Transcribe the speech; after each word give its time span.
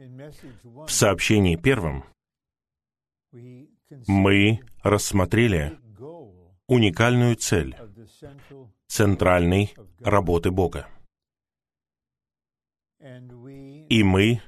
В 0.00 0.88
сообщении 0.88 1.56
первом 1.56 2.04
мы 4.06 4.60
рассмотрели 4.82 5.78
уникальную 6.66 7.36
цель 7.36 7.76
центральной 8.86 9.74
работы 9.98 10.50
Бога. 10.50 10.88
И 12.98 14.02
мы 14.02 14.40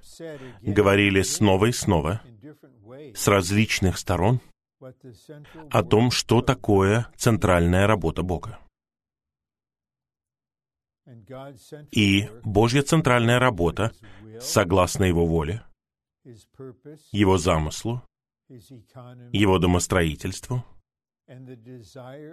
говорили 0.63 1.21
снова 1.21 1.67
и 1.67 1.73
снова 1.73 2.23
с 3.15 3.29
различных 3.29 3.99
сторон 3.99 4.41
о 5.71 5.83
том, 5.83 6.11
что 6.11 6.41
такое 6.41 7.09
центральная 7.17 7.87
работа 7.87 8.23
Бога. 8.23 8.59
И 11.91 12.29
Божья 12.45 12.83
центральная 12.83 13.39
работа, 13.39 13.93
согласно 14.41 15.05
Его 15.05 15.27
воле, 15.27 15.65
Его 17.11 17.39
замыслу, 17.39 18.03
Его 18.49 19.59
домостроительству 19.59 20.65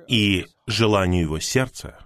и 0.08 0.45
желанию 0.68 1.23
Его 1.23 1.40
сердца, 1.40 1.98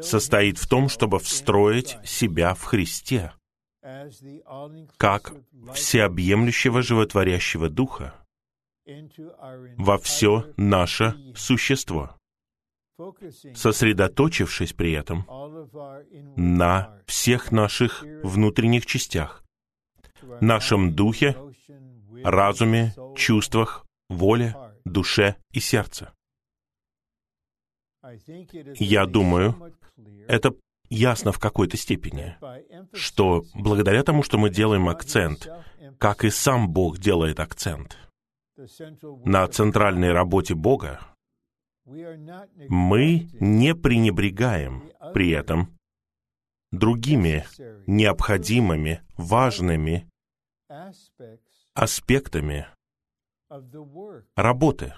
состоит 0.00 0.58
в 0.58 0.68
том, 0.68 0.88
чтобы 0.88 1.18
встроить 1.18 1.98
себя 2.04 2.54
в 2.54 2.62
Христе, 2.64 3.32
как 4.96 5.32
всеобъемлющего 5.74 6.82
животворящего 6.82 7.68
Духа, 7.68 8.14
во 9.76 9.98
все 9.98 10.52
наше 10.56 11.14
существо, 11.36 12.16
сосредоточившись 13.54 14.72
при 14.72 14.92
этом 14.92 15.26
на 16.36 16.98
всех 17.06 17.52
наших 17.52 18.04
внутренних 18.22 18.86
частях, 18.86 19.44
нашем 20.40 20.94
духе, 20.94 21.36
разуме, 22.24 22.94
чувствах, 23.16 23.86
воле, 24.08 24.56
душе 24.84 25.36
и 25.52 25.60
сердце. 25.60 26.12
Я 28.78 29.06
думаю, 29.06 29.54
это 30.26 30.54
ясно 30.88 31.32
в 31.32 31.38
какой-то 31.38 31.76
степени, 31.76 32.36
что 32.92 33.44
благодаря 33.54 34.02
тому, 34.02 34.22
что 34.22 34.38
мы 34.38 34.50
делаем 34.50 34.88
акцент, 34.88 35.48
как 35.98 36.24
и 36.24 36.30
сам 36.30 36.70
Бог 36.70 36.98
делает 36.98 37.40
акцент 37.40 37.98
на 39.24 39.46
центральной 39.48 40.12
работе 40.12 40.54
Бога, 40.54 41.00
мы 42.68 43.28
не 43.40 43.74
пренебрегаем 43.74 44.90
при 45.12 45.30
этом 45.30 45.76
другими 46.70 47.44
необходимыми, 47.86 49.02
важными 49.16 50.08
аспектами 51.74 52.66
работы. 54.36 54.94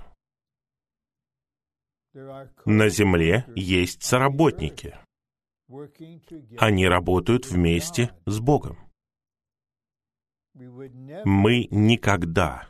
На 2.67 2.91
земле 2.91 3.47
есть 3.57 4.03
соработники. 4.03 4.95
Они 6.59 6.87
работают 6.87 7.47
вместе 7.47 8.15
с 8.27 8.39
Богом. 8.39 8.79
Мы 10.55 11.69
никогда 11.70 12.69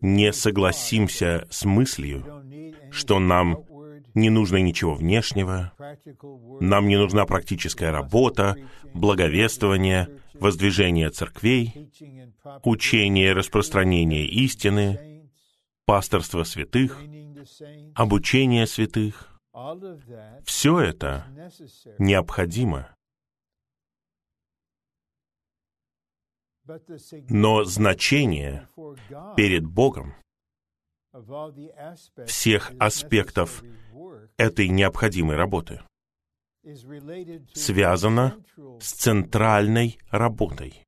не 0.00 0.32
согласимся 0.32 1.48
с 1.50 1.64
мыслью, 1.64 2.44
что 2.90 3.18
нам 3.18 3.64
не 4.14 4.30
нужно 4.30 4.56
ничего 4.56 4.94
внешнего, 4.94 5.72
нам 6.60 6.88
не 6.88 6.96
нужна 6.96 7.26
практическая 7.26 7.90
работа, 7.90 8.56
благовествование, 8.94 10.08
воздвижение 10.34 11.10
церквей, 11.10 11.90
учение 12.64 13.32
распространение 13.32 14.26
истины, 14.26 15.28
пасторство 15.84 16.44
святых, 16.44 17.02
обучение 17.94 18.66
святых. 18.66 19.38
Все 20.44 20.80
это 20.80 21.26
необходимо. 21.98 22.94
Но 27.28 27.64
значение 27.64 28.68
перед 29.36 29.64
Богом 29.64 30.14
всех 32.26 32.72
аспектов 32.78 33.62
этой 34.36 34.68
необходимой 34.68 35.36
работы 35.36 35.80
связано 37.54 38.36
с 38.80 38.92
центральной 38.92 39.98
работой. 40.10 40.82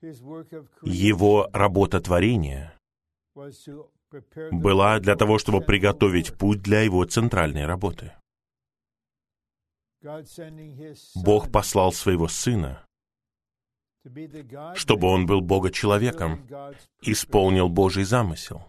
Его 0.00 1.50
работа 1.52 2.00
творения 2.00 2.78
была 4.50 5.00
для 5.00 5.16
того, 5.16 5.38
чтобы 5.38 5.60
приготовить 5.60 6.36
путь 6.38 6.62
для 6.62 6.82
его 6.82 7.04
центральной 7.04 7.66
работы. 7.66 8.12
Бог 11.16 11.50
послал 11.50 11.92
своего 11.92 12.28
Сына, 12.28 12.86
чтобы 14.74 15.08
он 15.08 15.26
был 15.26 15.40
Бога-человеком, 15.40 16.46
исполнил 17.02 17.68
Божий 17.68 18.04
замысел, 18.04 18.64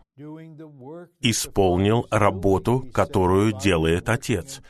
исполнил 1.20 2.08
работу, 2.12 2.88
которую 2.94 3.54
делает 3.54 4.10
Отец. 4.10 4.62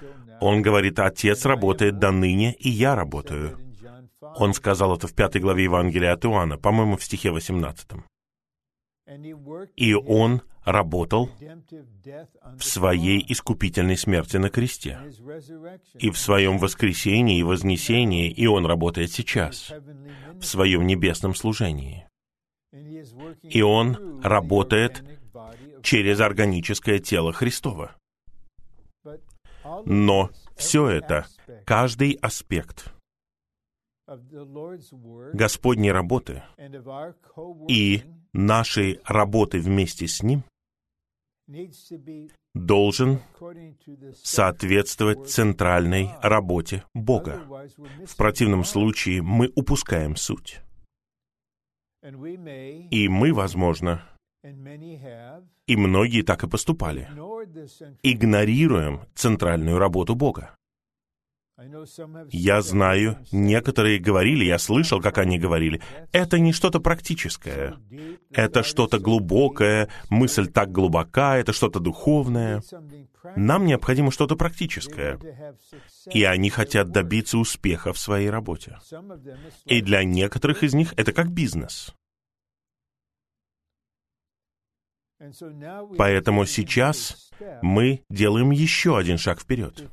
Он 0.41 0.61
говорит, 0.61 0.99
Отец 0.99 1.45
работает 1.45 1.99
до 1.99 2.11
ныне, 2.11 2.53
и 2.53 2.69
я 2.69 2.95
работаю. 2.95 3.57
Он 4.21 4.53
сказал 4.53 4.95
это 4.95 5.07
в 5.07 5.13
пятой 5.13 5.41
главе 5.41 5.63
Евангелия 5.63 6.13
от 6.13 6.25
Иоанна, 6.25 6.57
по-моему, 6.57 6.97
в 6.97 7.03
стихе 7.03 7.31
18. 7.31 7.91
И 9.75 9.93
он 9.93 10.41
работал 10.63 11.29
в 12.57 12.63
своей 12.63 13.25
искупительной 13.27 13.97
смерти 13.97 14.37
на 14.37 14.49
кресте. 14.49 14.99
И 15.95 16.09
в 16.09 16.17
своем 16.17 16.57
воскресении 16.57 17.39
и 17.39 17.43
вознесении, 17.43 18.29
и 18.29 18.47
он 18.47 18.65
работает 18.65 19.11
сейчас, 19.11 19.71
в 20.33 20.43
своем 20.43 20.85
небесном 20.85 21.35
служении. 21.35 22.07
И 23.43 23.61
он 23.61 24.21
работает 24.21 25.03
через 25.81 26.19
органическое 26.19 26.99
тело 26.99 27.33
Христова. 27.33 27.95
Но 29.85 30.29
все 30.55 30.87
это, 30.87 31.27
каждый 31.65 32.13
аспект 32.21 32.93
Господней 35.33 35.91
работы 35.91 36.43
и 37.67 38.03
нашей 38.33 38.99
работы 39.05 39.59
вместе 39.59 40.07
с 40.07 40.21
Ним 40.23 40.43
должен 42.53 43.19
соответствовать 44.23 45.29
центральной 45.29 46.09
работе 46.21 46.83
Бога. 46.93 47.41
В 48.05 48.15
противном 48.15 48.63
случае 48.63 49.21
мы 49.21 49.51
упускаем 49.55 50.15
суть. 50.15 50.61
И 52.01 53.07
мы, 53.09 53.33
возможно, 53.33 54.03
и 54.43 55.75
многие 55.75 56.21
так 56.21 56.43
и 56.43 56.49
поступали, 56.49 57.09
игнорируем 58.03 59.01
центральную 59.15 59.77
работу 59.79 60.15
Бога. 60.15 60.55
Я 62.31 62.61
знаю, 62.61 63.17
некоторые 63.31 63.99
говорили, 63.99 64.45
я 64.45 64.57
слышал, 64.57 65.01
как 65.01 65.17
они 65.17 65.37
говорили, 65.37 65.81
это 66.11 66.39
не 66.39 66.53
что-то 66.53 66.79
практическое, 66.79 67.75
это 68.31 68.63
что-то 68.63 68.99
глубокое, 68.99 69.89
мысль 70.09 70.47
так 70.47 70.71
глубока, 70.71 71.37
это 71.37 71.51
что-то 71.51 71.79
духовное. 71.79 72.61
Нам 73.35 73.65
необходимо 73.65 74.11
что-то 74.11 74.35
практическое. 74.35 75.19
И 76.13 76.23
они 76.23 76.49
хотят 76.49 76.91
добиться 76.91 77.37
успеха 77.37 77.91
в 77.91 77.99
своей 77.99 78.29
работе. 78.29 78.77
И 79.65 79.81
для 79.81 80.03
некоторых 80.03 80.63
из 80.63 80.73
них 80.73 80.93
это 80.95 81.11
как 81.11 81.31
бизнес. 81.31 81.93
Поэтому 85.97 86.45
сейчас 86.45 87.29
мы 87.61 88.03
делаем 88.09 88.51
еще 88.51 88.97
один 88.97 89.17
шаг 89.17 89.41
вперед, 89.41 89.89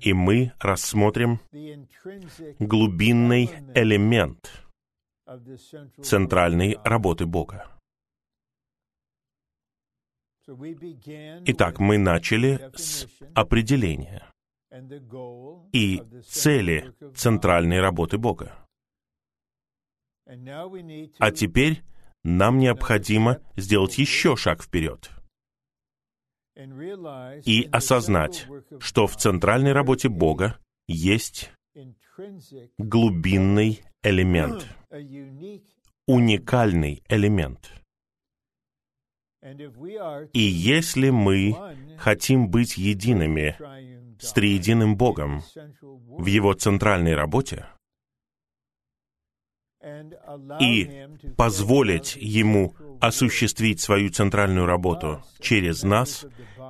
и 0.00 0.12
мы 0.12 0.52
рассмотрим 0.58 1.40
глубинный 2.58 3.50
элемент 3.74 4.50
центральной 6.02 6.76
работы 6.84 7.26
Бога. 7.26 7.70
Итак, 11.46 11.78
мы 11.78 11.98
начали 11.98 12.70
с 12.74 13.06
определения 13.34 14.26
и 15.72 16.02
цели 16.26 16.92
центральной 17.14 17.80
работы 17.80 18.18
Бога. 18.18 18.66
А 21.18 21.30
теперь 21.32 21.82
нам 22.24 22.58
необходимо 22.58 23.40
сделать 23.56 23.98
еще 23.98 24.36
шаг 24.36 24.62
вперед 24.62 25.10
и 27.44 27.68
осознать, 27.72 28.46
что 28.78 29.06
в 29.06 29.16
центральной 29.16 29.72
работе 29.72 30.08
Бога 30.08 30.58
есть 30.86 31.52
глубинный 32.78 33.82
элемент, 34.02 34.66
уникальный 36.06 37.02
элемент. 37.08 37.72
И 40.34 40.40
если 40.40 41.08
мы 41.08 41.56
хотим 41.96 42.50
быть 42.50 42.76
едиными 42.76 43.56
с 44.20 44.32
триединым 44.34 44.96
Богом 44.96 45.42
в 45.82 46.26
Его 46.26 46.52
центральной 46.52 47.14
работе 47.14 47.66
и 50.60 51.06
позволить 51.36 52.16
Ему 52.16 52.74
осуществить 53.00 53.80
свою 53.80 54.10
центральную 54.10 54.66
работу 54.66 55.22
через 55.40 55.82
нас, 55.82 56.26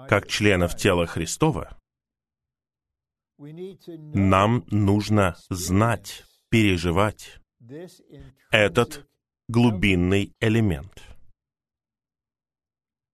как 0.08 0.28
членов 0.28 0.76
тела 0.76 1.06
Христова, 1.06 1.76
нам 3.38 4.64
нужно 4.70 5.36
знать, 5.48 6.24
переживать 6.50 7.40
этот 8.50 9.06
глубинный 9.48 10.34
элемент. 10.40 11.02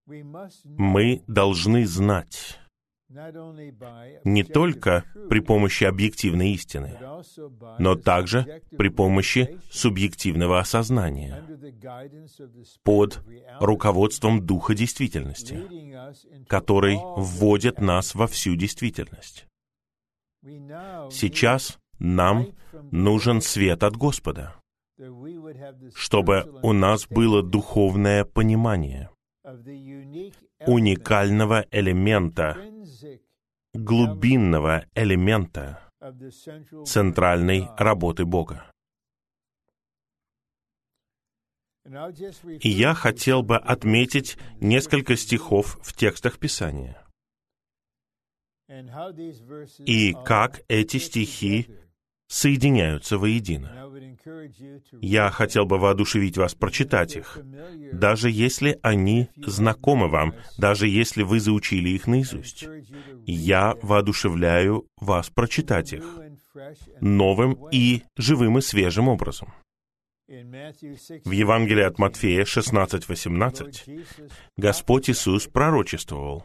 Мы 0.07 1.23
должны 1.27 1.87
знать 1.87 2.59
не 3.09 4.43
только 4.43 5.05
при 5.29 5.41
помощи 5.41 5.85
объективной 5.85 6.51
истины, 6.53 6.99
но 7.79 7.95
также 7.95 8.63
при 8.77 8.89
помощи 8.89 9.61
субъективного 9.71 10.59
осознания, 10.59 11.45
под 12.83 13.23
руководством 13.61 14.45
Духа 14.45 14.75
действительности, 14.75 15.63
который 16.49 16.99
вводит 17.17 17.81
нас 17.81 18.15
во 18.15 18.27
всю 18.27 18.57
действительность. 18.57 19.47
Сейчас 21.11 21.79
нам 21.99 22.49
нужен 22.91 23.41
свет 23.41 23.85
от 23.85 23.97
Господа, 23.97 24.57
чтобы 25.95 26.59
у 26.63 26.73
нас 26.73 27.07
было 27.07 27.43
духовное 27.43 28.25
понимание 28.25 29.11
уникального 30.67 31.67
элемента, 31.71 32.57
глубинного 33.77 34.87
элемента 34.95 35.81
центральной 36.85 37.69
работы 37.77 38.25
Бога. 38.25 38.71
И 42.61 42.69
я 42.69 42.95
хотел 42.95 43.43
бы 43.43 43.57
отметить 43.57 44.37
несколько 44.61 45.17
стихов 45.17 45.79
в 45.83 45.95
текстах 45.95 46.39
Писания 46.39 47.07
и 49.85 50.13
как 50.25 50.63
эти 50.69 50.97
стихи 50.97 51.69
соединяются 52.27 53.19
воедино. 53.19 53.86
Я 55.01 55.31
хотел 55.31 55.67
бы 55.67 55.79
воодушевить 55.79 56.37
вас 56.37 56.55
прочитать 56.55 57.17
их, 57.17 57.39
даже 57.93 58.31
если 58.31 58.79
они 58.83 59.29
знакомы 59.37 60.09
вам, 60.09 60.35
даже 60.59 60.89
если 60.89 61.23
вы 61.23 61.41
заучили 61.41 61.91
их 61.91 62.07
наизусть. 62.07 62.67
Я 63.27 63.75
воодушевляю 63.83 64.87
вас 65.01 65.31
прочитать 65.31 65.93
их 65.93 66.05
новым 67.01 67.69
и 67.71 68.03
живым 68.17 68.59
и 68.59 68.61
свежим 68.61 69.09
образом. 69.09 69.53
В 70.29 71.31
Евангелии 71.31 71.85
от 71.85 71.99
Матфея 71.99 72.45
16:18 72.45 73.85
Господь 74.57 75.11
Иисус 75.11 75.47
пророчествовал. 75.47 76.45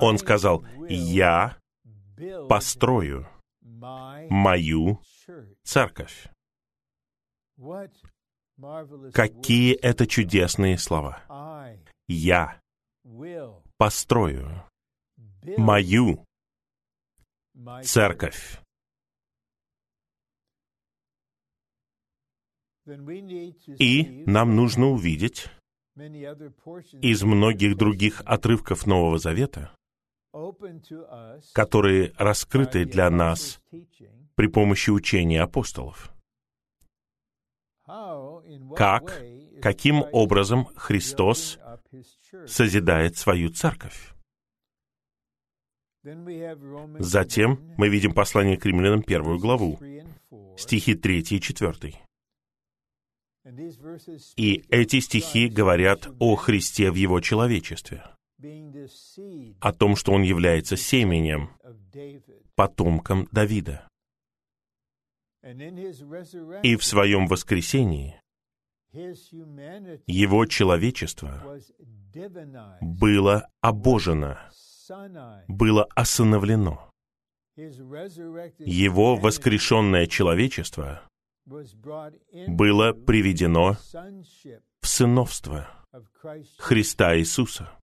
Он 0.00 0.16
сказал, 0.18 0.64
«Я 0.88 1.58
построю 2.48 3.28
мою 4.30 5.00
церковь». 5.62 6.28
Какие 9.12 9.74
это 9.74 10.06
чудесные 10.06 10.78
слова. 10.78 11.22
Я 12.08 12.60
построю 13.76 14.62
мою 15.56 16.24
церковь. 17.82 18.60
И 23.78 24.24
нам 24.26 24.54
нужно 24.54 24.86
увидеть 24.86 25.50
из 27.02 27.22
многих 27.22 27.76
других 27.76 28.22
отрывков 28.24 28.86
Нового 28.86 29.18
Завета, 29.18 29.75
которые 31.52 32.12
раскрыты 32.16 32.84
для 32.84 33.10
нас 33.10 33.60
при 34.34 34.48
помощи 34.48 34.90
учения 34.90 35.42
апостолов. 35.42 36.12
Как, 38.74 39.22
каким 39.62 40.04
образом 40.12 40.66
Христос 40.76 41.58
созидает 42.46 43.16
свою 43.16 43.50
церковь? 43.50 44.12
Затем 46.98 47.74
мы 47.76 47.88
видим 47.88 48.12
послание 48.12 48.56
к 48.56 48.66
римлянам 48.66 49.02
первую 49.02 49.38
главу, 49.38 49.78
стихи 50.56 50.94
3 50.94 51.18
и 51.30 51.40
4. 51.40 51.94
И 54.36 54.64
эти 54.70 55.00
стихи 55.00 55.48
говорят 55.48 56.08
о 56.18 56.34
Христе 56.36 56.90
в 56.90 56.94
Его 56.94 57.20
человечестве, 57.20 58.02
о 59.60 59.72
том, 59.72 59.96
что 59.96 60.12
Он 60.12 60.22
является 60.22 60.76
семенем, 60.76 61.50
потомком 62.54 63.28
Давида. 63.32 63.88
И 66.62 66.76
в 66.76 66.84
Своем 66.84 67.26
воскресении 67.28 68.20
Его 70.06 70.46
человечество 70.46 71.60
было 72.80 73.48
обожено, 73.60 74.38
было 75.48 75.84
осыновлено. 75.94 76.90
Его 77.56 79.16
воскрешенное 79.16 80.06
человечество 80.06 81.02
было 81.46 82.92
приведено 82.92 83.76
в 84.80 84.86
сыновство 84.86 85.68
Христа 86.58 87.16
Иисуса. 87.18 87.75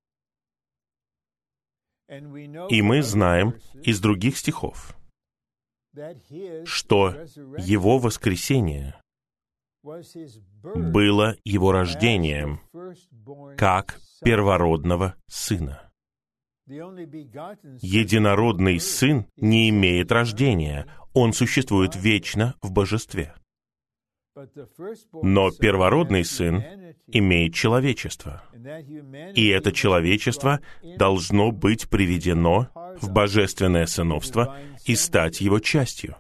И 2.70 2.82
мы 2.82 3.02
знаем 3.02 3.56
из 3.84 4.00
других 4.00 4.38
стихов, 4.38 4.96
что 6.66 7.10
Его 7.58 7.98
воскресение 7.98 8.96
было 9.84 11.36
Его 11.44 11.72
рождением 11.72 12.62
как 13.58 14.00
первородного 14.22 15.16
Сына. 15.28 15.90
Единородный 16.66 18.80
Сын 18.80 19.26
не 19.36 19.70
имеет 19.70 20.12
рождения, 20.12 20.88
Он 21.14 21.34
существует 21.34 21.96
вечно 21.96 22.56
в 22.62 22.72
Божестве. 22.72 23.36
Но 25.22 25.52
первородный 25.52 26.26
сын 26.26 26.64
имеет 27.08 27.54
человечество. 27.54 28.44
И 29.36 29.48
это 29.48 29.72
человечество 29.72 30.60
должно 30.98 31.52
быть 31.52 31.90
приведено 31.90 32.70
в 33.02 33.12
божественное 33.12 33.86
сыновство 33.86 34.58
и 34.86 34.96
стать 34.96 35.42
его 35.42 35.60
частью. 35.60 36.16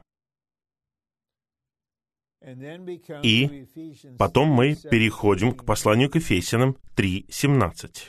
И 3.23 3.67
потом 4.17 4.49
мы 4.49 4.75
переходим 4.75 5.53
к 5.53 5.65
посланию 5.65 6.09
к 6.09 6.15
Ефесянам 6.15 6.77
3.17, 6.95 8.07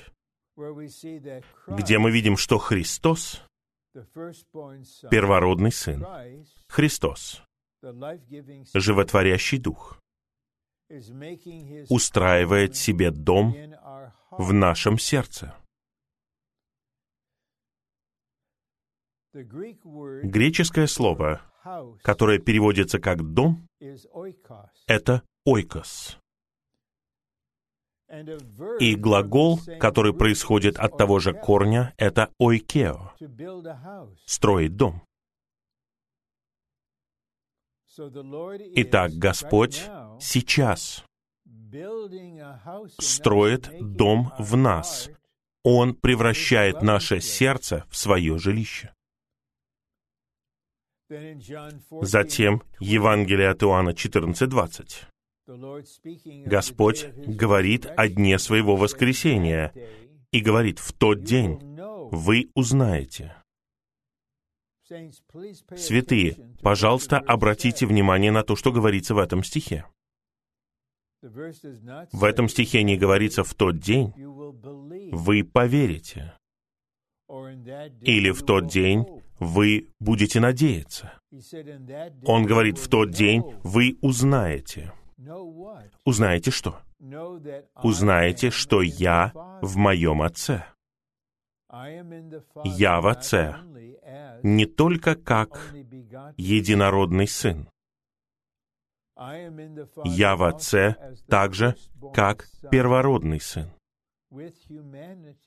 где 1.69 1.99
мы 1.99 2.11
видим, 2.11 2.37
что 2.37 2.59
Христос, 2.59 3.43
первородный 5.11 5.71
Сын, 5.71 6.05
Христос, 6.69 7.45
животворящий 8.75 9.59
Дух, 9.59 10.01
устраивает 11.89 12.77
себе 12.77 13.11
дом 13.11 13.55
в 14.31 14.53
нашем 14.53 14.99
сердце. 14.99 15.55
Греческое 19.33 20.87
слово, 20.87 21.41
которое 22.03 22.39
переводится 22.39 23.01
как 23.01 23.23
«дом», 23.23 23.67
это 24.87 25.23
«ойкос». 25.45 26.19
И 28.79 28.95
глагол, 28.95 29.59
который 29.81 30.15
происходит 30.15 30.77
от 30.79 30.97
того 30.97 31.19
же 31.19 31.33
корня, 31.33 31.95
это 31.97 32.31
«ойкео»— 32.39 33.13
«строить 34.27 34.77
дом». 34.77 35.03
Итак, 37.97 39.13
Господь 39.13 39.85
сейчас 40.21 41.05
строит 42.99 43.71
дом 43.81 44.33
в 44.39 44.57
нас. 44.57 45.11
Он 45.63 45.95
превращает 45.95 46.83
наше 46.83 47.21
сердце 47.21 47.85
в 47.91 47.97
свое 47.97 48.39
жилище. 48.39 48.93
Затем 52.03 52.63
Евангелие 52.81 53.51
от 53.51 53.63
Иоанна 53.63 53.91
14.20. 53.91 56.47
Господь 56.47 57.07
говорит 57.15 57.87
о 57.87 58.09
дне 58.09 58.39
своего 58.39 58.77
воскресения 58.77 59.73
и 60.33 60.41
говорит, 60.41 60.79
в 60.79 60.93
тот 60.93 61.23
день 61.23 61.59
вы 62.11 62.51
узнаете. 62.55 63.37
Святые, 65.77 66.37
пожалуйста, 66.63 67.19
обратите 67.19 67.87
внимание 67.87 68.31
на 68.31 68.43
то, 68.43 68.55
что 68.55 68.71
говорится 68.71 69.15
в 69.15 69.19
этом 69.19 69.43
стихе. 69.43 69.87
В 71.23 72.25
этом 72.25 72.49
стихе 72.49 72.83
не 72.83 72.99
говорится 72.99 73.45
«в 73.45 73.55
тот 73.55 73.79
день 73.79 74.13
вы 74.17 75.43
поверите» 75.43 76.35
или 77.29 78.31
«в 78.31 78.43
тот 78.43 78.67
день 78.67 79.07
вы 79.39 79.89
будете 80.01 80.39
надеяться». 80.41 81.19
Он 82.27 82.45
говорит 82.45 82.77
«в 82.77 82.89
тот 82.89 83.11
день 83.11 83.43
вы 83.63 83.97
узнаете». 84.03 84.93
Узнаете 86.05 86.51
что? 86.51 86.81
Узнаете, 87.83 88.51
что 88.51 88.83
я 88.83 89.33
в 89.63 89.77
моем 89.77 90.21
Отце. 90.21 90.67
Я 92.65 93.01
в 93.01 93.07
Отце 93.07 93.57
не 94.45 94.67
только 94.67 95.17
как 95.17 95.75
единородный 96.37 97.27
Сын. 97.27 97.69
Я 100.05 100.37
в 100.37 100.43
Отце 100.43 100.97
также 101.29 101.77
как 102.13 102.49
первородный 102.71 103.41
Сын, 103.41 103.73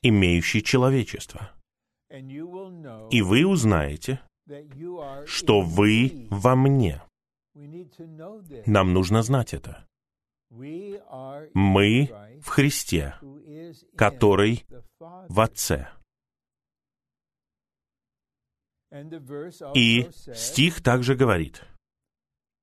имеющий 0.02 0.62
человечество. 0.62 1.52
И 2.10 3.22
вы 3.22 3.46
узнаете, 3.46 4.20
что 5.26 5.60
вы 5.60 6.26
во 6.30 6.56
мне. 6.56 7.00
Нам 8.66 8.92
нужно 8.92 9.22
знать 9.22 9.54
это. 9.54 9.86
Мы 10.50 12.10
в 12.42 12.48
Христе, 12.48 13.14
который 13.96 14.66
в 15.28 15.40
Отце. 15.40 15.88
И 19.74 20.08
стих 20.34 20.82
также 20.82 21.14
говорит, 21.14 21.62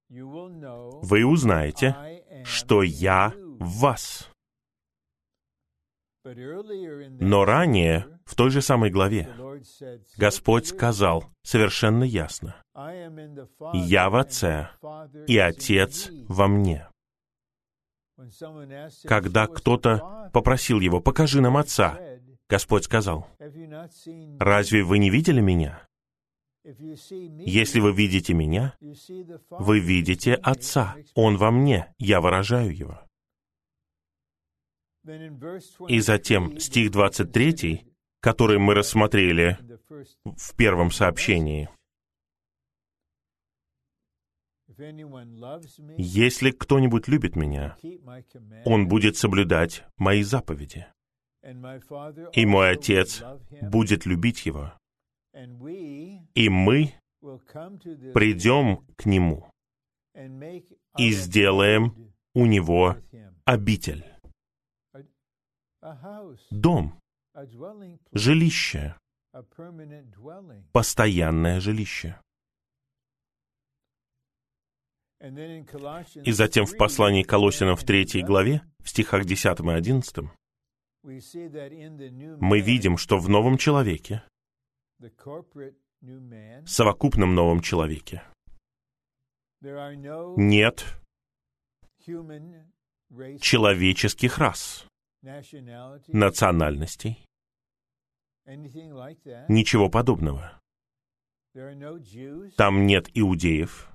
вы 0.09 1.25
узнаете, 1.25 1.95
что 2.43 2.83
я 2.83 3.33
в 3.59 3.79
вас. 3.79 4.31
Но 6.23 7.45
ранее, 7.45 8.07
в 8.25 8.35
той 8.35 8.49
же 8.49 8.61
самой 8.61 8.89
главе, 8.89 9.29
Господь 10.17 10.67
сказал 10.67 11.25
совершенно 11.43 12.03
ясно, 12.03 12.55
«Я 13.73 14.09
в 14.09 14.15
Отце, 14.15 14.69
и 15.27 15.37
Отец 15.37 16.09
во 16.27 16.47
мне». 16.47 16.87
Когда 19.03 19.45
кто-то 19.47 20.29
попросил 20.33 20.79
его, 20.79 20.99
«Покажи 20.99 21.41
нам 21.41 21.57
Отца», 21.57 21.99
Господь 22.49 22.85
сказал, 22.85 23.27
«Разве 24.39 24.83
вы 24.83 24.97
не 24.97 25.09
видели 25.11 25.41
Меня? 25.41 25.85
Если 26.65 27.79
вы 27.79 27.93
видите 27.93 28.33
Меня, 28.33 28.75
вы 29.51 29.79
видите 29.79 30.33
Отца. 30.33 30.95
Он 31.13 31.37
во 31.37 31.51
мне, 31.51 31.93
я 31.99 32.21
выражаю 32.21 32.75
Его». 32.75 33.01
И 35.87 35.99
затем 35.99 36.59
стих 36.59 36.89
23, 36.89 37.85
который 38.19 38.57
мы 38.57 38.73
рассмотрели 38.73 39.59
в 40.23 40.55
первом 40.55 40.89
сообщении. 40.89 41.69
«Если 45.97 46.49
кто-нибудь 46.49 47.07
любит 47.07 47.35
Меня, 47.35 47.77
он 48.65 48.87
будет 48.87 49.17
соблюдать 49.17 49.83
Мои 49.97 50.23
заповеди, 50.23 50.87
и 52.33 52.45
Мой 52.47 52.71
Отец 52.71 53.23
будет 53.61 54.07
любить 54.07 54.47
Его, 54.47 54.73
и 56.33 56.49
мы 56.49 56.93
придем 58.13 58.85
к 58.95 59.05
Нему 59.05 59.49
и 60.97 61.11
сделаем 61.11 62.13
у 62.33 62.45
Него 62.45 62.95
обитель» 63.45 64.05
дом, 66.51 66.99
жилище, 68.11 68.95
постоянное 70.71 71.59
жилище. 71.59 72.19
И 76.23 76.31
затем 76.31 76.65
в 76.65 76.77
послании 76.77 77.23
Колосинам 77.23 77.75
в 77.75 77.83
третьей 77.83 78.23
главе, 78.23 78.61
в 78.83 78.89
стихах 78.89 79.25
10 79.25 79.59
и 79.59 79.69
11, 79.69 80.17
мы 81.03 82.61
видим, 82.61 82.97
что 82.97 83.17
в 83.17 83.29
новом 83.29 83.57
человеке, 83.57 84.23
совокупном 86.65 87.35
новом 87.35 87.61
человеке, 87.61 88.21
нет 90.37 90.85
человеческих 93.39 94.37
рас 94.37 94.85
национальностей. 96.07 97.25
Ничего 99.49 99.89
подобного. 99.89 100.59
Там 102.57 102.85
нет 102.85 103.09
иудеев, 103.13 103.89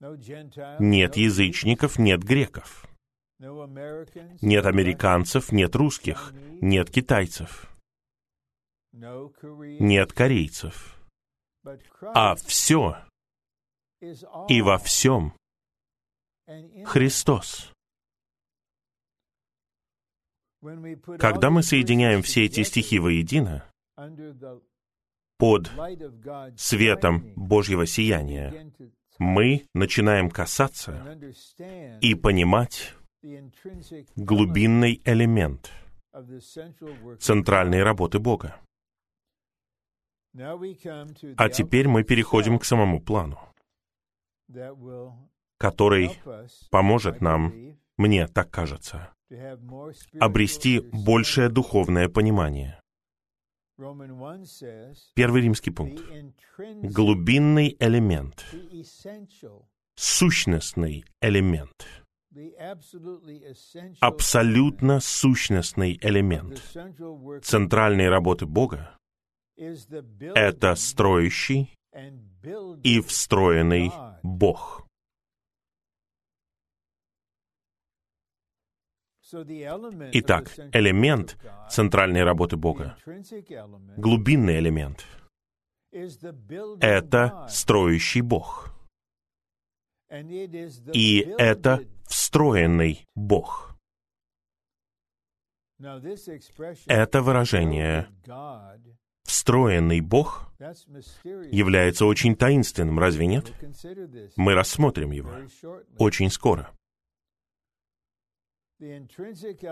нет 0.00 1.16
язычников, 1.16 1.98
нет 1.98 2.22
греков, 2.22 2.86
нет 3.38 4.66
американцев, 4.66 5.52
нет 5.52 5.76
русских, 5.76 6.32
нет 6.60 6.90
китайцев, 6.90 7.73
нет 9.80 10.12
корейцев. 10.12 10.96
А 12.14 12.34
все 12.36 12.96
и 14.48 14.62
во 14.62 14.78
всем 14.78 15.34
Христос. 16.84 17.72
Когда 21.18 21.50
мы 21.50 21.62
соединяем 21.62 22.22
все 22.22 22.44
эти 22.44 22.62
стихи 22.62 22.98
воедино, 22.98 23.64
под 25.38 25.70
светом 26.56 27.32
Божьего 27.34 27.86
сияния, 27.86 28.72
мы 29.18 29.66
начинаем 29.74 30.30
касаться 30.30 31.18
и 32.00 32.14
понимать 32.14 32.94
глубинный 34.16 35.00
элемент 35.04 35.70
центральной 37.18 37.82
работы 37.82 38.18
Бога. 38.18 38.60
А 40.36 41.48
теперь 41.48 41.86
мы 41.86 42.02
переходим 42.02 42.58
к 42.58 42.64
самому 42.64 43.00
плану, 43.00 43.38
который 45.58 46.10
поможет 46.70 47.20
нам, 47.20 47.78
мне 47.96 48.26
так 48.26 48.50
кажется, 48.50 49.14
обрести 50.18 50.80
большее 50.80 51.48
духовное 51.48 52.08
понимание. 52.08 52.80
Первый 55.14 55.42
римский 55.42 55.70
пункт. 55.70 56.02
Глубинный 56.82 57.76
элемент, 57.78 58.44
сущностный 59.94 61.04
элемент, 61.20 61.86
абсолютно 64.00 64.98
сущностный 65.00 65.98
элемент 66.02 66.60
центральной 67.44 68.08
работы 68.08 68.46
Бога— 68.46 68.98
это 69.56 70.74
строящий 70.74 71.74
и 72.82 73.00
встроенный 73.00 73.90
Бог— 74.22 74.86
Итак, 79.32 80.52
элемент 80.72 81.36
центральной 81.68 82.22
работы 82.22 82.56
Бога, 82.56 82.96
глубинный 83.96 84.58
элемент, 84.60 85.04
это 86.80 87.46
строящий 87.48 88.20
Бог. 88.20 88.70
И 90.92 91.20
это 91.38 91.80
встроенный 92.06 93.04
Бог. 93.16 93.76
Это 96.86 97.22
выражение 97.22 98.08
«встроенный 99.24 100.00
Бог» 100.00 100.52
является 100.58 102.06
очень 102.06 102.36
таинственным, 102.36 102.98
разве 102.98 103.26
нет? 103.26 103.52
Мы 104.36 104.54
рассмотрим 104.54 105.10
его 105.10 105.30
очень 105.98 106.30
скоро 106.30 106.70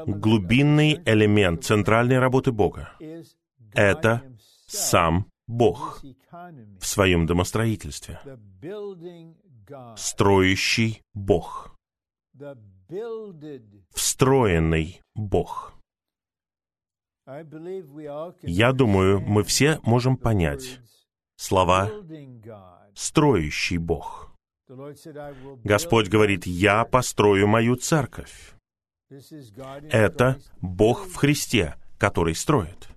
глубинный 0.07 1.03
элемент 1.05 1.65
центральной 1.65 2.19
работы 2.19 2.53
Бога— 2.53 2.93
это 3.73 4.23
сам 4.67 5.27
Бог 5.47 6.03
в 6.81 6.87
своем 6.87 7.27
домостроительстве. 7.27 8.21
Строящий 9.97 11.03
Бог. 11.15 11.75
Встроенный 13.95 15.01
Бог. 15.15 15.75
Я 18.43 18.73
думаю, 18.73 19.21
мы 19.21 19.45
все 19.45 19.79
можем 19.85 20.17
понять 20.17 20.81
слова 21.37 21.91
«строящий 22.95 23.79
Бог». 23.79 24.35
Господь 25.65 26.09
говорит, 26.09 26.47
«Я 26.47 26.85
построю 26.85 27.47
мою 27.47 27.77
церковь». 27.77 28.55
Это 29.91 30.39
Бог 30.61 31.07
в 31.07 31.15
Христе, 31.17 31.77
который 31.99 32.35
строит. 32.35 32.89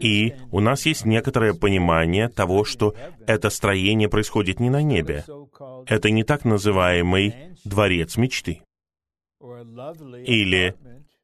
И 0.00 0.34
у 0.50 0.60
нас 0.60 0.86
есть 0.86 1.04
некоторое 1.04 1.54
понимание 1.54 2.28
того, 2.28 2.64
что 2.64 2.94
это 3.26 3.48
строение 3.48 4.08
происходит 4.08 4.60
не 4.60 4.70
на 4.70 4.82
небе. 4.82 5.24
Это 5.86 6.10
не 6.10 6.24
так 6.24 6.44
называемый 6.44 7.56
дворец 7.64 8.16
мечты 8.16 8.62
или 10.26 10.74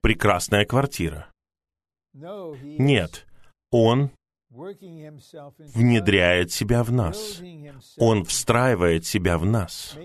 прекрасная 0.01 0.65
квартира. 0.65 1.31
Нет, 2.13 3.27
Он 3.71 4.11
внедряет 4.51 6.51
себя 6.51 6.83
в 6.83 6.91
нас. 6.91 7.41
Он 7.97 8.25
встраивает 8.25 9.07
себя 9.07 9.39
в 9.39 9.47
нас. 9.47 9.97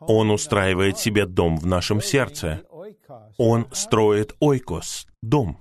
Он 0.00 0.30
устраивает 0.30 0.98
себе 0.98 1.26
дом 1.26 1.56
в 1.56 1.66
нашем 1.66 2.00
сердце. 2.00 2.64
Он 3.38 3.68
строит 3.72 4.34
ойкос, 4.40 5.06
дом. 5.22 5.58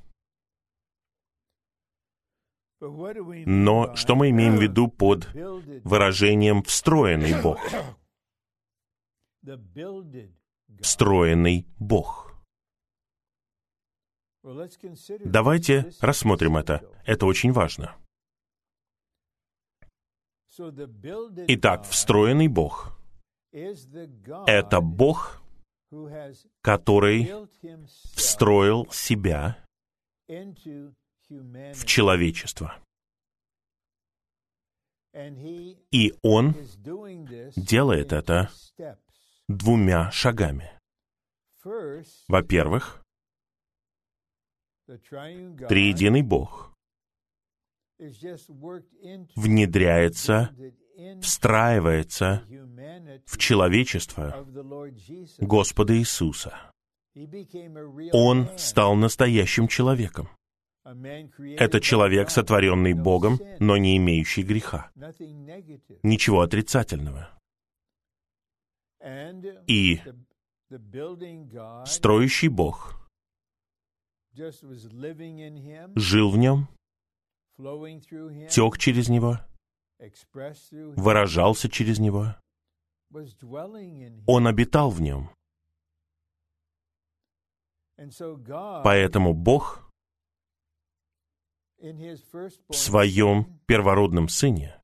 Но 2.81 3.95
что 3.95 4.15
мы 4.15 4.29
имеем 4.29 4.57
в 4.57 4.61
виду 4.61 4.87
под 4.87 5.27
выражением 5.83 6.63
«встроенный 6.63 7.41
Бог»? 7.41 7.59
Встроенный 10.79 11.67
Бог. 11.77 12.28
Давайте 15.25 15.91
рассмотрим 15.99 16.57
это. 16.57 16.83
Это 17.05 17.25
очень 17.25 17.51
важно. 17.51 17.95
Итак, 21.47 21.85
встроенный 21.85 22.47
Бог— 22.47 22.97
это 23.51 24.81
Бог, 24.81 25.41
который 26.61 27.31
встроил 28.15 28.89
себя 28.91 29.63
в 30.27 31.85
человечество. 31.85 32.77
И 35.91 36.13
Он 36.21 36.55
делает 37.55 38.13
это 38.13 38.49
двумя 39.47 40.11
шагами. 40.11 40.71
Во-первых, 42.27 43.01
триединый 45.67 46.21
Бог 46.21 46.73
внедряется, 49.35 50.55
встраивается 51.21 52.43
в 53.25 53.37
человечество 53.37 54.47
Господа 55.39 55.97
Иисуса. 55.97 56.71
Он 58.13 58.49
стал 58.57 58.95
настоящим 58.95 59.67
человеком. 59.67 60.29
Это 60.85 61.81
человек, 61.81 62.29
сотворенный 62.29 62.93
Богом, 62.93 63.39
но 63.59 63.77
не 63.77 63.97
имеющий 63.97 64.43
греха. 64.43 64.89
Ничего 66.03 66.41
отрицательного. 66.41 67.29
И 69.67 70.01
строящий 71.85 72.47
Бог 72.47 72.98
жил 75.95 76.31
в 76.31 76.37
нем, 76.37 76.67
тек 78.49 78.77
через 78.77 79.09
него, 79.09 79.39
выражался 80.95 81.69
через 81.69 81.99
него. 81.99 82.35
Он 84.27 84.47
обитал 84.47 84.89
в 84.91 85.01
нем. 85.01 85.29
Поэтому 88.83 89.33
Бог 89.33 89.91
в 91.77 92.73
своем 92.73 93.59
первородном 93.65 94.29
Сыне, 94.29 94.81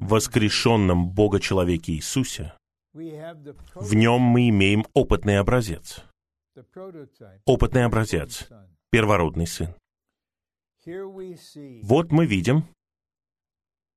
воскрешенном 0.00 1.10
Бога-человеке 1.10 1.92
Иисусе, 1.92 2.52
в 2.92 3.94
нем 3.94 4.20
мы 4.20 4.48
имеем 4.50 4.84
опытный 4.92 5.38
образец. 5.38 6.04
Опытный 7.46 7.84
образец, 7.84 8.48
первородный 8.90 9.46
Сын. 9.46 9.74
Вот 11.82 12.12
мы 12.12 12.26
видим 12.26 12.64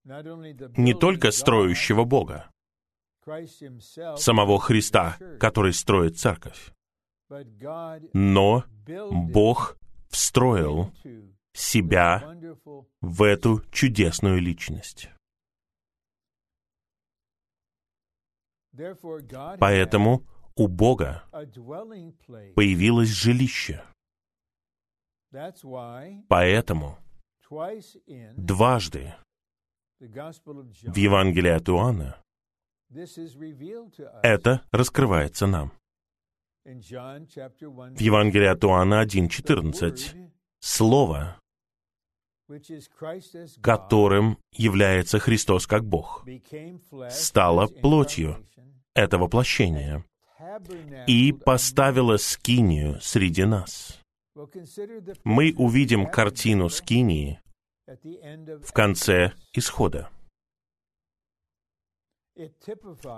не 0.05 0.93
только 0.93 1.31
строящего 1.31 2.05
Бога, 2.05 2.49
самого 4.15 4.57
Христа, 4.59 5.17
который 5.39 5.73
строит 5.73 6.17
церковь, 6.17 6.71
но 8.13 8.63
Бог 9.11 9.77
встроил 10.09 10.93
себя 11.53 12.37
в 13.01 13.23
эту 13.23 13.61
чудесную 13.71 14.39
личность. 14.39 15.09
Поэтому 19.59 20.23
у 20.57 20.67
Бога 20.67 21.23
появилось 22.55 23.09
жилище. 23.09 23.83
Поэтому 26.27 26.97
дважды 28.35 29.13
в 29.99 30.95
Евангелии 30.95 31.51
от 31.51 31.69
Иоанна 31.69 32.17
это 34.23 34.63
раскрывается 34.71 35.47
нам. 35.47 35.71
В 36.63 37.99
Евангелии 37.99 38.47
от 38.47 38.63
Иоанна 38.63 39.03
1.14 39.05 40.31
Слово, 40.59 41.39
которым 43.61 44.37
является 44.51 45.19
Христос 45.19 45.67
как 45.67 45.85
Бог, 45.85 46.25
стало 47.09 47.67
плотью, 47.67 48.45
это 48.95 49.17
воплощение, 49.17 50.03
и 51.07 51.31
поставило 51.31 52.17
скинию 52.17 52.99
среди 53.01 53.45
нас. 53.45 54.01
Мы 55.23 55.53
увидим 55.57 56.05
картину 56.05 56.69
скинии 56.69 57.39
в 57.85 58.71
конце 58.71 59.33
исхода. 59.53 60.09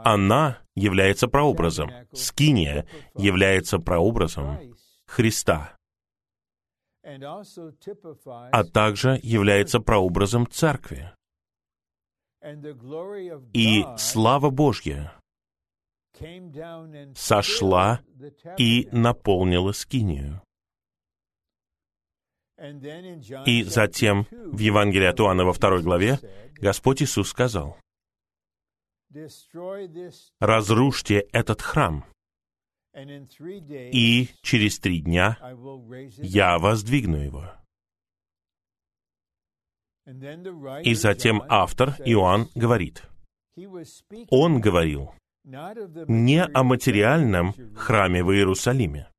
Она 0.05 0.59
является 0.75 1.27
прообразом, 1.27 1.91
скиния 2.13 2.87
является 3.15 3.79
прообразом 3.79 4.57
Христа, 5.05 5.75
а 7.03 8.63
также 8.63 9.19
является 9.21 9.79
прообразом 9.79 10.47
Церкви. 10.49 11.11
И 13.53 13.83
слава 13.97 14.49
Божья 14.49 15.18
сошла 17.15 18.01
и 18.57 18.87
наполнила 18.91 19.71
скинию. 19.71 20.41
И 23.45 23.63
затем 23.63 24.27
в 24.31 24.59
Евангелии 24.59 25.05
от 25.05 25.19
Иоанна 25.19 25.45
во 25.45 25.53
второй 25.53 25.81
главе 25.81 26.19
Господь 26.55 27.01
Иисус 27.01 27.29
сказал, 27.29 27.77
«Разрушьте 30.39 31.19
этот 31.31 31.61
храм, 31.61 32.05
и 32.93 34.27
через 34.41 34.79
три 34.79 34.99
дня 34.99 35.37
я 36.17 36.59
воздвигну 36.59 37.17
его». 37.17 37.53
И 40.83 40.93
затем 40.95 41.43
автор 41.47 41.95
Иоанн 42.03 42.49
говорит, 42.55 43.03
он 44.29 44.59
говорил 44.59 45.13
не 46.07 46.43
о 46.43 46.63
материальном 46.63 47.53
храме 47.75 48.23
в 48.23 48.31
Иерусалиме, 48.31 49.09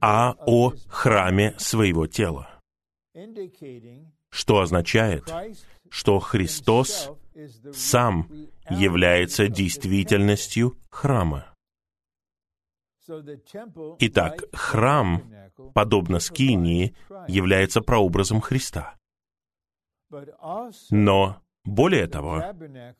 а 0.00 0.34
о 0.46 0.72
храме 0.88 1.54
своего 1.58 2.06
тела, 2.06 2.60
что 4.30 4.60
означает, 4.60 5.32
что 5.90 6.18
Христос 6.18 7.10
сам 7.72 8.28
является 8.68 9.48
действительностью 9.48 10.76
храма. 10.90 11.54
Итак, 13.98 14.44
храм, 14.52 15.22
подобно 15.74 16.18
Скинии, 16.18 16.96
является 17.28 17.80
прообразом 17.80 18.40
Христа. 18.40 18.96
Но, 20.90 21.43
более 21.64 22.06
того, 22.06 22.42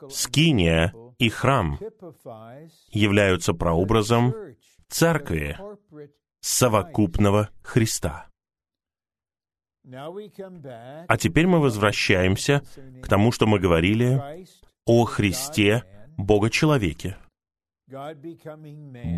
Скиния 0.08 0.94
и 1.18 1.28
храм 1.28 1.78
являются 2.90 3.52
прообразом 3.52 4.34
церкви, 4.88 5.58
совокупного 6.40 7.50
Христа. 7.62 8.28
А 9.86 11.16
теперь 11.18 11.46
мы 11.46 11.60
возвращаемся 11.60 12.62
к 13.02 13.08
тому, 13.08 13.32
что 13.32 13.46
мы 13.46 13.58
говорили 13.58 14.20
о 14.86 15.04
Христе, 15.04 15.84
Бога-человеке. 16.16 17.18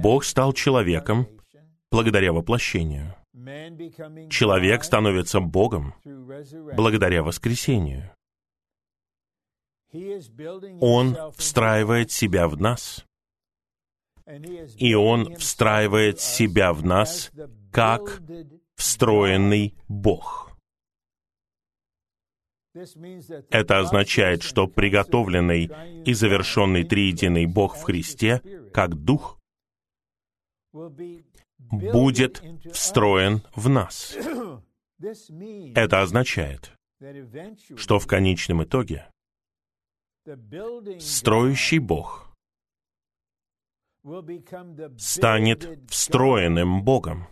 Бог 0.03 0.25
стал 0.25 0.53
человеком 0.53 1.29
благодаря 1.91 2.33
воплощению. 2.33 3.15
Человек 4.31 4.83
становится 4.83 5.41
Богом 5.41 5.95
благодаря 6.05 7.23
воскресению. 7.23 8.11
Он 10.81 11.17
встраивает 11.37 12.11
себя 12.11 12.49
в 12.49 12.61
нас. 12.61 13.05
И 14.79 14.95
Он 14.95 15.37
встраивает 15.37 16.21
себя 16.21 16.73
в 16.73 16.85
нас 16.85 17.31
как 17.71 18.23
встроенный 18.75 19.75
Бог. 19.89 20.47
Это 23.51 23.79
означает, 23.79 24.43
что 24.43 24.67
приготовленный 24.67 25.71
и 26.05 26.13
завершенный 26.13 26.85
триединый 26.85 27.47
Бог 27.47 27.77
в 27.77 27.83
Христе, 27.83 28.43
как 28.73 28.95
Дух, 28.95 29.39
будет 31.59 32.43
встроен 32.73 33.43
в 33.55 33.69
нас. 33.69 34.17
Это 35.75 36.03
означает, 36.03 36.73
что 37.77 37.99
в 37.99 38.07
конечном 38.07 38.65
итоге 38.65 39.09
строящий 41.01 41.79
Бог 41.79 42.27
станет 44.99 45.91
встроенным 45.91 46.83
Богом 46.85 47.27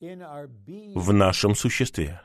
в 0.00 1.12
нашем 1.12 1.54
существе. 1.54 2.20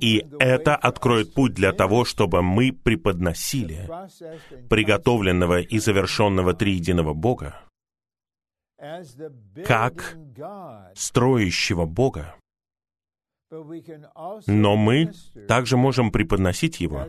И 0.00 0.26
это 0.40 0.74
откроет 0.74 1.32
путь 1.32 1.54
для 1.54 1.72
того, 1.72 2.04
чтобы 2.04 2.42
мы 2.42 2.72
преподносили 2.72 3.88
приготовленного 4.68 5.60
и 5.60 5.78
завершенного 5.78 6.54
триединого 6.54 7.14
Бога 7.14 7.62
как 9.64 10.16
строящего 10.94 11.86
Бога. 11.86 12.34
Но 14.46 14.76
мы 14.76 15.12
также 15.46 15.76
можем 15.76 16.10
преподносить 16.10 16.80
его 16.80 17.08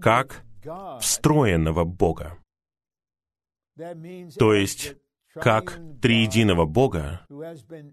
как 0.00 0.44
встроенного 1.00 1.84
Бога. 1.84 2.38
То 4.38 4.52
есть 4.52 4.96
как 5.32 5.78
триединого 6.02 6.66
Бога, 6.66 7.26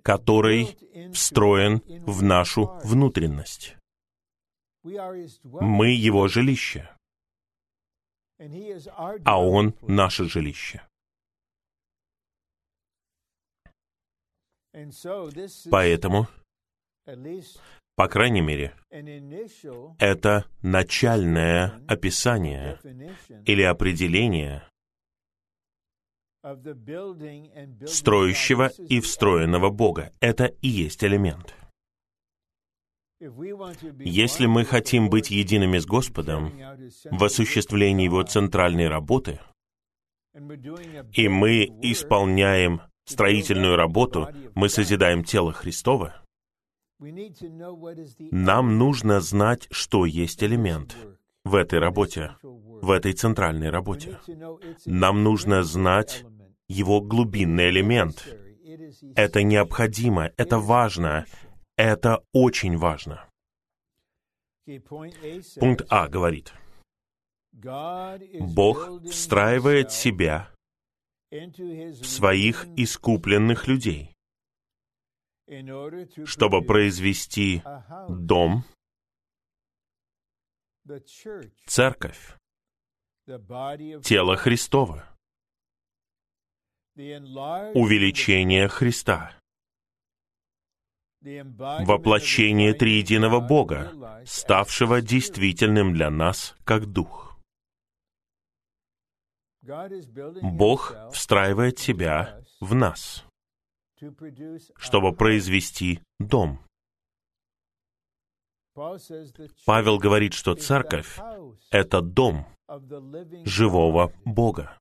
который 0.04 0.78
встроен 1.14 1.82
в 2.06 2.24
нашу 2.24 2.80
внутренность. 2.84 3.78
Мы 4.84 5.90
Его 5.90 6.28
жилище, 6.28 6.90
а 8.38 9.42
Он 9.42 9.76
наше 9.82 10.26
жилище. 10.26 10.82
Поэтому, 15.72 16.28
по 17.96 18.08
крайней 18.08 18.42
мере, 18.42 18.74
это 20.00 20.46
начальное 20.62 21.82
описание 21.88 22.80
или 23.46 23.62
определение 23.62 24.64
строящего 27.88 28.68
и 28.68 29.00
встроенного 29.00 29.70
Бога. 29.70 30.12
Это 30.20 30.46
и 30.46 30.68
есть 30.68 31.04
элемент. 31.04 31.56
Если 33.20 34.46
мы 34.46 34.66
хотим 34.66 35.10
быть 35.10 35.32
едиными 35.32 35.80
с 35.80 35.86
Господом 35.86 36.54
в 37.10 37.24
осуществлении 37.24 38.06
Его 38.06 38.24
центральной 38.24 38.90
работы, 38.90 39.40
и 41.14 41.30
мы 41.30 41.64
исполняем 41.82 42.82
строительную 43.06 43.78
работу, 43.78 44.28
мы 44.54 44.68
созидаем 44.68 45.24
тело 45.24 45.54
Христова, 45.54 46.25
нам 47.00 48.78
нужно 48.78 49.20
знать, 49.20 49.68
что 49.72 50.06
есть 50.06 50.44
элемент 50.44 50.96
в 51.44 51.56
этой 51.56 51.80
работе, 51.80 52.36
в 52.42 52.90
этой 52.90 53.14
центральной 53.14 53.70
работе. 53.70 54.20
Нам 54.86 55.24
нужно 55.24 55.64
знать 55.64 56.26
его 56.68 57.02
глубинный 57.02 57.70
элемент. 57.70 58.28
Это 59.16 59.44
необходимо, 59.44 60.32
это 60.38 60.58
важно, 60.60 61.26
это 61.78 62.24
очень 62.34 62.78
важно. 62.78 63.26
Пункт 65.60 65.86
А 65.90 66.08
говорит, 66.08 66.54
Бог 67.52 69.04
встраивает 69.04 69.92
себя 69.92 70.50
в 71.30 72.06
своих 72.06 72.66
искупленных 72.76 73.68
людей, 73.68 74.15
чтобы 76.26 76.62
произвести 76.64 77.62
дом, 78.10 78.64
церковь, 81.66 82.36
тело 84.04 84.36
Христова, 84.36 85.08
увеличение 86.96 88.68
Христа, 88.68 89.38
воплощение 91.22 92.74
триединого 92.74 93.40
Бога, 93.40 94.24
ставшего 94.26 95.02
действительным 95.02 95.94
для 95.94 96.10
нас 96.10 96.56
как 96.64 96.86
Дух. 96.86 97.38
Бог 100.42 100.96
встраивает 101.12 101.80
себя 101.80 102.44
в 102.60 102.76
нас, 102.76 103.26
чтобы 104.78 105.14
произвести 105.14 106.02
дом. 106.20 106.60
Павел 109.66 109.98
говорит, 109.98 110.34
что 110.34 110.56
церковь— 110.56 111.18
это 111.72 112.02
дом 112.02 112.46
живого 113.46 114.12
Бога. 114.26 114.78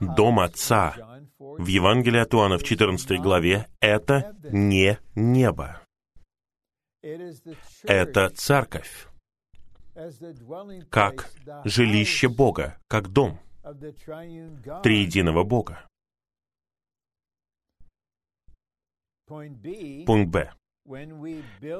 Дом 0.00 0.40
Отца 0.40 0.94
в 1.38 1.66
Евангелии 1.66 2.20
от 2.20 2.34
Иоанна 2.34 2.58
в 2.58 2.64
14 2.64 3.18
главе— 3.18 3.66
это 3.80 4.36
не 4.50 4.98
небо. 5.14 5.80
Это 7.84 8.28
церковь, 8.30 9.08
как 10.90 11.30
жилище 11.64 12.28
Бога, 12.28 12.78
как 12.88 13.08
дом 13.08 13.40
триединого 14.82 15.44
Бога. 15.44 15.86
Пункт 19.26 20.30
Б. 20.30 20.52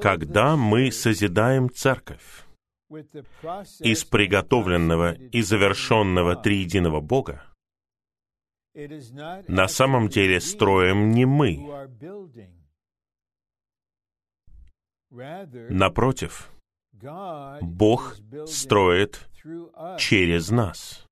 Когда 0.02 0.56
мы 0.56 0.90
созидаем 0.90 1.70
церковь, 1.70 2.44
из 3.80 4.04
приготовленного 4.04 5.12
и 5.12 5.42
завершенного 5.42 6.37
триединого 6.37 7.00
Бога, 7.00 7.42
на 8.74 9.68
самом 9.68 10.09
деле 10.09 10.40
строим 10.40 11.11
не 11.11 11.24
мы. 11.24 11.88
Напротив, 15.70 16.50
Бог 17.61 18.16
строит 18.46 19.28
через 19.98 20.50
нас, 20.50 21.06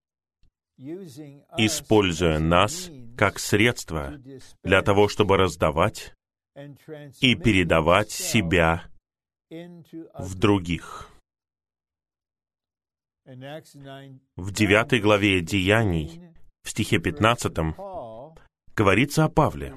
используя 0.76 2.40
нас 2.40 2.90
как 3.16 3.38
средство 3.38 4.20
для 4.64 4.82
того, 4.82 5.08
чтобы 5.08 5.36
раздавать 5.36 6.12
и 7.20 7.34
передавать 7.34 8.10
себя 8.10 8.84
в 9.50 10.34
других. 10.34 11.08
В 13.24 14.52
девятой 14.52 15.00
главе 15.00 15.40
Деяний, 15.40 16.20
в 16.62 16.70
стихе 16.70 16.98
15, 16.98 17.74
говорится 18.76 19.24
о 19.24 19.28
Павле, 19.28 19.74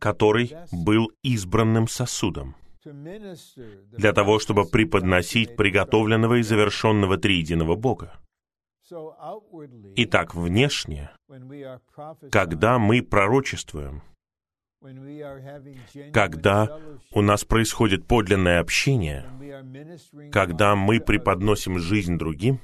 который 0.00 0.54
был 0.72 1.12
избранным 1.22 1.86
сосудом 1.86 2.56
для 2.84 4.12
того, 4.12 4.38
чтобы 4.38 4.66
преподносить 4.66 5.56
приготовленного 5.56 6.34
и 6.36 6.42
завершенного 6.42 7.16
триединого 7.16 7.76
Бога. 7.76 8.20
Итак, 9.96 10.34
внешне, 10.34 11.10
когда 12.30 12.78
мы 12.78 13.02
пророчествуем, 13.02 14.02
когда 16.12 16.80
у 17.12 17.22
нас 17.22 17.44
происходит 17.44 18.06
подлинное 18.06 18.60
общение, 18.60 19.24
когда 20.30 20.76
мы 20.76 21.00
преподносим 21.00 21.78
жизнь 21.78 22.18
другим, 22.18 22.60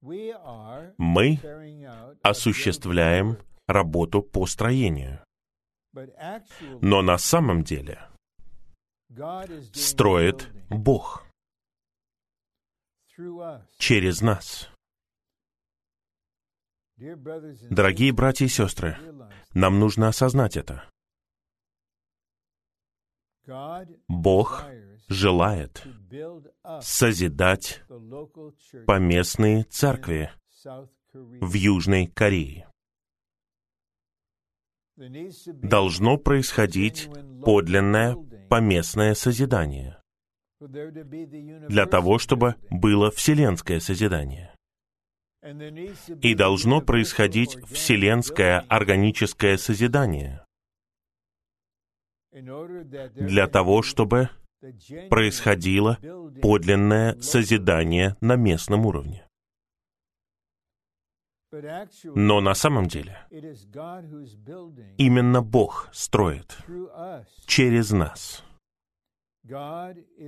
мы 0.00 1.40
осуществляем 2.22 3.38
работу 3.66 4.22
по 4.22 4.46
строению. 4.46 5.20
Но 6.80 7.02
на 7.02 7.18
самом 7.18 7.64
деле 7.64 8.00
строит 9.72 10.48
Бог 10.70 11.26
через 13.78 14.20
нас. 14.20 14.70
Дорогие 17.70 18.12
братья 18.12 18.44
и 18.44 18.48
сестры, 18.48 18.96
нам 19.54 19.78
нужно 19.78 20.08
осознать 20.08 20.56
это. 20.56 20.84
Бог 24.08 24.66
желает 25.08 25.86
созидать 26.80 27.82
поместные 28.86 29.64
церкви 29.64 30.30
в 31.14 31.54
Южной 31.54 32.06
Корее. 32.06 32.68
Должно 34.96 36.18
происходить 36.18 37.08
подлинное 37.44 38.16
поместное 38.50 39.14
созидание 39.14 40.02
для 40.60 41.86
того, 41.86 42.18
чтобы 42.18 42.56
было 42.70 43.10
вселенское 43.10 43.80
созидание. 43.80 44.47
И 46.22 46.34
должно 46.34 46.80
происходить 46.80 47.56
вселенское 47.66 48.60
органическое 48.68 49.56
созидание 49.56 50.44
для 52.30 53.46
того, 53.46 53.82
чтобы 53.82 54.30
происходило 55.08 55.98
подлинное 56.42 57.20
созидание 57.20 58.16
на 58.20 58.36
местном 58.36 58.86
уровне. 58.86 59.26
Но 61.50 62.40
на 62.40 62.54
самом 62.54 62.86
деле 62.86 63.26
именно 64.98 65.40
Бог 65.40 65.88
строит 65.92 66.58
через 67.46 67.90
нас. 67.90 68.44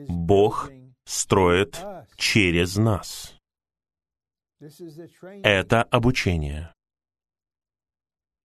Бог 0.09 0.71
строит 1.05 1.79
через 2.17 2.77
нас. 2.77 3.40
Это 5.43 5.83
обучение. 5.85 6.75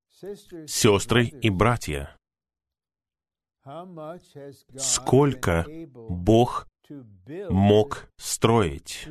Сестры 0.10 1.26
и 1.26 1.50
братья, 1.50 2.16
сколько 4.78 5.66
Бог 5.94 6.68
мог 7.50 8.08
строить 8.16 9.10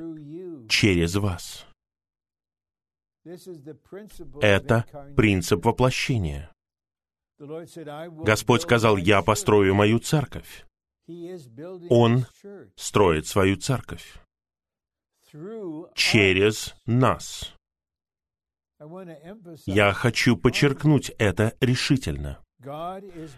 через 0.71 1.17
вас? 1.17 1.67
Это 4.41 4.87
принцип 5.15 5.65
воплощения. 5.67 6.51
Господь 7.39 8.63
сказал, 8.63 8.97
«Я 8.97 9.21
построю 9.21 9.75
мою 9.75 9.99
церковь». 9.99 10.65
Он 11.91 12.25
строит 12.77 13.27
свою 13.27 13.57
церковь 13.57 14.24
через 15.95 16.75
нас. 16.87 17.55
Я 19.67 19.93
хочу 19.93 20.37
подчеркнуть 20.37 21.11
это 21.19 21.57
решительно. 21.61 22.41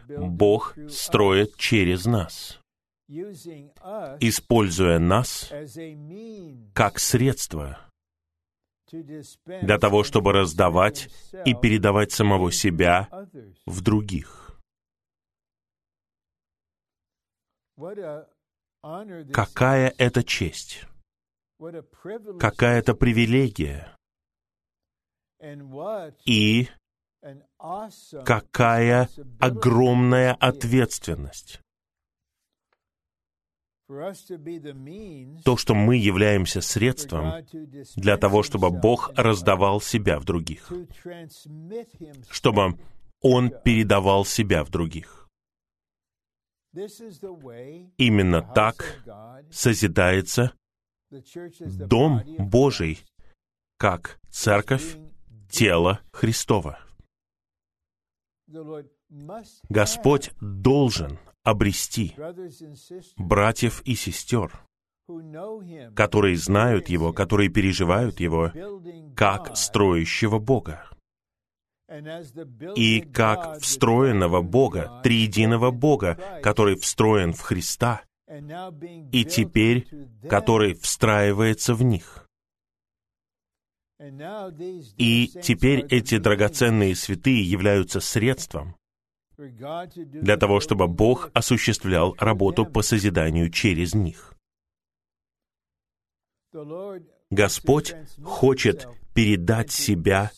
Бог 0.08 0.76
строит 0.88 1.56
через 1.56 2.06
нас, 2.06 2.60
используя 3.08 4.98
нас 4.98 5.50
как 6.74 6.98
средство 6.98 7.78
для 9.46 9.78
того, 9.78 10.04
чтобы 10.04 10.32
раздавать 10.32 11.08
и 11.44 11.54
передавать 11.54 12.12
самого 12.12 12.52
себя 12.52 13.08
в 13.66 13.80
других. 13.80 14.60
Какая 19.32 19.92
это 19.98 20.22
честь! 20.22 20.86
Какая 22.38 22.78
это 22.80 22.94
привилегия! 22.94 23.96
И 26.24 26.68
какая 28.24 29.08
огромная 29.40 30.34
ответственность! 30.34 31.60
То, 33.88 35.56
что 35.56 35.74
мы 35.74 35.96
являемся 35.96 36.60
средством 36.60 37.46
для 37.94 38.16
того, 38.16 38.42
чтобы 38.42 38.70
Бог 38.70 39.12
раздавал 39.14 39.80
себя 39.80 40.18
в 40.18 40.24
других, 40.24 40.72
чтобы 42.28 42.78
Он 43.20 43.50
передавал 43.64 44.24
себя 44.24 44.64
в 44.64 44.70
других. 44.70 45.28
Именно 47.96 48.42
так 48.42 49.02
созидается 49.50 50.52
Дом 51.10 52.22
Божий, 52.38 53.04
как 53.78 54.18
церковь, 54.30 54.96
тело 55.48 56.00
Христова. 56.12 56.78
Господь 59.68 60.30
должен 60.40 61.18
обрести 61.44 62.14
братьев 63.16 63.82
и 63.82 63.94
сестер, 63.94 64.52
которые 65.94 66.36
знают 66.36 66.88
Его, 66.88 67.12
которые 67.12 67.50
переживают 67.50 68.18
Его, 68.18 68.52
как 69.14 69.56
строящего 69.56 70.38
Бога. 70.38 70.90
И 72.74 73.00
как 73.00 73.60
встроенного 73.60 74.42
Бога, 74.42 75.00
триединого 75.04 75.70
Бога, 75.70 76.40
который 76.42 76.74
встроен 76.74 77.32
в 77.32 77.40
Христа, 77.42 78.02
и 79.12 79.24
теперь 79.24 79.86
который 80.28 80.74
встраивается 80.74 81.74
в 81.74 81.82
них. 81.82 82.28
И 83.98 85.28
теперь 85.42 85.86
эти 85.88 86.18
драгоценные 86.18 86.94
святые 86.94 87.42
являются 87.42 88.00
средством, 88.00 88.76
для 89.38 90.36
того, 90.36 90.60
чтобы 90.60 90.86
Бог 90.86 91.30
осуществлял 91.34 92.14
работу 92.18 92.66
по 92.66 92.82
созиданию 92.82 93.50
через 93.50 93.94
них. 93.94 94.34
Господь 97.30 97.94
хочет 98.22 98.88
передать 99.14 99.70
себя 99.70 100.30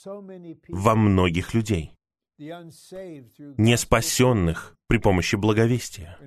во 0.69 0.95
многих 0.95 1.55
людей, 1.55 1.93
не 2.39 3.77
спасенных 3.77 4.77
при 4.87 4.99
помощи 4.99 5.37
благовестия. 5.37 6.19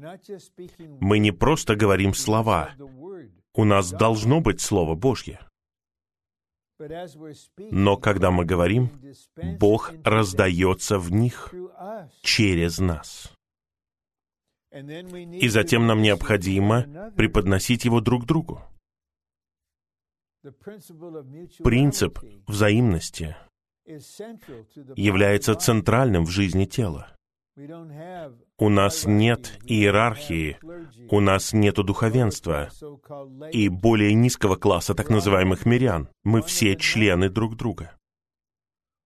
Мы 1.00 1.20
не 1.20 1.32
просто 1.32 1.76
говорим 1.76 2.14
слова, 2.14 2.72
у 3.54 3.64
нас 3.64 3.92
должно 3.92 4.42
быть 4.42 4.62
Слово 4.62 4.96
Божье. 4.96 5.40
Но 7.72 7.98
когда 7.98 8.32
мы 8.32 8.46
говорим, 8.46 8.90
Бог 9.60 9.94
раздается 10.04 10.98
в 10.98 11.12
них 11.12 11.54
через 12.22 12.80
нас. 12.80 13.32
И 14.72 15.48
затем 15.50 15.86
нам 15.86 16.02
необходимо 16.02 17.12
преподносить 17.16 17.86
его 17.86 18.00
друг 18.00 18.26
другу. 18.26 18.62
Принцип 21.64 22.20
взаимности 22.48 23.36
является 24.96 25.56
центральным 25.56 26.26
в 26.26 26.30
жизни 26.30 26.66
тела. 26.66 27.16
У 28.58 28.70
нас 28.70 29.06
нет 29.06 29.60
иерархии, 29.66 30.58
у 31.10 31.20
нас 31.20 31.52
нет 31.54 31.76
духовенства 31.76 32.70
и 33.52 33.68
более 33.68 34.14
низкого 34.14 34.56
класса 34.56 34.96
так 34.96 35.10
называемых 35.10 35.66
мирян. 35.66 36.08
Мы 36.24 36.42
все 36.42 36.76
члены 36.76 37.30
друг 37.30 37.58
друга. 37.58 37.96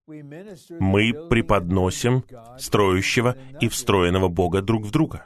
Мы 0.07 1.27
преподносим 1.29 2.23
строящего 2.59 3.35
и 3.59 3.67
встроенного 3.67 4.27
Бога 4.27 4.61
друг 4.61 4.85
в 4.85 4.91
друга. 4.91 5.25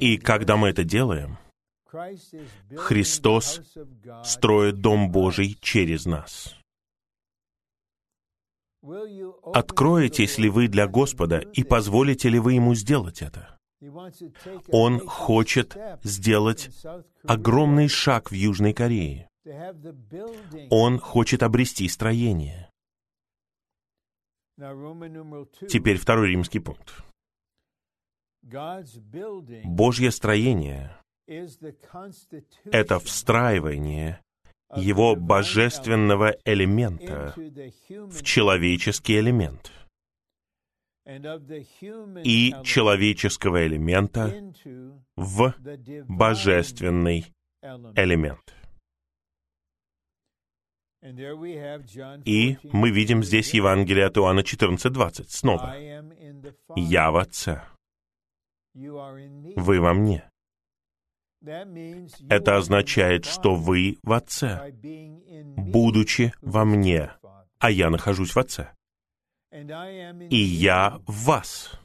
И 0.00 0.18
когда 0.18 0.56
мы 0.56 0.68
это 0.68 0.82
делаем, 0.82 1.38
Христос 2.76 3.60
строит 4.24 4.80
Дом 4.80 5.12
Божий 5.12 5.56
через 5.60 6.04
нас. 6.06 6.56
Откроетесь 8.82 10.38
ли 10.38 10.48
вы 10.48 10.68
для 10.68 10.88
Господа 10.88 11.38
и 11.38 11.62
позволите 11.62 12.28
ли 12.28 12.38
вы 12.38 12.54
Ему 12.54 12.74
сделать 12.74 13.22
это? 13.22 13.58
Он 14.68 15.00
хочет 15.00 15.76
сделать 16.02 16.70
огромный 17.24 17.88
шаг 17.88 18.30
в 18.30 18.34
Южной 18.34 18.72
Корее. 18.72 19.28
Он 20.70 20.98
хочет 20.98 21.42
обрести 21.42 21.88
строение. 21.88 22.70
Теперь 25.68 25.98
второй 25.98 26.28
римский 26.28 26.60
пункт. 26.60 27.02
Божье 29.64 30.10
строение— 30.10 30.96
это 32.64 32.98
встраивание 32.98 34.20
его 34.76 35.16
божественного 35.16 36.36
элемента 36.44 37.34
в 37.36 38.22
человеческий 38.22 39.18
элемент 39.18 39.72
и 42.24 42.54
человеческого 42.64 43.66
элемента 43.66 44.32
в 45.16 45.54
божественный 46.08 47.32
элемент. 47.96 48.54
И 52.24 52.58
мы 52.72 52.90
видим 52.90 53.24
здесь 53.24 53.54
Евангелие 53.54 54.06
от 54.06 54.16
Иоанна 54.16 54.40
14.20 54.40 55.24
снова. 55.28 55.74
«Я 56.76 57.10
в 57.10 57.16
Отце, 57.16 57.62
вы 58.74 59.80
во 59.80 59.94
мне». 59.94 60.31
Это 61.42 62.56
означает, 62.56 63.24
что 63.24 63.54
вы 63.56 63.98
в 64.02 64.12
Отце, 64.12 64.72
будучи 65.56 66.32
во 66.40 66.64
мне, 66.64 67.12
а 67.58 67.70
я 67.70 67.90
нахожусь 67.90 68.34
в 68.34 68.38
Отце. 68.38 68.72
И 69.50 70.36
я 70.36 71.00
в 71.06 71.24
вас. 71.24 71.78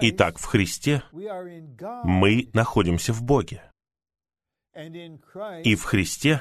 Итак, 0.00 0.38
в 0.38 0.44
Христе 0.46 1.02
мы 1.12 2.48
находимся 2.54 3.12
в 3.12 3.22
Боге. 3.22 3.62
И 5.64 5.74
в 5.74 5.82
Христе 5.82 6.40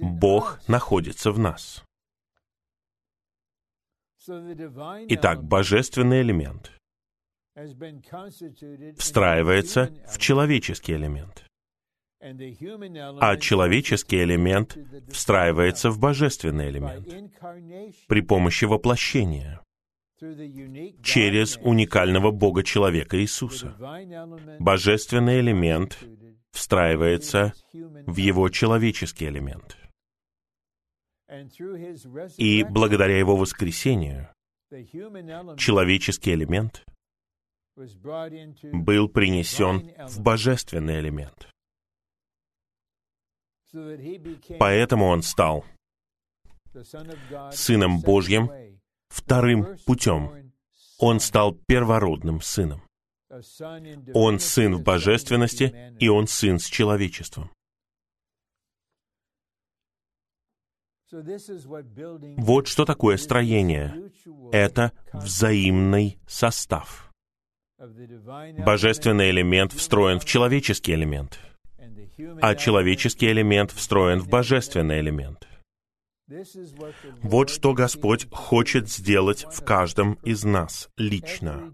Бог 0.00 0.60
находится 0.66 1.30
в 1.30 1.38
нас. 1.38 1.84
Итак, 5.08 5.44
божественный 5.44 6.22
элемент 6.22 6.79
встраивается 8.96 9.90
в 10.06 10.18
человеческий 10.18 10.94
элемент, 10.94 11.44
а 12.20 13.36
человеческий 13.36 14.22
элемент 14.22 14.76
встраивается 15.10 15.90
в 15.90 15.98
божественный 15.98 16.70
элемент 16.70 17.08
при 18.08 18.20
помощи 18.20 18.64
воплощения 18.64 19.60
через 21.02 21.56
уникального 21.62 22.30
Бога-человека 22.30 23.18
Иисуса. 23.20 23.74
Божественный 24.58 25.40
элемент 25.40 25.98
встраивается 26.52 27.54
в 27.72 28.16
его 28.16 28.48
человеческий 28.50 29.26
элемент. 29.26 29.76
И 32.36 32.64
благодаря 32.64 33.18
его 33.18 33.36
воскресению 33.36 34.28
человеческий 35.56 36.34
элемент 36.34 36.84
был 38.72 39.08
принесен 39.08 39.92
в 40.08 40.20
божественный 40.20 41.00
элемент. 41.00 41.48
Поэтому 44.58 45.06
он 45.06 45.22
стал 45.22 45.64
Сыном 47.52 48.00
Божьим 48.00 48.50
вторым 49.08 49.76
путем. 49.86 50.52
Он 50.98 51.20
стал 51.20 51.56
первородным 51.66 52.40
сыном. 52.40 52.82
Он 54.12 54.38
сын 54.38 54.74
в 54.74 54.82
божественности, 54.82 55.94
и 55.98 56.08
он 56.08 56.26
сын 56.26 56.58
с 56.58 56.66
человечеством. 56.66 57.50
Вот 61.12 62.68
что 62.68 62.84
такое 62.84 63.16
строение. 63.16 64.12
Это 64.52 64.92
взаимный 65.12 66.18
состав. 66.26 67.09
Божественный 68.58 69.30
элемент 69.30 69.72
встроен 69.72 70.20
в 70.20 70.26
человеческий 70.26 70.92
элемент, 70.92 71.38
а 72.42 72.54
человеческий 72.54 73.30
элемент 73.30 73.70
встроен 73.70 74.20
в 74.20 74.28
божественный 74.28 75.00
элемент. 75.00 75.48
Вот 77.22 77.48
что 77.48 77.72
Господь 77.72 78.28
хочет 78.30 78.90
сделать 78.90 79.46
в 79.50 79.64
каждом 79.64 80.14
из 80.24 80.44
нас 80.44 80.90
лично, 80.98 81.72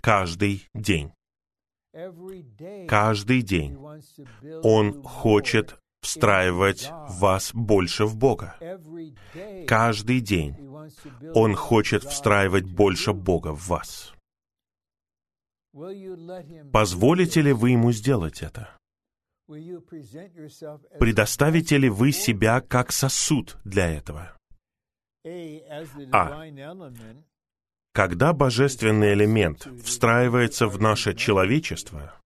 каждый 0.00 0.68
день. 0.74 1.12
Каждый 2.88 3.42
день 3.42 3.76
Он 4.62 5.02
хочет 5.02 5.76
встраивать 6.00 6.88
вас 7.18 7.50
больше 7.52 8.06
в 8.06 8.16
Бога. 8.16 8.56
Каждый 9.66 10.20
день 10.20 10.56
Он 11.34 11.54
хочет 11.56 12.04
встраивать 12.04 12.64
больше 12.64 13.12
Бога 13.12 13.52
в 13.52 13.66
вас. 13.68 14.11
Позволите 16.72 17.40
ли 17.40 17.52
вы 17.52 17.70
Ему 17.70 17.92
сделать 17.92 18.42
это? 18.42 18.76
Предоставите 20.98 21.78
ли 21.78 21.88
вы 21.88 22.12
себя 22.12 22.60
как 22.60 22.92
сосуд 22.92 23.58
для 23.64 23.90
этого? 23.90 24.36
А. 26.12 26.44
Когда 27.92 28.32
божественный 28.32 29.12
элемент 29.12 29.68
встраивается 29.82 30.66
в 30.66 30.80
наше 30.80 31.14
человечество, 31.14 32.18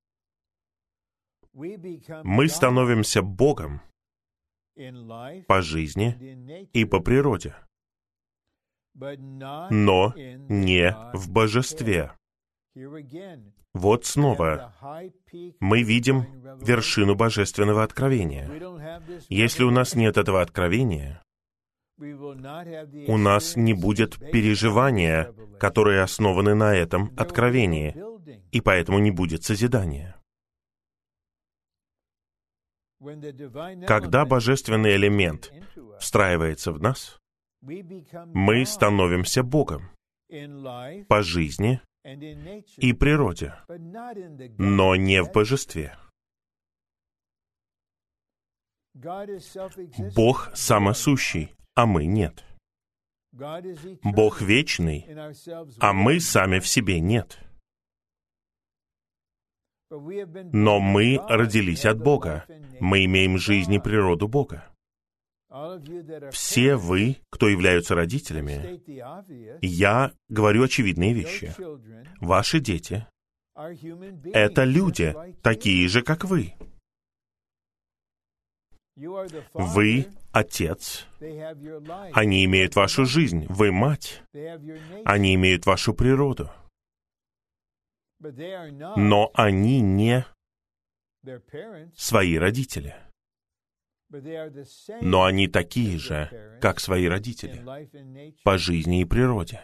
мы 1.53 2.49
становимся 2.49 3.23
Богом 3.23 3.81
по 5.49 5.63
жизни 5.63 6.69
и 6.73 6.85
по 6.85 7.01
природе, 7.01 7.57
но 8.95 10.13
не 10.17 10.95
в 11.15 11.31
божестве. 11.31 12.13
Вот 13.75 14.05
снова 14.05 14.75
мы 15.61 15.83
видим 15.83 16.25
вершину 16.61 17.15
божественного 17.15 17.83
откровения. 17.83 18.51
Если 19.29 19.65
у 19.65 19.71
нас 19.71 19.95
нет 19.95 20.17
этого 20.17 20.43
откровения, 20.43 21.23
у 21.99 23.17
нас 23.17 23.57
не 23.57 23.73
будет 23.73 24.19
переживания, 24.31 25.33
которые 25.59 26.03
основаны 26.03 26.55
на 26.55 26.75
этом 26.75 27.13
откровении, 27.17 27.97
и 28.53 28.61
поэтому 28.61 28.99
не 28.99 29.11
будет 29.11 29.45
созидания. 29.45 30.17
Когда 33.87 34.25
божественный 34.25 34.97
элемент 34.97 35.53
встраивается 35.99 36.73
в 36.73 36.81
нас, 36.81 37.19
мы 37.63 38.67
становимся 38.67 39.43
Богом 39.43 39.91
по 41.09 41.23
жизни 41.23 41.81
и 42.77 42.93
природе, 42.93 43.55
но 44.59 44.95
не 44.95 45.23
в 45.23 45.33
божестве. 45.33 45.97
Бог 50.15 50.51
самосущий, 50.55 51.55
а 51.75 51.87
мы 51.87 52.07
нет. 52.07 52.45
Бог 54.03 54.41
вечный, 54.41 55.07
а 55.81 55.93
мы 55.93 56.21
сами 56.21 56.61
в 56.61 56.69
себе 56.69 57.01
нет. 57.01 57.39
Но 59.91 60.81
мы 60.81 61.19
родились 61.29 61.85
от 61.85 61.99
Бога. 61.99 62.47
Мы 62.81 63.05
имеем 63.05 63.39
жизнь 63.39 63.75
и 63.75 63.79
природу 63.79 64.29
Бога. 64.29 64.76
Все 66.33 66.77
вы, 66.77 67.17
кто 67.31 67.49
являются 67.49 67.95
родителями, 67.95 68.81
я 69.65 70.13
говорю 70.29 70.65
очевидные 70.65 71.15
вещи. 71.15 71.55
Ваши 72.21 72.61
дети— 72.61 73.07
это 74.35 74.65
люди, 74.65 75.15
такие 75.43 75.89
же, 75.89 76.03
как 76.03 76.25
вы. 76.25 76.55
Вы— 79.53 80.07
отец. 80.33 81.07
Они 82.13 82.45
имеют 82.45 82.77
вашу 82.77 83.05
жизнь. 83.05 83.47
Вы— 83.49 83.73
мать. 83.73 84.23
Они 85.05 85.35
имеют 85.35 85.65
вашу 85.67 85.95
природу. 85.95 86.51
Но 88.21 89.31
они 89.35 89.81
не 89.81 90.27
свои 91.95 92.37
родители 92.37 92.95
но 95.01 95.25
они 95.25 95.49
такие 95.49 95.99
же, 95.99 96.59
как 96.61 96.81
свои 96.81 97.07
родители, 97.07 97.63
по 98.45 98.59
жизни 98.59 99.01
и 99.01 99.05
природе. 99.05 99.63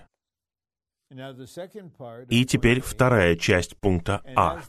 И 2.30 2.44
теперь 2.46 2.80
вторая 2.80 3.36
часть 3.36 3.76
пункта 3.76 4.22
А. 4.34 4.62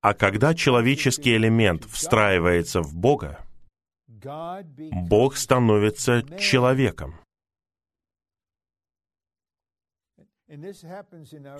А 0.00 0.14
когда 0.14 0.54
человеческий 0.54 1.36
элемент 1.36 1.84
встраивается 1.84 2.82
в 2.82 2.94
Бога, 2.94 3.44
Бог 4.06 5.36
становится 5.36 6.22
человеком. 6.38 7.14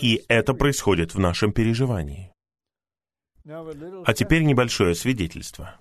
И 0.01 0.25
это 0.29 0.55
происходит 0.55 1.15
в 1.15 1.19
нашем 1.19 1.53
переживании. 1.53 2.33
А 3.47 4.13
теперь 4.15 4.43
небольшое 4.43 4.95
свидетельство. 4.95 5.79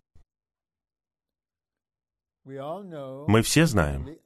Мы 2.45 3.41
все 3.41 3.65
знаем, 3.65 4.17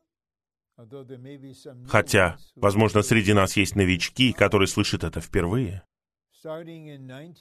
хотя, 1.87 2.37
возможно, 2.55 3.01
среди 3.01 3.33
нас 3.33 3.57
есть 3.57 3.75
новички, 3.75 4.33
которые 4.33 4.67
слышат 4.67 5.03
это 5.03 5.21
впервые, 5.21 5.83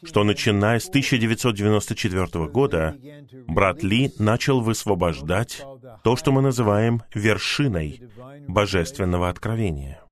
что 0.05 0.25
начиная 0.25 0.79
с 0.79 0.89
1994 0.89 2.49
года 2.49 2.97
брат 3.47 3.83
Ли 3.83 4.13
начал 4.19 4.61
высвобождать 4.61 5.63
то, 6.03 6.17
что 6.17 6.33
мы 6.33 6.43
называем 6.43 7.03
вершиной 7.15 8.03
божественного 8.49 9.29
откровения, 9.29 10.03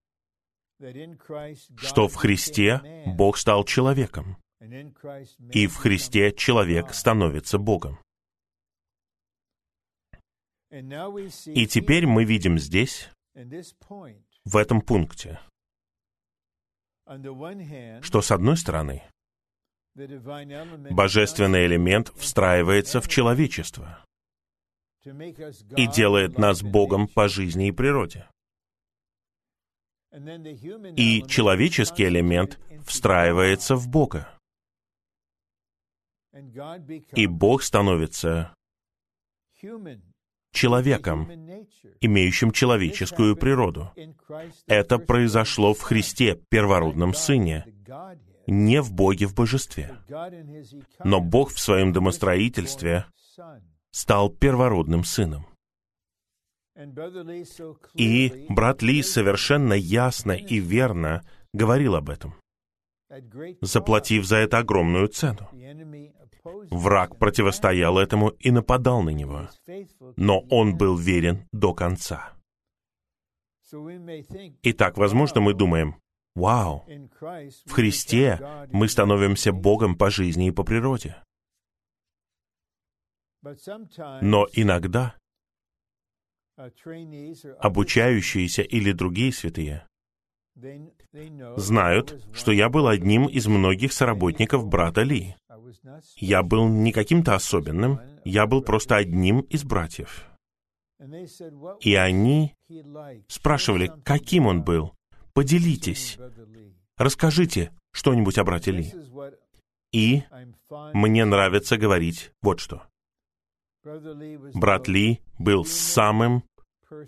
что 1.77 2.09
в 2.09 2.15
Христе 2.15 3.05
Бог 3.07 3.39
стал 3.39 3.65
человеком, 3.65 4.37
и 5.53 5.67
в 5.67 5.77
Христе 5.77 6.33
человек 6.33 6.93
становится 6.93 7.59
Богом. 7.59 7.99
И 10.75 11.67
теперь 11.69 12.05
мы 12.07 12.25
видим 12.25 12.59
здесь, 12.59 13.09
в 14.45 14.57
этом 14.57 14.81
пункте, 14.81 15.39
что 18.03 18.23
с 18.23 18.33
одной 18.33 18.57
стороны, 18.57 19.05
божественный 19.95 21.67
элемент 21.67 22.09
встраивается 22.17 23.01
в 23.01 23.07
человечество 23.07 24.05
и 25.77 25.87
делает 25.87 26.39
нас 26.39 26.63
Богом 26.63 27.07
по 27.07 27.29
жизни 27.29 27.69
и 27.69 27.73
природе. 27.73 28.29
И 30.97 31.23
человеческий 31.29 32.07
элемент 32.07 32.59
встраивается 32.85 33.77
в 33.77 33.89
Бога. 33.89 34.29
И 37.13 37.29
Бог 37.29 37.63
становится 37.63 38.53
человеком, 40.55 41.31
имеющим 42.01 42.51
человеческую 42.53 43.37
природу. 43.37 43.93
Это 44.67 44.99
произошло 44.99 45.75
в 45.75 45.83
Христе, 45.83 46.41
первородном 46.49 47.13
Сыне, 47.15 47.67
не 48.47 48.81
в 48.81 48.93
Боге 48.93 49.27
в 49.27 49.35
божестве. 49.35 49.99
Но 51.03 51.21
Бог 51.21 51.51
в 51.51 51.59
своем 51.59 51.93
домостроительстве 51.93 53.07
стал 53.91 54.31
первородным 54.31 55.05
Сыном. 55.05 55.47
И 57.95 58.47
брат 58.49 58.83
Ли 58.83 59.03
совершенно 59.03 59.75
ясно 59.75 60.33
и 60.33 60.59
верно 60.59 61.23
говорил 61.53 61.95
об 61.95 62.11
этом, 62.11 62.35
заплатив 63.61 64.25
за 64.25 64.39
это 64.39 64.59
огромную 64.59 65.07
цену. 65.09 65.49
Враг 66.45 67.19
противостоял 67.19 67.99
этому 67.99 68.29
и 68.29 68.51
нападал 68.51 69.03
на 69.03 69.11
него, 69.11 69.49
но 70.17 70.41
он 70.51 70.77
был 70.77 70.97
верен 70.97 71.49
до 71.53 71.75
конца. 71.75 72.35
Итак, 74.63 74.99
возможно, 74.99 75.41
мы 75.41 75.55
думаем, 75.55 75.97
«Вау, 76.35 76.85
в 77.65 77.71
Христе 77.71 78.67
мы 78.73 78.89
становимся 78.89 79.53
Богом 79.53 79.97
по 79.97 80.11
жизни 80.11 80.49
и 80.49 80.53
по 80.53 80.65
природе». 80.65 81.17
Но 83.43 84.47
иногда 84.53 85.17
обучающиеся 86.57 88.63
или 88.63 88.93
другие 88.93 89.33
святые 89.33 89.87
знают, 91.57 92.25
что 92.33 92.53
я 92.53 92.69
был 92.69 92.87
одним 92.87 93.27
из 93.27 93.47
многих 93.47 93.93
соработников 93.93 94.67
брата 94.67 95.03
Ли. 95.03 95.37
Я 96.17 96.43
был 96.43 96.69
не 96.69 96.93
каким-то 96.93 97.35
особенным, 97.35 98.01
я 98.25 98.47
был 98.47 98.63
просто 98.63 98.97
одним 98.97 99.41
из 99.41 99.65
братьев. 99.65 100.27
И 101.81 101.95
они 101.95 102.55
спрашивали, 103.29 103.93
каким 104.05 104.47
он 104.47 104.63
был. 104.63 104.95
Поделитесь. 105.33 106.19
Расскажите 106.97 107.73
что-нибудь 107.93 108.39
о 108.39 108.45
брате 108.45 108.71
Ли. 108.71 108.93
И 109.93 110.23
мне 110.93 111.25
нравится 111.25 111.77
говорить 111.77 112.33
вот 112.43 112.61
что. 112.61 112.85
Брат 114.55 114.89
Ли 114.89 115.21
был 115.39 115.65
самым 115.65 116.45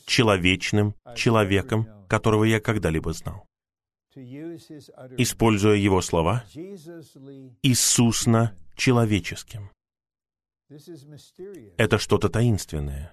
человечным 0.04 0.94
человеком, 1.14 1.86
которого 2.08 2.44
я 2.44 2.60
когда-либо 2.60 3.12
знал. 3.12 3.46
Используя 4.16 5.76
его 5.76 6.00
слова, 6.00 6.44
Иисусно 7.62 8.54
человеческим. 8.74 9.70
Это 11.76 11.98
что-то 11.98 12.28
таинственное. 12.28 13.12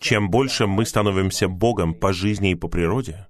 Чем 0.00 0.30
больше 0.30 0.66
мы 0.66 0.84
становимся 0.84 1.48
Богом 1.48 1.94
по 1.94 2.12
жизни 2.12 2.50
и 2.52 2.54
по 2.54 2.68
природе, 2.68 3.28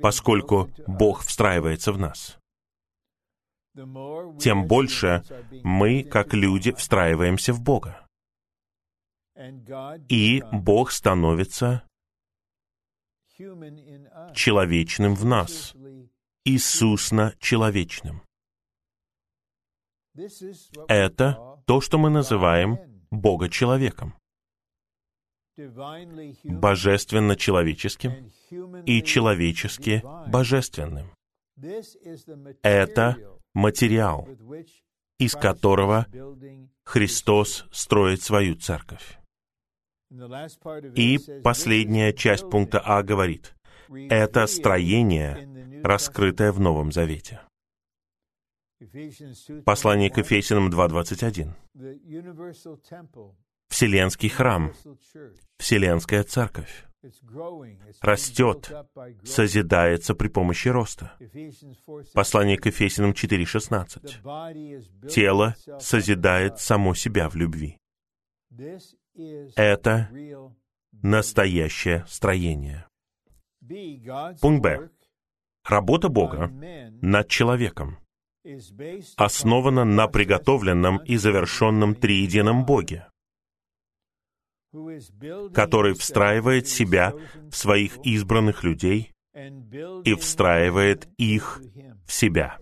поскольку 0.00 0.70
Бог 0.86 1.22
встраивается 1.22 1.92
в 1.92 1.98
нас, 1.98 2.38
тем 4.38 4.66
больше 4.66 5.22
мы, 5.62 6.04
как 6.04 6.34
люди, 6.34 6.72
встраиваемся 6.72 7.52
в 7.52 7.62
Бога. 7.62 8.06
И 10.08 10.42
Бог 10.52 10.92
становится 10.92 11.82
человечным 14.34 15.14
в 15.14 15.24
нас, 15.24 15.74
Иисусно-человечным. 16.44 18.22
Это 20.88 21.58
то, 21.66 21.80
что 21.80 21.98
мы 21.98 22.10
называем 22.10 22.78
Бога-человеком. 23.10 24.14
Божественно-человеческим 26.44 28.30
и 28.84 29.02
человечески-божественным. 29.02 31.10
Это 32.62 33.16
материал, 33.54 34.28
из 35.18 35.34
которого 35.34 36.06
Христос 36.84 37.64
строит 37.70 38.22
свою 38.22 38.56
церковь. 38.56 39.18
И 40.94 41.18
последняя 41.42 42.12
часть 42.12 42.50
пункта 42.50 42.80
А 42.80 43.02
говорит, 43.02 43.53
это 43.88 44.46
строение, 44.46 45.82
раскрытое 45.82 46.52
в 46.52 46.60
Новом 46.60 46.92
Завете. 46.92 47.40
Послание 49.64 50.10
к 50.10 50.18
Ефесянам 50.18 50.70
2.21. 50.70 51.50
Вселенский 53.68 54.28
храм, 54.28 54.72
Вселенская 55.58 56.22
церковь 56.22 56.84
растет, 58.00 58.72
созидается 59.24 60.14
при 60.14 60.28
помощи 60.28 60.68
роста. 60.68 61.12
Послание 62.14 62.56
к 62.56 62.66
Ефесянам 62.66 63.10
4.16. 63.12 65.08
Тело 65.08 65.56
созидает 65.80 66.60
само 66.60 66.94
себя 66.94 67.28
в 67.28 67.34
любви. 67.36 67.78
Это 69.56 70.08
настоящее 71.02 72.04
строение. 72.08 72.86
Пункт 74.40 74.62
Б. 74.62 74.90
Работа 75.64 76.08
Бога 76.08 76.50
над 77.00 77.28
человеком 77.28 77.98
основана 79.16 79.84
на 79.84 80.06
приготовленном 80.06 80.98
и 80.98 81.16
завершенном 81.16 81.94
триедином 81.94 82.66
Боге, 82.66 83.08
который 85.54 85.94
встраивает 85.94 86.68
себя 86.68 87.14
в 87.50 87.56
своих 87.56 87.96
избранных 88.04 88.64
людей 88.64 89.12
и 90.04 90.14
встраивает 90.14 91.08
их 91.16 91.62
в 92.06 92.12
себя. 92.12 92.58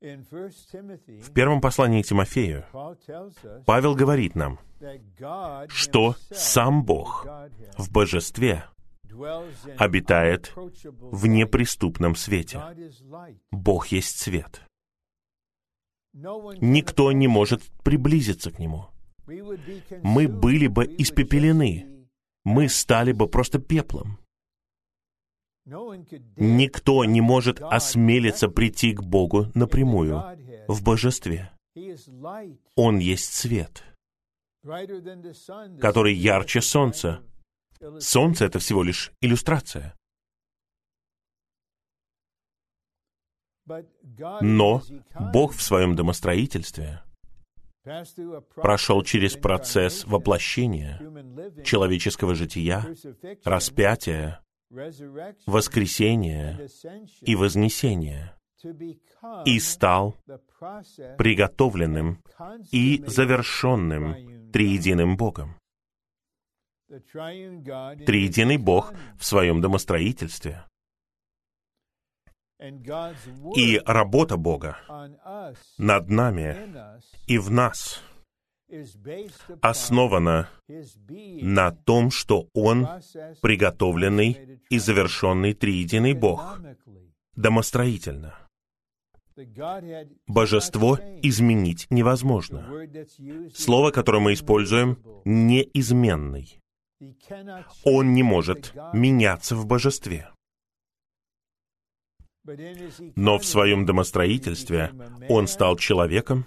В 0.00 1.32
первом 1.32 1.60
послании 1.60 2.02
к 2.02 2.06
Тимофею 2.06 2.64
Павел 3.64 3.94
говорит 3.94 4.34
нам, 4.34 4.58
что 5.68 6.16
сам 6.30 6.84
Бог 6.84 7.26
в 7.76 7.90
божестве 7.90 8.64
обитает 9.78 10.52
в 10.54 11.26
неприступном 11.26 12.16
свете. 12.16 12.62
Бог 13.50 13.88
есть 13.88 14.18
свет. 14.18 14.62
Никто 16.12 17.10
не 17.12 17.28
может 17.28 17.62
приблизиться 17.82 18.50
к 18.50 18.58
Нему. 18.58 18.86
Мы 19.26 20.28
были 20.28 20.66
бы 20.66 20.84
испепелены. 20.84 22.06
Мы 22.44 22.68
стали 22.68 23.12
бы 23.12 23.26
просто 23.26 23.58
пеплом. 23.58 24.18
Никто 26.36 27.04
не 27.04 27.20
может 27.22 27.60
осмелиться 27.60 28.48
прийти 28.48 28.92
к 28.92 29.02
Богу 29.02 29.50
напрямую, 29.54 30.22
в 30.68 30.82
божестве. 30.82 31.50
Он 32.76 32.98
есть 32.98 33.32
свет, 33.32 33.82
который 35.80 36.14
ярче 36.14 36.60
солнца. 36.60 37.22
Солнце— 37.98 38.44
это 38.46 38.58
всего 38.58 38.82
лишь 38.82 39.12
иллюстрация. 39.20 39.94
Но 44.40 44.82
Бог 45.32 45.54
в 45.54 45.62
своем 45.62 45.96
домостроительстве 45.96 47.02
прошел 48.54 49.02
через 49.02 49.36
процесс 49.36 50.04
воплощения 50.04 50.98
человеческого 51.62 52.34
жития, 52.34 52.94
распятия, 53.44 54.42
воскресения 55.46 56.68
и 57.20 57.36
вознесения. 57.36 58.36
и 59.44 59.60
стал 59.60 60.16
приготовленным 61.18 62.22
и 62.72 63.04
завершенным 63.06 64.43
триединым 64.54 65.16
Богом. 65.16 65.56
Триединый 66.86 68.56
Бог 68.56 68.94
в 69.18 69.24
своем 69.24 69.60
домостроительстве. 69.60 70.64
И 73.56 73.82
работа 73.84 74.36
Бога 74.36 74.78
над 75.76 76.08
нами 76.08 76.56
и 77.26 77.36
в 77.38 77.50
нас 77.50 78.00
основана 79.60 80.48
на 81.42 81.72
том, 81.72 82.12
что 82.12 82.48
Он 82.54 82.86
приготовленный 83.42 84.60
и 84.70 84.78
завершенный 84.78 85.54
триединый 85.54 86.12
Бог 86.12 86.60
домостроительно. 87.34 88.43
Божество 90.26 90.98
изменить 91.22 91.86
невозможно. 91.90 92.88
Слово, 93.54 93.90
которое 93.90 94.20
мы 94.20 94.32
используем, 94.34 94.98
неизменный. 95.24 96.60
Он 97.84 98.12
не 98.12 98.22
может 98.22 98.74
меняться 98.92 99.56
в 99.56 99.66
божестве. 99.66 100.30
Но 103.16 103.38
в 103.38 103.44
своем 103.46 103.86
домостроительстве 103.86 104.92
он 105.28 105.48
стал 105.48 105.76
человеком, 105.76 106.44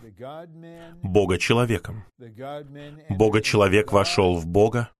Бога-человеком. 1.01 2.05
Бога-человек 3.09 3.91
вошел 3.91 4.35
в 4.35 4.45
Бога, 4.45 4.91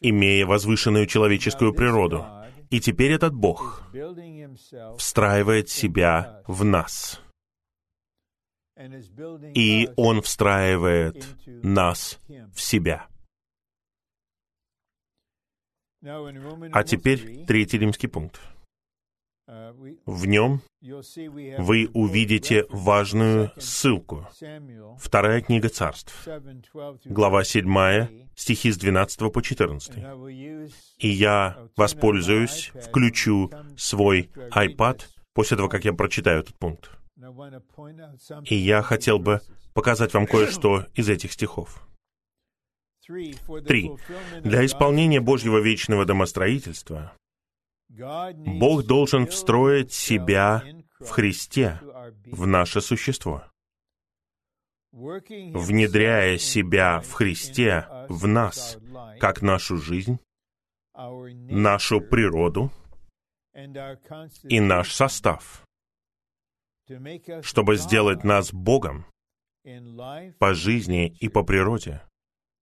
имея 0.00 0.46
возвышенную 0.46 1.06
человеческую 1.06 1.74
природу. 1.74 2.24
И 2.70 2.80
теперь 2.80 3.12
этот 3.12 3.34
Бог 3.34 3.82
встраивает 4.98 5.68
себя 5.68 6.42
в 6.46 6.64
нас. 6.64 7.20
И 9.54 9.88
Он 9.96 10.20
встраивает 10.22 11.26
нас 11.46 12.18
в 12.52 12.60
себя. 12.60 13.06
А 16.02 16.84
теперь 16.84 17.44
третий 17.46 17.78
римский 17.78 18.08
пункт. 18.08 18.40
В 19.46 20.26
нем 20.26 20.62
вы 20.80 21.90
увидите 21.92 22.64
важную 22.70 23.52
ссылку. 23.58 24.26
Вторая 24.98 25.42
книга 25.42 25.68
царств, 25.68 26.26
глава 27.04 27.44
7, 27.44 28.08
стихи 28.34 28.72
с 28.72 28.78
12 28.78 29.32
по 29.32 29.42
14. 29.42 29.92
И 30.98 31.08
я 31.08 31.58
воспользуюсь, 31.76 32.72
включу 32.82 33.50
свой 33.76 34.30
iPad 34.54 35.02
после 35.34 35.56
того, 35.58 35.68
как 35.68 35.84
я 35.84 35.92
прочитаю 35.92 36.40
этот 36.40 36.56
пункт. 36.58 36.90
И 38.44 38.54
я 38.54 38.80
хотел 38.80 39.18
бы 39.18 39.40
показать 39.74 40.14
вам 40.14 40.26
кое-что 40.26 40.86
из 40.94 41.10
этих 41.10 41.32
стихов. 41.32 41.86
Три. 43.06 43.90
Для 44.42 44.64
исполнения 44.64 45.20
Божьего 45.20 45.58
вечного 45.58 46.06
домостроительства 46.06 47.12
Бог 47.96 48.84
должен 48.86 49.26
встроить 49.26 49.92
себя 49.92 50.62
в 50.98 51.08
Христе, 51.10 51.80
в 52.26 52.46
наше 52.46 52.80
существо. 52.80 53.44
Внедряя 54.92 56.38
себя 56.38 57.00
в 57.00 57.12
Христе, 57.12 57.86
в 58.08 58.26
нас, 58.26 58.78
как 59.20 59.42
нашу 59.42 59.76
жизнь, 59.76 60.18
нашу 60.94 62.00
природу 62.00 62.70
и 63.54 64.60
наш 64.60 64.92
состав, 64.92 65.64
чтобы 67.42 67.76
сделать 67.76 68.24
нас 68.24 68.52
Богом 68.52 69.06
по 70.38 70.54
жизни 70.54 71.16
и 71.20 71.28
по 71.28 71.42
природе, 71.44 72.02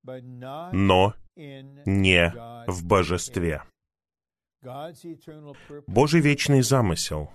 но 0.05 1.15
не 1.37 2.33
в 2.67 2.85
божестве. 2.85 3.63
Божий 5.87 6.21
вечный 6.21 6.63
замысел 6.63 7.31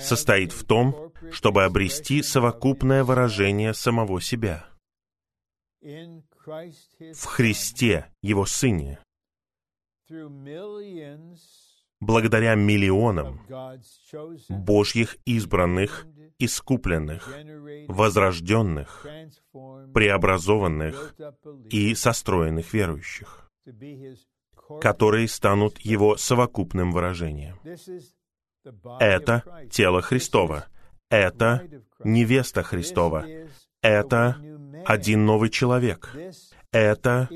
состоит 0.00 0.52
в 0.52 0.64
том, 0.64 1.12
чтобы 1.30 1.64
обрести 1.64 2.22
совокупное 2.22 3.04
выражение 3.04 3.72
самого 3.72 4.20
себя. 4.20 4.66
В 5.80 7.24
Христе, 7.24 8.06
Его 8.20 8.46
Сыне, 8.46 8.98
благодаря 12.00 12.56
миллионам 12.56 13.40
Божьих 14.48 15.16
избранных, 15.24 16.06
искупленных, 16.38 17.28
возрожденных, 17.86 19.06
преобразованных 19.94 21.14
и 21.70 21.94
состроенных 21.94 22.74
верующих, 22.74 23.48
которые 24.80 25.28
станут 25.28 25.78
его 25.78 26.16
совокупным 26.16 26.92
выражением. 26.92 27.58
Это 29.00 29.42
тело 29.70 30.02
Христово, 30.02 30.66
это 31.10 31.68
невеста 32.04 32.62
Христова, 32.62 33.26
это 33.82 34.36
один 34.86 35.26
новый 35.26 35.50
человек, 35.50 36.14
это 36.70 37.28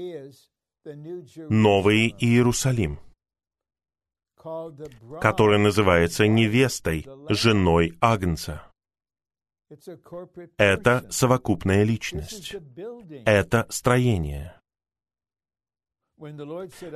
новый 1.48 2.14
Иерусалим, 2.18 3.00
который 5.20 5.58
называется 5.58 6.26
невестой, 6.26 7.06
женой 7.28 7.96
Агнца. 8.00 8.62
Это 10.58 11.04
совокупная 11.10 11.82
личность. 11.82 12.54
Это 13.24 13.66
строение. 13.68 14.54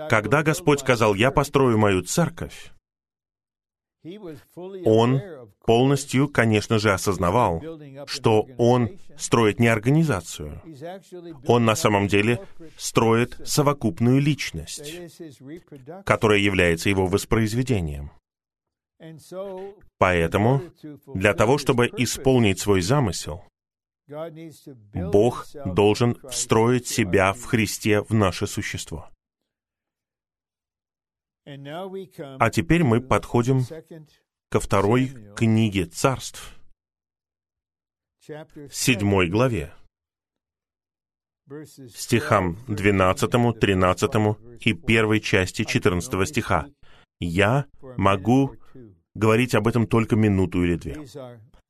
Когда 0.09 0.43
Господь 0.43 0.81
сказал, 0.81 1.15
«Я 1.15 1.31
построю 1.31 1.79
мою 1.79 2.03
церковь», 2.03 2.73
он 4.85 5.21
полностью, 5.67 6.29
конечно 6.29 6.79
же, 6.79 6.93
осознавал, 6.93 7.63
что 8.07 8.47
он 8.57 8.99
строит 9.19 9.61
не 9.61 9.69
организацию. 9.69 10.63
Он 11.47 11.67
на 11.67 11.77
самом 11.77 12.09
деле 12.09 12.41
строит 12.79 13.39
совокупную 13.45 14.21
личность, 14.21 15.01
которая 16.07 16.39
является 16.39 16.89
его 16.89 17.07
воспроизведением. 17.07 18.11
Поэтому, 19.99 20.63
для 21.15 21.35
того, 21.35 21.59
чтобы 21.59 21.91
исполнить 21.99 22.59
свой 22.59 22.81
замысел, 22.81 23.45
Бог 24.95 25.47
должен 25.65 26.17
встроить 26.29 26.87
себя 26.87 27.33
в 27.33 27.45
Христе 27.45 28.03
в 28.03 28.15
наше 28.15 28.47
существо. 28.47 29.11
А 31.45 32.51
теперь 32.51 32.85
мы 32.85 33.01
подходим 33.01 33.63
ко 34.51 34.61
второй 34.61 35.09
книге 35.35 35.87
царств, 35.87 36.59
седьмой 38.71 39.29
главе, 39.29 39.73
стихам 41.89 42.59
12, 42.69 43.59
13 43.59 44.11
и 44.61 44.75
первой 44.75 45.21
части 45.21 45.65
14 45.65 46.29
стиха. 46.29 46.69
Я 47.19 47.67
могу 47.97 48.57
говорить 49.15 49.55
об 49.55 49.67
этом 49.67 49.87
только 49.87 50.17
минуту 50.17 50.63
или 50.63 50.77
две. 50.77 51.07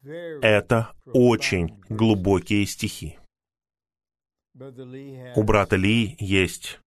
Это 0.03 0.93
очень 1.07 1.81
глубокие 1.89 2.67
стихи. 2.67 3.19
У 5.37 5.43
брата 5.43 5.77
Ли 5.77 6.17
есть 6.19 6.81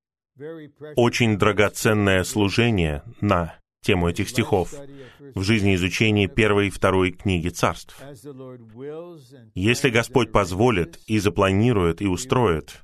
очень 0.95 1.37
драгоценное 1.37 2.23
служение 2.23 3.03
на 3.21 3.55
тему 3.81 4.09
этих 4.09 4.29
стихов 4.29 4.73
в 5.35 5.43
жизни 5.43 5.75
изучения 5.75 6.27
первой 6.27 6.67
и 6.67 6.71
второй 6.71 7.11
книги 7.11 7.49
царств. 7.49 8.01
Если 9.53 9.89
Господь 9.89 10.31
позволит 10.31 10.99
и 11.05 11.19
запланирует 11.19 12.01
и 12.01 12.07
устроит, 12.07 12.81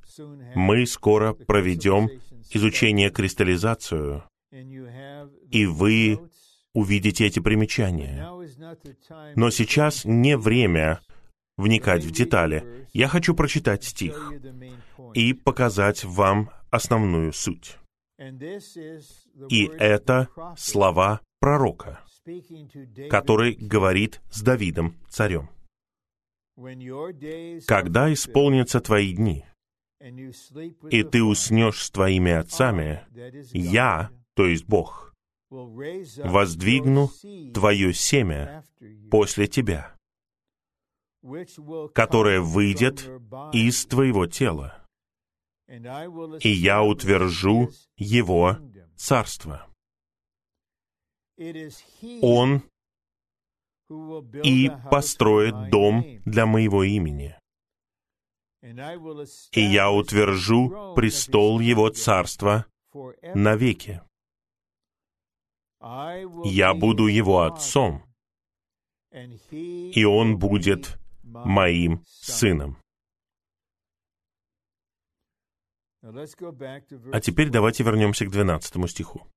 мы 0.56 0.86
скоро 0.86 1.34
проведем 1.34 2.10
изучение 2.52 3.10
кристаллизацию, 3.10 4.24
и 4.52 5.66
вы 5.66 6.20
увидите 6.74 7.26
эти 7.26 7.40
примечания. 7.40 8.28
Но 9.36 9.50
сейчас 9.50 10.06
не 10.06 10.38
время 10.38 11.02
вникать 11.58 12.04
в 12.04 12.12
детали. 12.12 12.88
Я 12.94 13.08
хочу 13.08 13.36
прочитать 13.36 13.84
стих 13.84 14.32
и 15.14 15.34
показать 15.34 16.04
вам 16.04 16.52
основную 16.72 17.34
суть. 17.34 17.78
И 19.50 19.66
это 19.78 20.28
слова 20.58 21.22
пророка, 21.40 22.02
который 23.10 23.56
говорит 23.56 24.22
с 24.30 24.42
Давидом, 24.42 24.96
царем. 25.10 25.50
Когда 27.68 28.12
исполнятся 28.12 28.82
твои 28.82 29.14
дни, 29.14 29.46
и 30.90 31.04
ты 31.04 31.24
уснешь 31.24 31.82
с 31.82 31.92
твоими 31.92 32.32
отцами, 32.32 33.06
я, 33.54 34.10
то 34.36 34.46
есть 34.46 34.66
Бог, 34.66 35.09
воздвигну 35.50 37.10
твое 37.54 37.94
семя 37.94 38.64
после 39.10 39.48
тебя, 39.48 39.96
которое 41.94 42.42
выйдет 42.42 43.10
из 43.54 43.86
твоего 43.86 44.28
тела, 44.28 44.86
и 45.68 46.50
я 46.50 46.84
утвержу 46.84 47.70
его 47.96 48.58
царство. 48.96 49.68
Он 52.22 52.64
и 54.44 54.70
построит 54.92 55.70
дом 55.70 56.06
для 56.26 56.46
моего 56.46 56.84
имени. 56.84 57.36
И 58.62 59.62
я 59.62 59.90
утвержу 59.90 60.94
престол 60.96 61.60
его 61.60 61.90
царства 61.90 62.66
навеки. 63.34 64.02
Я 65.82 66.74
буду 66.74 67.08
его 67.08 67.44
отцом, 67.44 68.04
и 69.12 70.04
он 70.04 70.38
будет 70.38 71.00
моим 71.24 72.04
сыном. 72.06 72.78
А 76.02 77.20
теперь 77.22 77.50
давайте 77.50 77.84
вернемся 77.84 78.26
к 78.26 78.32
12 78.32 78.90
стиху. 78.90 79.28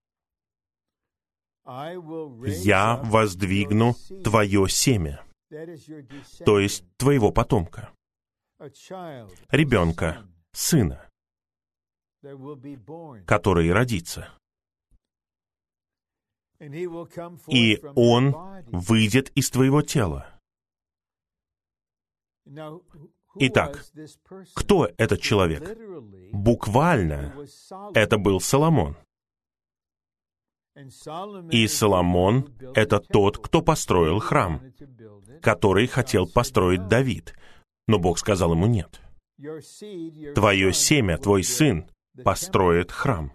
«Я 1.65 2.97
воздвигну 3.05 3.95
твое 4.25 4.69
семя», 4.69 5.25
то 6.45 6.59
есть 6.59 6.85
твоего 6.97 7.31
потомка, 7.31 7.93
ребенка, 9.51 10.27
сына, 10.53 11.11
который 13.27 13.71
родится. 13.71 14.31
И 17.49 17.81
он 17.97 18.37
выйдет 18.67 19.31
из 19.35 19.51
твоего 19.51 19.83
тела. 19.83 20.29
Итак, 23.37 23.85
кто 24.55 24.89
этот 24.97 25.21
человек? 25.21 25.77
Буквально 26.33 27.35
это 27.95 28.19
был 28.19 28.41
Соломон. 28.41 28.97
И 31.51 31.67
Соломон— 31.67 32.55
это 32.75 33.01
тот, 33.01 33.39
кто 33.39 33.61
построил 33.61 34.21
храм, 34.21 34.63
который 35.41 35.87
хотел 35.87 36.27
построить 36.27 36.89
Давид. 36.89 37.35
Но 37.89 37.99
Бог 37.99 38.19
сказал 38.19 38.53
ему 38.53 38.67
нет. 38.67 39.01
Твое 40.35 40.73
семя, 40.73 41.19
твой 41.19 41.43
сын, 41.43 41.91
построит 42.23 42.93
храм. 42.93 43.33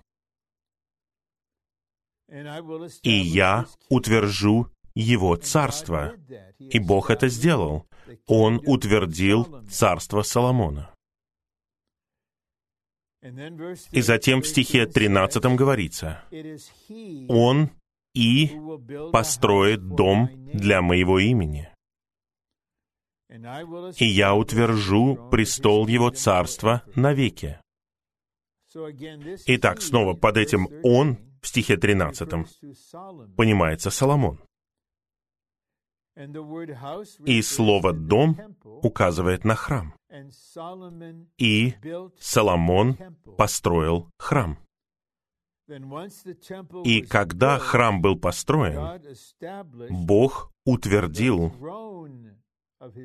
И 2.29 3.11
я 3.11 3.65
утвержу 3.89 4.67
его 4.95 5.35
царство. 5.35 6.13
И 6.59 6.79
Бог 6.79 7.09
это 7.09 7.29
сделал. 7.29 7.85
Он 8.25 8.61
утвердил 8.65 9.63
царство 9.69 10.23
Соломона. 10.23 10.93
И 13.91 14.01
затем 14.01 14.41
в 14.41 14.47
стихе 14.47 14.85
13 14.85 15.43
говорится, 15.55 16.23
«Он 17.27 17.71
и 18.13 18.51
построит 19.11 19.87
дом 19.87 20.29
для 20.53 20.81
моего 20.81 21.19
имени, 21.19 21.69
и 23.97 24.05
я 24.05 24.33
утвержу 24.33 25.29
престол 25.29 25.87
его 25.87 26.09
царства 26.11 26.83
навеки». 26.95 27.59
Итак, 29.47 29.81
снова 29.81 30.13
под 30.13 30.37
этим 30.37 30.67
«он» 30.83 31.26
в 31.41 31.47
стихе 31.47 31.77
13 31.77 32.29
понимается 33.35 33.89
Соломон. 33.89 34.39
И 37.25 37.41
слово 37.43 37.93
«дом» 37.93 38.37
указывает 38.63 39.43
на 39.43 39.55
храм. 39.55 39.93
И 41.37 41.75
Соломон 42.19 42.97
построил 43.37 44.09
храм. 44.17 44.57
И 46.85 47.01
когда 47.01 47.59
храм 47.59 48.01
был 48.01 48.17
построен, 48.17 49.01
Бог 49.89 50.51
утвердил 50.65 51.51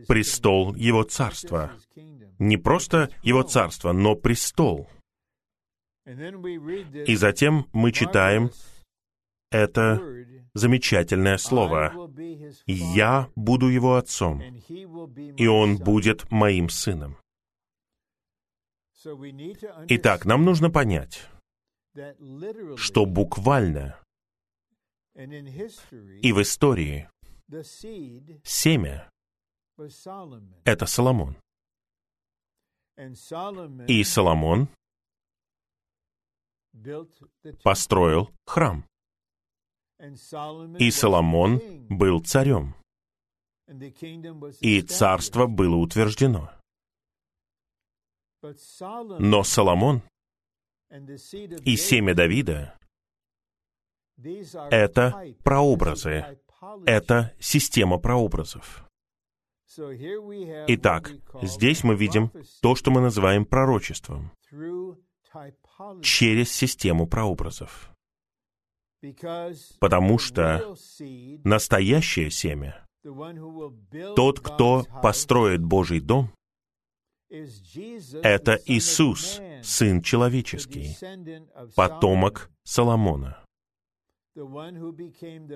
престол 0.06 0.74
Его 0.74 1.02
царства. 1.02 1.72
Не 2.38 2.56
просто 2.56 3.10
Его 3.22 3.42
царство, 3.42 3.92
но 3.92 4.14
престол. 4.14 4.88
И 6.04 7.14
затем 7.16 7.68
мы 7.72 7.92
читаем 7.92 8.50
это 9.50 10.00
замечательное 10.54 11.38
слово. 11.38 12.10
«Я 12.66 13.28
буду 13.36 13.68
его 13.68 13.96
отцом, 13.96 14.42
и 14.42 15.46
он 15.46 15.78
будет 15.78 16.30
моим 16.30 16.68
сыном». 16.68 17.16
Итак, 19.88 20.24
нам 20.24 20.44
нужно 20.44 20.70
понять, 20.70 21.28
что 22.76 23.04
буквально 23.04 23.98
и 25.14 26.32
в 26.32 26.40
истории 26.40 27.08
семя— 28.44 29.10
это 30.64 30.86
Соломон. 30.86 31.36
И 33.88 34.04
Соломон 34.04 34.68
построил 37.62 38.30
храм. 38.46 38.84
И 40.78 40.90
Соломон 40.90 41.60
был 41.88 42.20
царем. 42.20 42.74
И 44.60 44.82
царство 44.82 45.46
было 45.46 45.76
утверждено. 45.76 46.50
Но 49.20 49.44
Соломон 49.44 50.02
и 51.64 51.76
семя 51.76 52.14
Давида— 52.14 52.76
это 54.70 55.34
прообразы, 55.44 56.38
это 56.84 57.32
система 57.38 57.98
прообразов. 57.98 58.84
Итак, 60.68 61.12
здесь 61.40 61.84
мы 61.84 61.94
видим 61.94 62.30
то, 62.60 62.74
что 62.74 62.90
мы 62.90 63.00
называем 63.00 63.46
пророчеством 63.46 64.32
через 66.02 66.52
систему 66.52 67.06
прообразов. 67.06 67.90
Потому 69.80 70.18
что 70.18 70.76
настоящее 71.44 72.30
семя, 72.30 72.86
тот, 74.14 74.40
кто 74.40 74.84
построит 75.02 75.62
Божий 75.62 76.00
дом, 76.00 76.30
это 77.28 78.60
Иисус, 78.66 79.40
Сын 79.62 80.02
Человеческий, 80.02 80.96
потомок 81.74 82.50
Соломона. 82.64 83.42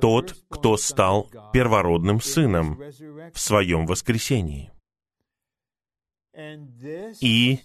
Тот, 0.01 0.37
кто 0.49 0.77
стал 0.77 1.31
первородным 1.53 2.21
сыном 2.21 2.79
в 3.33 3.39
своем 3.39 3.87
воскресении. 3.87 4.71
И 7.21 7.61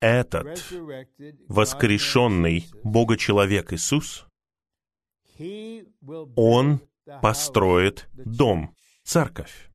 этот 0.00 0.72
воскрешенный 1.48 2.66
Бога-человек 2.82 3.72
Иисус, 3.72 4.26
Он 6.36 6.80
построит 7.22 8.08
дом, 8.12 8.74
церковь. 9.04 9.70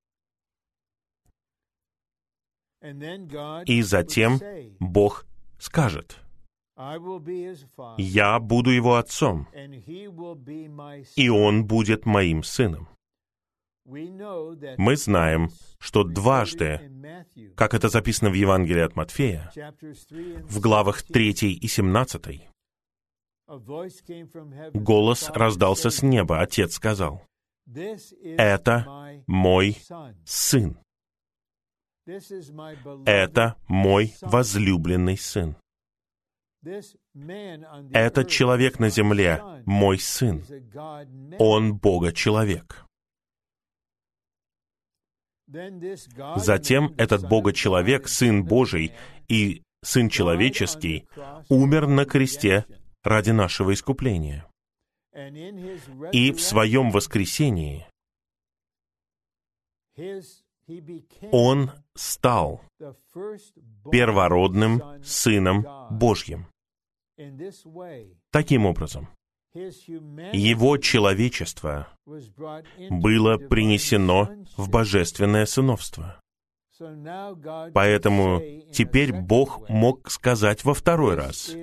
И 3.65 3.81
затем 3.81 4.39
Бог 4.79 5.25
скажет, 5.59 6.19
«Я 7.97 8.39
буду 8.39 8.69
его 8.69 8.95
отцом, 8.95 9.47
и 11.15 11.29
он 11.29 11.65
будет 11.65 12.05
моим 12.05 12.43
сыном». 12.43 12.94
Мы 13.85 14.95
знаем, 14.95 15.49
что 15.79 16.03
дважды, 16.03 16.91
как 17.55 17.75
это 17.75 17.89
записано 17.89 18.31
в 18.31 18.33
Евангелии 18.33 18.81
от 18.81 18.95
Матфея, 18.95 19.51
в 20.49 20.59
главах 20.59 21.03
3 21.03 21.53
и 21.53 21.67
17, 21.67 22.49
голос 24.73 25.29
раздался 25.29 25.89
с 25.91 26.01
неба, 26.01 26.41
Отец 26.41 26.73
сказал, 26.73 27.21
«Это 27.67 29.23
мой 29.27 29.77
сын, 30.25 30.79
это 33.05 33.55
мой 33.67 34.15
возлюбленный 34.21 35.17
сын, 35.17 35.55
Этот 37.93 38.29
человек 38.29 38.79
на 38.79 38.89
земле— 38.89 39.41
мой 39.65 39.99
сын. 39.99 40.43
Он 41.37 41.75
Бога-человек. 41.75 42.84
Затем 45.47 46.93
этот 46.97 47.27
Бога-человек, 47.27 48.07
Сын 48.07 48.43
Божий 48.43 48.93
и 49.27 49.61
Сын 49.83 50.09
Человеческий, 50.09 51.07
умер 51.49 51.87
на 51.87 52.05
кресте 52.05 52.65
ради 53.03 53.31
нашего 53.31 53.73
искупления. 53.73 54.47
И 56.11 56.31
в 56.31 56.41
своем 56.41 56.91
воскресении 56.91 57.87
он 61.31 61.71
стал 61.95 62.61
первородным 63.91 64.81
Сыном 65.03 65.65
Божьим. 65.91 66.47
Таким 68.31 68.65
образом, 68.65 69.07
его 69.55 70.77
человечество 70.77 71.87
было 72.05 73.37
принесено 73.37 74.29
в 74.57 74.69
божественное 74.69 75.45
сыновство. 75.45 76.19
Поэтому 77.73 78.41
теперь 78.71 79.13
Бог 79.13 79.69
мог 79.69 80.11
сказать 80.11 80.63
во 80.65 80.73
второй 80.73 81.15
раз, 81.15 81.55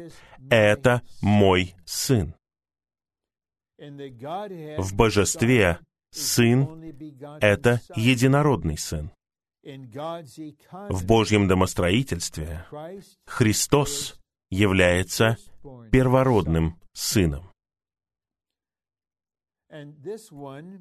«Это 0.48 1.02
мой 1.20 1.74
сын». 1.84 2.34
В 3.78 4.94
божестве 4.94 5.80
сын— 6.10 6.82
это 7.40 7.80
единородный 7.94 8.78
сын. 8.78 9.10
В 9.62 11.04
Божьем 11.04 11.46
домостроительстве 11.46 12.64
Христос 13.26 14.18
является 14.50 15.36
первородным 15.90 16.80
сыном. 16.92 17.51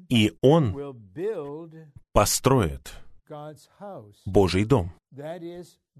И 0.08 0.32
он 0.40 0.74
построит 2.12 2.94
Божий 4.26 4.64
дом, 4.64 4.92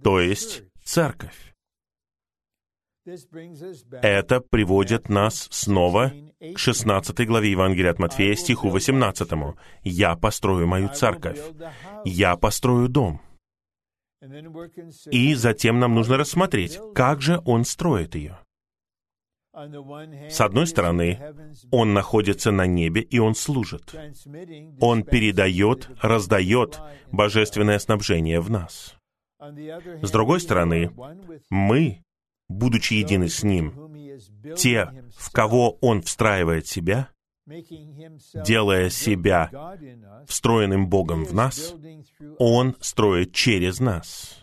то 0.02 0.20
есть 0.20 0.64
церковь. 0.84 1.54
Это 4.02 4.40
приводит 4.40 5.08
нас 5.08 5.48
снова 5.50 6.12
к 6.54 6.58
16 6.58 7.26
главе 7.26 7.50
Евангелия 7.50 7.90
от 7.90 7.98
Матфея, 7.98 8.34
стиху 8.36 8.68
18. 8.68 9.28
«Я 9.82 10.14
построю 10.14 10.66
мою 10.68 10.88
церковь, 10.88 11.40
я 12.04 12.36
построю 12.36 12.88
дом». 12.88 13.20
И 15.10 15.34
затем 15.34 15.80
нам 15.80 15.94
нужно 15.94 16.16
рассмотреть, 16.16 16.78
как 16.94 17.20
же 17.20 17.40
он 17.44 17.64
строит 17.64 18.14
ее. 18.14 18.38
С 19.54 20.40
одной 20.40 20.66
стороны, 20.66 21.20
Он 21.70 21.92
находится 21.92 22.50
на 22.50 22.66
небе, 22.66 23.02
и 23.02 23.18
Он 23.18 23.34
служит. 23.34 23.94
Он 24.80 25.02
передает, 25.02 25.90
раздает 26.00 26.80
божественное 27.10 27.78
снабжение 27.78 28.40
в 28.40 28.50
нас. 28.50 28.96
С 29.38 30.10
другой 30.10 30.40
стороны, 30.40 30.90
мы, 31.50 32.02
будучи 32.48 32.94
едины 32.94 33.28
с 33.28 33.42
Ним, 33.42 33.92
те, 34.56 34.90
в 35.16 35.30
кого 35.30 35.76
Он 35.82 36.00
встраивает 36.00 36.66
себя, 36.66 37.10
делая 37.46 38.88
себя 38.88 39.50
встроенным 40.26 40.88
Богом 40.88 41.24
в 41.24 41.34
нас, 41.34 41.74
Он 42.38 42.74
строит 42.80 43.32
через 43.32 43.80
нас. 43.80 44.38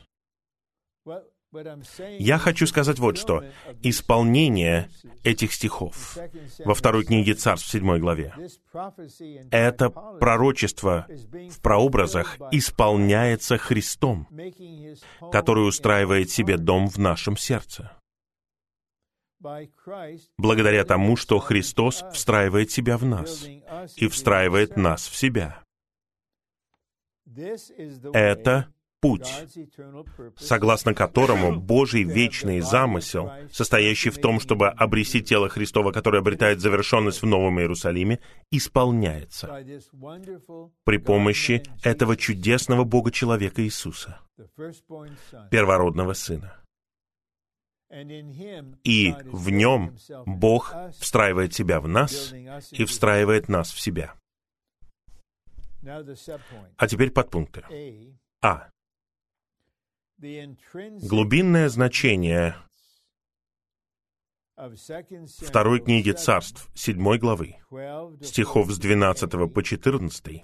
Я 2.20 2.38
хочу 2.38 2.68
сказать 2.68 3.00
вот 3.00 3.18
что. 3.18 3.44
Исполнение 3.82 4.90
этих 5.24 5.54
стихов 5.54 6.18
во 6.64 6.76
второй 6.76 7.06
книге 7.06 7.34
Царств, 7.34 7.68
в 7.68 7.72
седьмой 7.72 8.00
главе, 8.00 8.36
это 9.50 9.90
пророчество 9.90 11.08
в 11.10 11.60
прообразах 11.62 12.38
исполняется 12.52 13.58
Христом, 13.58 14.28
который 15.32 15.68
устраивает 15.68 16.30
себе 16.30 16.58
дом 16.58 16.88
в 16.88 16.98
нашем 16.98 17.36
сердце. 17.36 17.92
Благодаря 20.38 20.84
тому, 20.84 21.16
что 21.16 21.40
Христос 21.40 22.04
встраивает 22.14 22.72
себя 22.72 22.98
в 22.98 23.06
нас 23.06 23.48
и 23.96 24.08
встраивает 24.08 24.76
нас 24.76 25.08
в 25.08 25.16
себя. 25.16 25.64
Это 28.14 28.74
путь, 29.00 29.34
согласно 30.38 30.94
которому 30.94 31.60
Божий 31.60 32.04
вечный 32.04 32.60
замысел, 32.60 33.32
состоящий 33.52 34.10
в 34.10 34.20
том, 34.20 34.40
чтобы 34.40 34.70
обрести 34.70 35.22
тело 35.22 35.50
Христова, 35.50 35.92
которое 35.92 36.20
обретает 36.20 36.60
завершенность 36.60 37.22
в 37.22 37.26
Новом 37.26 37.60
Иерусалиме, 37.60 38.20
исполняется 38.52 39.64
при 40.84 40.98
помощи 40.98 41.64
этого 41.84 42.16
чудесного 42.16 42.84
Бога-человека 42.84 43.64
Иисуса, 43.64 44.20
первородного 45.52 46.14
Сына. 46.14 46.56
И 48.84 49.16
в 49.26 49.50
нем 49.50 49.98
Бог 50.26 50.76
встраивает 51.00 51.54
себя 51.56 51.82
в 51.82 51.88
нас 51.88 52.34
и 52.72 52.86
встраивает 52.86 53.50
нас 53.50 53.72
в 53.72 53.80
себя. 53.80 54.14
А 56.78 56.88
теперь 56.88 57.10
подпункты. 57.10 57.64
А 58.42 58.70
глубинное 60.20 61.70
значение 61.70 62.56
второй 65.38 65.80
книги 65.80 66.12
царств, 66.12 66.70
седьмой 66.76 67.18
главы, 67.18 67.56
стихов 68.22 68.70
с 68.72 68.78
12 68.78 69.54
по 69.54 69.64
14, 69.64 70.44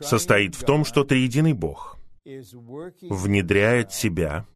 состоит 0.00 0.54
в 0.54 0.64
том, 0.64 0.84
что 0.84 1.04
Триединый 1.04 1.52
Бог 1.52 1.98
внедряет 2.24 3.92
себя 3.92 4.46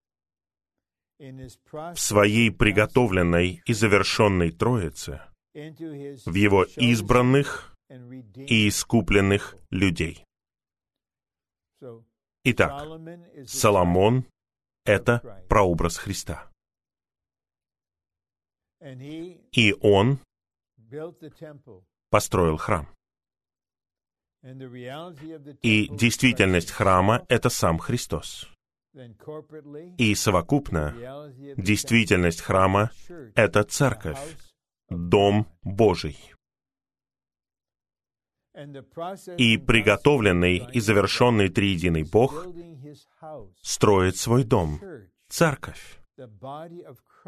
в 1.18 1.96
своей 1.96 2.50
приготовленной 2.50 3.62
и 3.66 3.72
завершенной 3.74 4.52
Троице 4.52 5.20
в 5.52 6.34
Его 6.34 6.64
избранных 6.64 7.74
и 7.90 8.68
искупленных 8.68 9.56
людей. 9.70 10.24
Итак, 12.42 12.88
Соломон— 13.46 14.24
это 14.84 15.44
прообраз 15.48 15.98
Христа. 15.98 16.50
И 18.80 19.76
он 19.80 20.18
построил 22.08 22.56
храм. 22.56 22.88
И 25.62 25.88
действительность 25.88 26.70
храма— 26.70 27.26
это 27.28 27.50
сам 27.50 27.78
Христос. 27.78 28.48
И 29.98 30.14
совокупно 30.14 30.94
действительность 31.58 32.40
храма— 32.40 32.90
это 33.34 33.64
церковь, 33.64 34.36
дом 34.88 35.46
Божий 35.62 36.18
и 39.36 39.58
приготовленный 39.58 40.68
и 40.72 40.80
завершенный 40.80 41.48
триединый 41.48 42.04
Бог 42.04 42.46
строит 43.62 44.16
свой 44.16 44.44
дом, 44.44 44.80
церковь, 45.28 46.00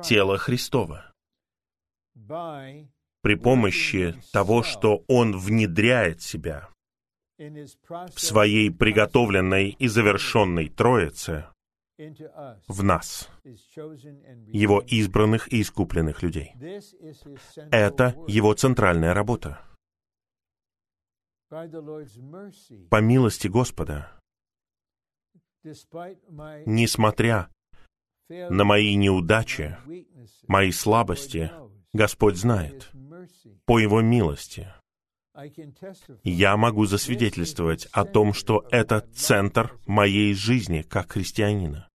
тело 0.03 0.39
Христова, 0.39 1.13
при 3.23 3.35
помощи 3.37 4.15
того, 4.33 4.63
что 4.63 5.05
Он 5.09 5.39
внедряет 5.39 6.23
себя 6.23 6.69
в 7.39 8.21
своей 8.21 8.71
приготовленной 8.71 9.71
и 9.71 9.89
завершенной 9.89 10.69
Троице 10.69 11.47
в 12.69 12.83
нас, 12.83 13.29
Его 13.45 14.81
избранных 14.81 15.53
и 15.53 15.63
искупленных 15.63 16.23
людей. 16.23 16.53
Это 17.71 18.15
Его 18.27 18.55
центральная 18.55 19.15
работа— 19.15 19.61
по 22.89 23.01
милости 23.03 23.47
Господа, 23.47 24.11
несмотря 26.65 27.51
на 28.31 28.65
мои 28.65 28.95
неудачи, 28.95 29.77
мои 30.49 30.73
слабости, 30.73 31.53
Господь 31.93 32.37
знает, 32.37 32.91
по 33.67 33.79
Его 33.79 34.01
милости, 34.01 34.73
я 36.25 36.57
могу 36.57 36.87
засвидетельствовать 36.87 37.87
о 37.93 38.07
том, 38.07 38.33
что 38.33 38.67
это 38.71 39.01
центр 39.15 39.79
моей 39.87 40.33
жизни 40.33 40.81
как 40.81 41.13
христианина. 41.13 41.87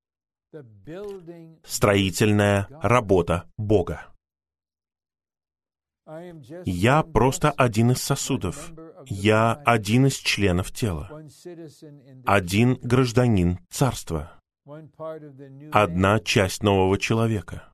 Строительная 1.63 2.67
работа 2.69 3.49
Бога. 3.57 4.13
Я 6.65 7.03
просто 7.03 7.51
один 7.51 7.91
из 7.91 8.01
сосудов. 8.01 8.71
Я 9.09 9.53
один 9.65 10.07
из 10.07 10.15
членов 10.15 10.71
тела. 10.71 11.09
Один 12.25 12.75
гражданин 12.81 13.59
царства. 13.69 14.39
Одна 15.71 16.19
часть 16.19 16.61
нового 16.61 16.97
человека. 16.97 17.71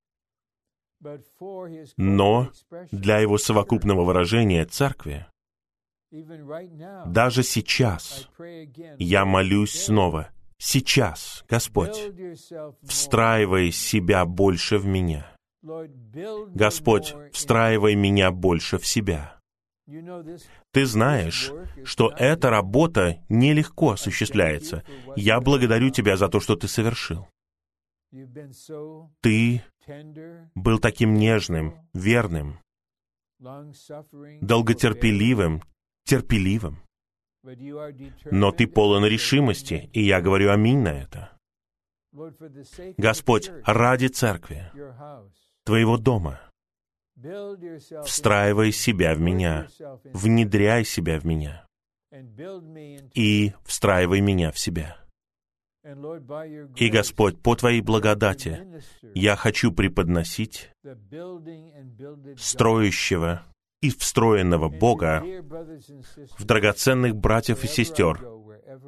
Но 1.97 2.51
для 2.91 3.19
его 3.19 3.37
совокупного 3.37 4.03
выражения 4.03 4.65
церкви, 4.65 5.25
даже 7.05 7.43
сейчас, 7.43 8.29
я 8.99 9.25
молюсь 9.25 9.85
снова, 9.85 10.29
сейчас, 10.57 11.43
Господь, 11.49 11.99
встраивай 12.83 13.71
себя 13.71 14.25
больше 14.25 14.77
в 14.77 14.85
меня. 14.85 15.35
Господь, 16.53 17.15
встраивай 17.31 17.95
меня 17.95 18.31
больше 18.31 18.77
в 18.77 18.85
себя. 18.85 19.39
Ты 20.71 20.85
знаешь, 20.85 21.51
что 21.83 22.13
эта 22.17 22.49
работа 22.49 23.21
нелегко 23.27 23.91
осуществляется. 23.91 24.83
Я 25.15 25.41
благодарю 25.41 25.89
Тебя 25.89 26.15
за 26.15 26.29
то, 26.29 26.39
что 26.39 26.55
Ты 26.55 26.67
совершил. 26.67 27.27
Ты 29.21 29.63
был 30.55 30.79
таким 30.79 31.15
нежным, 31.15 31.75
верным, 31.93 32.59
долготерпеливым, 34.41 35.63
терпеливым. 36.05 36.81
Но 38.31 38.51
Ты 38.51 38.67
полон 38.67 39.05
решимости, 39.05 39.89
и 39.91 40.01
я 40.01 40.21
говорю 40.21 40.51
аминь 40.51 40.79
на 40.79 40.93
это. 40.93 41.37
Господь, 42.97 43.51
ради 43.65 44.07
церкви, 44.07 44.71
Твоего 45.65 45.97
дома, 45.97 46.39
встраивай 48.05 48.71
себя 48.71 49.15
в 49.15 49.19
меня, 49.19 49.67
внедряй 50.03 50.85
себя 50.85 51.19
в 51.19 51.25
меня 51.25 51.65
и 53.13 53.53
встраивай 53.65 54.21
меня 54.21 54.51
в 54.51 54.59
себя. 54.59 54.97
И, 56.75 56.89
Господь, 56.89 57.41
по 57.41 57.55
Твоей 57.55 57.81
благодати 57.81 58.81
я 59.13 59.35
хочу 59.35 59.71
преподносить 59.71 60.69
строящего 62.37 63.43
и 63.81 63.89
встроенного 63.89 64.69
Бога 64.69 65.23
в 66.37 66.45
драгоценных 66.45 67.15
братьев 67.17 67.65
и 67.65 67.67
сестер, 67.67 68.25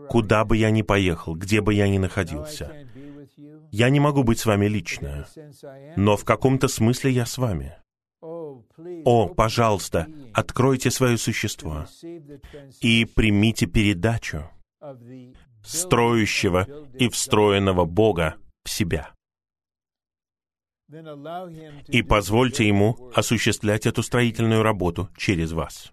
куда 0.08 0.46
бы 0.46 0.56
я 0.56 0.72
ни 0.72 0.84
поехал, 0.84 1.36
где 1.36 1.60
бы 1.60 1.74
я 1.74 1.90
ни 1.90 1.98
находился. 1.98 2.72
Я 3.72 3.90
не 3.90 4.00
могу 4.00 4.24
быть 4.24 4.40
с 4.40 4.46
вами 4.46 4.68
лично, 4.68 5.28
но 5.98 6.16
в 6.16 6.24
каком-то 6.24 6.70
смысле 6.70 7.12
я 7.12 7.26
с 7.26 7.38
вами. 7.38 7.76
О, 9.06 9.28
пожалуйста, 9.28 10.08
откройте 10.34 10.92
свое 10.92 11.18
существо 11.18 11.86
и 12.82 13.06
примите 13.06 13.68
передачу 13.68 14.50
строящего 15.64 16.68
и 16.94 17.10
встроенного 17.10 17.86
Бога 17.86 18.36
в 18.64 18.70
себя. 18.70 19.14
И 21.88 22.04
позвольте 22.04 22.68
Ему 22.68 23.12
осуществлять 23.16 23.86
эту 23.86 24.04
строительную 24.04 24.62
работу 24.62 25.10
через 25.18 25.52
вас. 25.52 25.92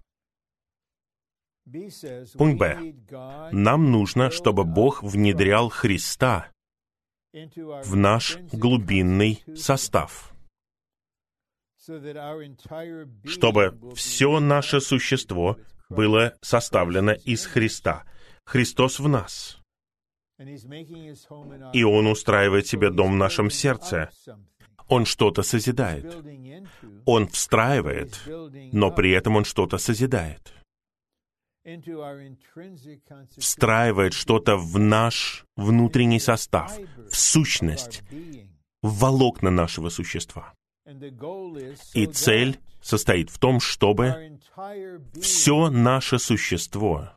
Пункт 2.37 2.59
Б. 2.59 2.93
Нам 3.51 3.91
нужно, 3.91 4.29
чтобы 4.29 4.65
Бог 4.65 5.01
внедрял 5.01 5.69
Христа 5.69 6.51
в 7.31 7.95
наш 7.95 8.37
глубинный 8.51 9.43
состав— 9.55 10.32
чтобы 13.25 13.77
все 13.95 14.39
наше 14.39 14.79
существо 14.79 15.57
было 15.89 16.33
составлено 16.41 17.13
из 17.13 17.45
Христа. 17.45 18.05
Христос 18.45 18.99
в 18.99 19.07
нас. 19.07 19.59
И 21.73 21.83
Он 21.83 22.07
устраивает 22.07 22.67
себе 22.67 22.89
дом 22.89 23.13
в 23.13 23.17
нашем 23.17 23.49
сердце. 23.49 24.09
Он 24.87 25.05
что-то 25.05 25.43
созидает. 25.43 26.15
Он 27.05 27.27
встраивает, 27.27 28.21
но 28.71 28.91
при 28.91 29.11
этом 29.11 29.35
Он 29.35 29.45
что-то 29.45 29.77
созидает. 29.77 30.53
Встраивает 33.37 34.13
что-то 34.13 34.57
в 34.57 34.77
наш 34.79 35.45
внутренний 35.55 36.19
состав, 36.19 36.77
в 37.09 37.15
сущность, 37.15 38.03
в 38.81 38.99
волокна 38.99 39.49
нашего 39.49 39.89
существа. 39.89 40.53
И 41.93 42.05
цель 42.07 42.59
состоит 42.81 43.29
в 43.29 43.39
том, 43.39 43.59
чтобы 43.59 44.39
все 45.21 45.69
наше 45.69 46.19
существо 46.19 47.11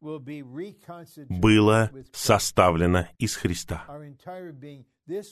было 1.29 1.91
составлено 2.13 3.09
из 3.19 3.35
Христа. 3.37 3.85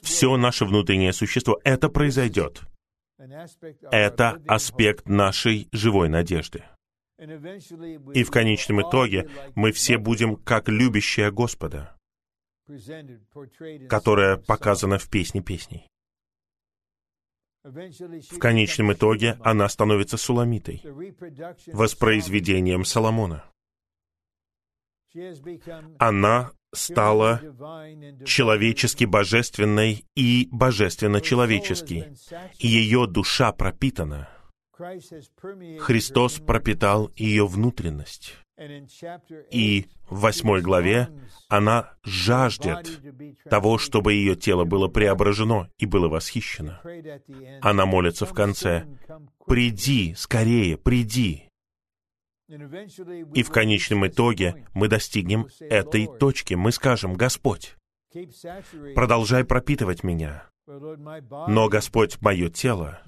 Все 0.03 0.37
наше 0.37 0.65
внутреннее 0.65 1.13
существо. 1.13 1.61
Это 1.65 1.89
произойдет. 1.89 2.63
Это 3.91 4.43
аспект 4.49 5.09
нашей 5.09 5.69
живой 5.73 6.09
надежды. 6.09 6.65
И 7.19 8.25
в 8.25 8.31
конечном 8.31 8.83
итоге 8.83 9.31
мы 9.55 9.71
все 9.71 9.99
будем 9.99 10.37
как 10.37 10.69
любящая 10.69 11.31
Господа, 11.31 11.97
которая 13.89 14.37
показана 14.37 14.99
в 14.99 15.09
песне 15.09 15.41
песней. 15.41 15.87
В 17.65 18.39
конечном 18.39 18.93
итоге 18.93 19.39
она 19.43 19.69
становится 19.71 20.19
суламитой, 20.19 20.83
воспроизведением 21.73 22.85
Соломона. 22.85 23.45
Она 25.99 26.51
стала 26.75 27.41
человечески 28.27 29.05
божественной 29.05 30.05
и 30.15 30.49
божественно-человеческой. 30.51 32.15
Ее 32.59 33.07
душа 33.07 33.53
пропитана. 33.53 34.29
Христос 34.77 36.41
пропитал 36.41 37.13
ее 37.17 37.47
внутренность. 37.47 38.37
И 39.51 39.87
в 40.09 40.21
восьмой 40.21 40.63
главе 40.63 41.09
она 41.49 41.95
жаждет 42.05 43.01
того, 43.51 43.79
чтобы 43.79 44.13
ее 44.15 44.37
тело 44.37 44.65
было 44.65 44.87
преображено 44.87 45.71
и 45.79 45.87
было 45.87 46.09
восхищено. 46.09 46.81
Она 47.61 47.85
молится 47.85 48.27
в 48.27 48.33
конце, 48.33 48.87
«Приди, 49.47 50.15
скорее, 50.17 50.77
приди!» 50.77 51.49
И 52.49 53.43
в 53.43 53.51
конечном 53.51 54.07
итоге 54.07 54.67
мы 54.75 54.89
достигнем 54.89 55.49
этой 55.61 56.07
точки. 56.07 56.55
Мы 56.55 56.71
скажем, 56.71 57.15
«Господь, 57.15 57.75
продолжай 58.95 59.45
пропитывать 59.45 60.05
меня, 60.05 60.49
но, 60.67 61.69
Господь, 61.69 62.21
мое 62.21 62.49
тело, 62.49 63.01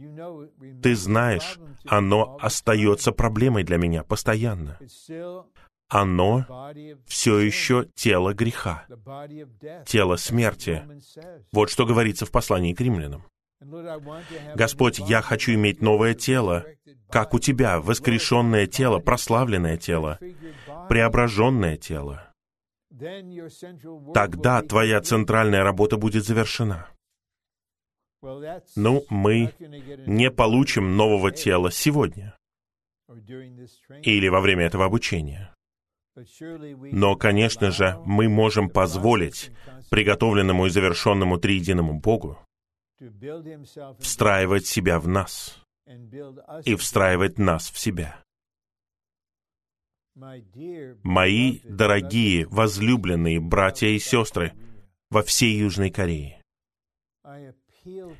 Ты 0.83 0.95
знаешь, 0.95 1.59
оно 1.87 2.37
остается 2.41 3.13
проблемой 3.13 3.65
для 3.65 3.79
меня 3.79 4.03
постоянно. 4.05 4.79
Оно 5.89 6.45
все 7.07 7.39
еще 7.39 7.87
тело 7.95 8.35
греха, 8.35 8.87
тело 9.87 10.17
смерти. 10.17 10.83
Вот 11.53 11.71
что 11.71 11.87
говорится 11.87 12.27
в 12.27 12.31
послании 12.31 12.75
к 12.75 12.81
римлянам. 12.81 13.25
Господь, 14.55 14.99
я 14.99 15.23
хочу 15.23 15.55
иметь 15.55 15.81
новое 15.81 16.15
тело, 16.15 16.67
как 17.09 17.33
у 17.33 17.39
Тебя, 17.39 17.81
воскрешенное 17.81 18.67
тело, 18.67 18.99
прославленное 18.99 19.79
тело, 19.79 20.19
преображенное 20.89 21.77
тело. 21.77 22.35
Тогда 24.13 24.63
Твоя 24.63 25.01
центральная 25.01 25.63
работа 25.63 25.97
будет 25.97 26.25
завершена. 26.25 26.89
Ну, 28.77 29.05
мы 29.09 29.53
не 30.07 30.31
получим 30.31 30.97
нового 30.97 31.31
тела 31.31 31.70
сегодня 31.70 32.37
или 34.03 34.29
во 34.29 34.41
время 34.41 34.66
этого 34.66 34.85
обучения. 34.85 35.55
Но, 36.93 37.14
конечно 37.16 37.70
же, 37.70 38.01
мы 38.07 38.29
можем 38.29 38.70
позволить 38.70 39.51
приготовленному 39.91 40.66
и 40.66 40.70
завершенному 40.70 41.39
триединому 41.39 42.01
Богу 42.01 42.39
встраивать 43.99 44.66
себя 44.66 44.99
в 44.99 45.07
нас 45.07 45.62
и 46.64 46.74
встраивать 46.74 47.39
нас 47.39 47.70
в 47.70 47.79
себя. 47.79 48.22
Мои 51.03 51.61
дорогие, 51.64 52.47
возлюбленные 52.47 53.39
братья 53.39 53.89
и 53.89 53.99
сестры 53.99 54.55
во 55.11 55.22
всей 55.22 55.59
Южной 55.59 55.91
Корее, 55.91 56.43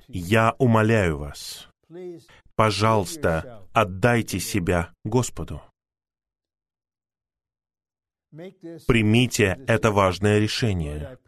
я 0.08 0.54
умоляю 0.58 1.18
вас, 1.18 1.68
пожалуйста, 2.54 3.62
отдайте 3.72 4.40
себя 4.40 4.92
Господу. 5.04 5.62
Примите 8.86 9.58
это 9.66 9.90
важное 9.90 10.38
решение. 10.38 11.18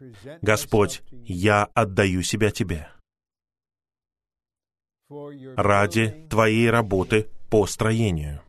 Господь, 0.41 1.01
я 1.11 1.65
отдаю 1.73 2.21
себя 2.21 2.51
Тебе. 2.51 2.89
Ради 5.55 6.27
Твоей 6.29 6.69
работы 6.69 7.29
по 7.49 7.65
строению. 7.65 8.41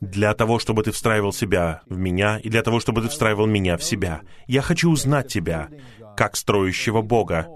Для 0.00 0.34
того, 0.34 0.58
чтобы 0.58 0.82
Ты 0.82 0.90
встраивал 0.90 1.32
себя 1.32 1.82
в 1.86 1.96
меня, 1.96 2.38
и 2.38 2.50
для 2.50 2.62
того, 2.62 2.80
чтобы 2.80 3.00
Ты 3.00 3.08
встраивал 3.08 3.46
меня 3.46 3.76
в 3.76 3.84
себя. 3.84 4.22
Я 4.46 4.60
хочу 4.60 4.90
узнать 4.90 5.28
Тебя, 5.28 5.70
как 6.16 6.36
строящего 6.36 7.00
Бога, 7.00 7.48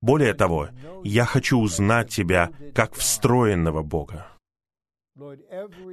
Более 0.00 0.34
того, 0.34 0.68
я 1.04 1.24
хочу 1.24 1.58
узнать 1.58 2.10
Тебя 2.10 2.52
как 2.74 2.94
встроенного 2.94 3.82
Бога. 3.82 4.26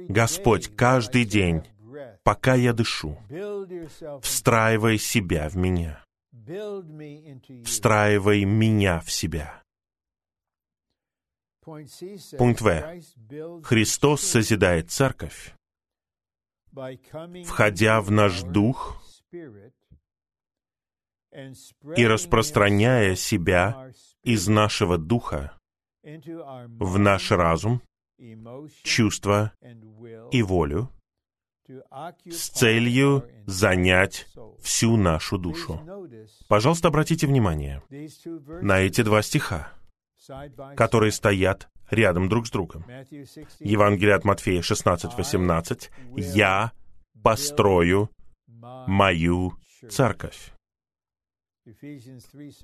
Господь, 0.08 0.74
каждый 0.76 1.24
день, 1.24 1.62
пока 2.22 2.54
я 2.54 2.72
дышу, 2.72 3.18
встраивай 4.22 4.98
себя 4.98 5.48
в 5.48 5.56
меня. 5.56 6.04
Встраивай 7.64 8.44
меня 8.44 9.00
в 9.00 9.10
себя. 9.10 9.62
Пункт 11.62 12.60
В. 12.60 13.00
Христос 13.62 14.20
созидает 14.20 14.90
церковь, 14.90 15.54
входя 17.46 18.02
в 18.02 18.10
наш 18.10 18.42
дух 18.42 19.02
и 21.96 22.06
распространяя 22.06 23.14
себя 23.14 23.90
из 24.22 24.48
нашего 24.48 24.98
духа 24.98 25.58
в 26.02 26.98
наш 26.98 27.30
разум, 27.30 27.82
чувства 28.82 29.52
и 30.30 30.42
волю 30.42 30.90
с 32.30 32.50
целью 32.50 33.26
занять 33.46 34.28
всю 34.60 34.96
нашу 34.96 35.38
душу. 35.38 35.80
Пожалуйста, 36.48 36.88
обратите 36.88 37.26
внимание 37.26 37.82
на 38.62 38.80
эти 38.80 39.02
два 39.02 39.22
стиха, 39.22 39.72
которые 40.76 41.12
стоят 41.12 41.68
рядом 41.90 42.28
друг 42.28 42.46
с 42.46 42.50
другом. 42.50 42.84
Евангелие 43.60 44.14
от 44.14 44.24
Матфея 44.24 44.62
16:18. 44.62 45.90
«Я 46.16 46.72
построю 47.22 48.10
мою 48.86 49.54
церковь». 49.88 50.52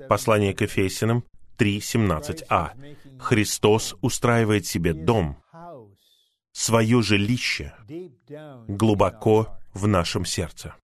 Послание 0.08 0.54
к 0.54 0.62
Ефесиным 0.62 1.24
3.17а. 1.58 3.18
Христос 3.18 3.94
устраивает 4.00 4.66
себе 4.66 4.92
дом, 4.92 5.42
свое 6.52 7.02
жилище, 7.02 7.74
глубоко 8.68 9.58
в 9.72 9.86
нашем 9.86 10.24
сердце. 10.24 10.74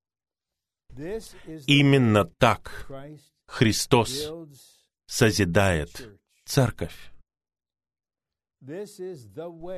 Именно 1.66 2.24
так 2.24 2.90
Христос 3.46 4.32
созидает 5.06 6.08
церковь. 6.44 7.12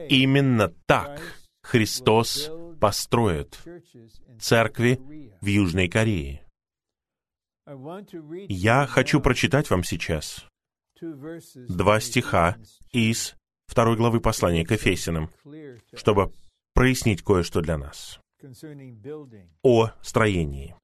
Именно 0.09 0.69
так 0.87 1.21
Христос 1.63 2.51
построит 2.81 3.59
церкви 4.41 5.01
в 5.41 5.47
Южной 5.47 5.89
Корее. 5.89 6.48
Я 8.49 8.87
хочу 8.87 9.21
прочитать 9.21 9.71
вам 9.71 9.85
сейчас 9.85 10.47
два 11.01 12.01
стиха 12.01 12.57
из 12.93 13.37
второй 13.67 13.97
главы 13.97 14.21
послания 14.21 14.65
к 14.65 14.73
Ефесиным, 14.73 15.31
чтобы 15.95 16.33
прояснить 16.75 17.23
кое-что 17.23 17.61
для 17.61 17.77
нас 17.79 18.21
о 19.63 19.91
строении. 20.01 20.75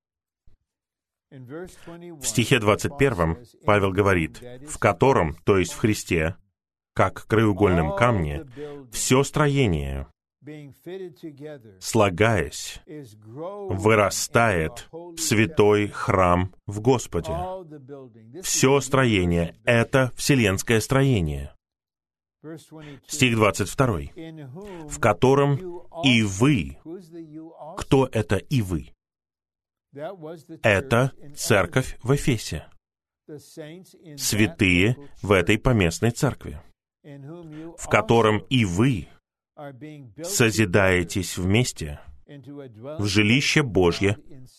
В 1.30 2.24
стихе 2.24 2.60
21 2.60 3.38
Павел 3.64 3.90
говорит, 3.90 4.40
в 4.68 4.78
котором, 4.78 5.36
то 5.44 5.58
есть 5.58 5.72
в 5.72 5.78
Христе, 5.78 6.36
как 6.94 7.26
краеугольном 7.26 7.96
камне, 7.96 8.46
все 8.92 9.24
строение, 9.24 10.06
слагаясь, 11.80 12.80
вырастает 13.68 14.88
святой 15.16 15.88
храм 15.88 16.54
в 16.66 16.80
Господе. 16.80 17.32
Все 18.42 18.80
строение— 18.80 19.56
это 19.64 20.10
вселенское 20.16 20.80
строение. 20.80 21.54
Стих 23.06 23.36
22, 23.36 24.00
в 24.88 25.00
котором 25.00 25.54
и 26.04 26.22
вы, 26.22 26.76
кто 27.76 28.06
это 28.12 28.36
и 28.36 28.60
вы? 28.60 28.92
Это 30.62 31.12
церковь 31.36 31.96
в 32.02 32.14
Эфесе, 32.14 32.66
святые 34.16 34.96
в 35.22 35.32
этой 35.32 35.58
поместной 35.58 36.10
церкви, 36.10 36.60
в 37.02 37.88
котором 37.88 38.38
и 38.50 38.64
вы 38.64 39.08
созидаетесь 40.22 41.36
вместе 41.38 42.00
в 42.26 43.04
жилище 43.06 43.62
Божье 43.62 44.18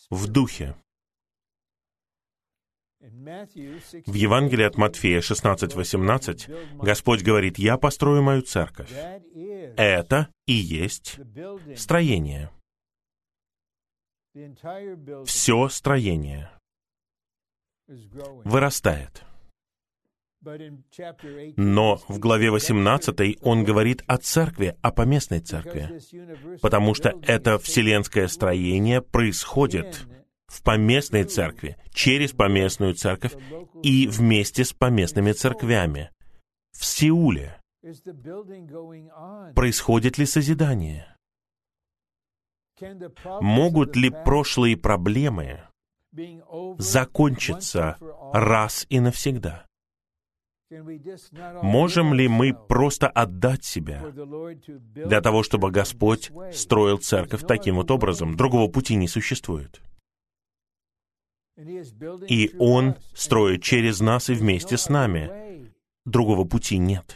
в 0.10 0.28
духе. 0.28 0.76
В 3.00 4.14
Евангелии 4.14 4.66
от 4.66 4.78
Матфея 4.78 5.22
16:18 5.22 6.82
Господь 6.82 7.22
говорит, 7.22 7.60
«Я 7.60 7.78
построю 7.78 8.24
мою 8.24 8.42
церковь». 8.42 8.92
Это 8.92 10.30
и 10.48 10.54
есть 10.54 11.20
строение. 11.76 12.50
Все 15.26 15.70
строение 15.70 16.50
вырастает. 17.88 19.24
Но 21.58 22.02
в 22.08 22.20
главе 22.20 22.52
18 22.52 23.38
он 23.42 23.64
говорит 23.64 24.04
о 24.08 24.18
церкви, 24.18 24.76
о 24.82 24.92
поместной 24.92 25.40
церкви, 25.40 26.00
потому 26.62 26.94
что 26.94 27.14
это 27.24 27.58
вселенское 27.58 28.28
строение 28.28 29.02
происходит 29.02 30.06
в 30.48 30.62
поместной 30.62 31.24
церкви, 31.24 31.78
через 31.94 32.32
поместную 32.32 32.94
церковь 32.94 33.34
и 33.84 34.08
вместе 34.08 34.64
с 34.64 34.74
поместными 34.74 35.32
церквями. 35.32 36.12
В 36.72 36.86
Сеуле 36.86 37.60
происходит 39.56 40.18
ли 40.18 40.26
созидание? 40.26 41.16
Могут 43.42 43.96
ли 43.96 44.10
прошлые 44.10 44.78
проблемы 44.78 45.62
закончиться 46.78 47.98
раз 48.34 48.86
и 48.90 49.00
навсегда? 49.00 49.65
Можем 51.62 52.14
ли 52.14 52.28
мы 52.28 52.54
просто 52.54 53.08
отдать 53.08 53.64
себя 53.64 54.04
для 54.94 55.22
того, 55.22 55.44
чтобы 55.44 55.72
Господь 55.72 56.32
строил 56.52 56.98
церковь 56.98 57.46
таким 57.48 57.76
вот 57.76 57.92
образом? 57.92 58.36
Другого 58.36 58.72
пути 58.72 58.96
не 58.96 59.08
существует. 59.08 59.82
И 62.28 62.56
Он 62.60 62.96
строит 63.14 63.64
через 63.64 64.02
нас 64.02 64.30
и 64.30 64.34
вместе 64.34 64.78
с 64.78 64.90
нами. 64.90 65.72
Другого 66.06 66.46
пути 66.46 66.78
нет. 66.78 67.16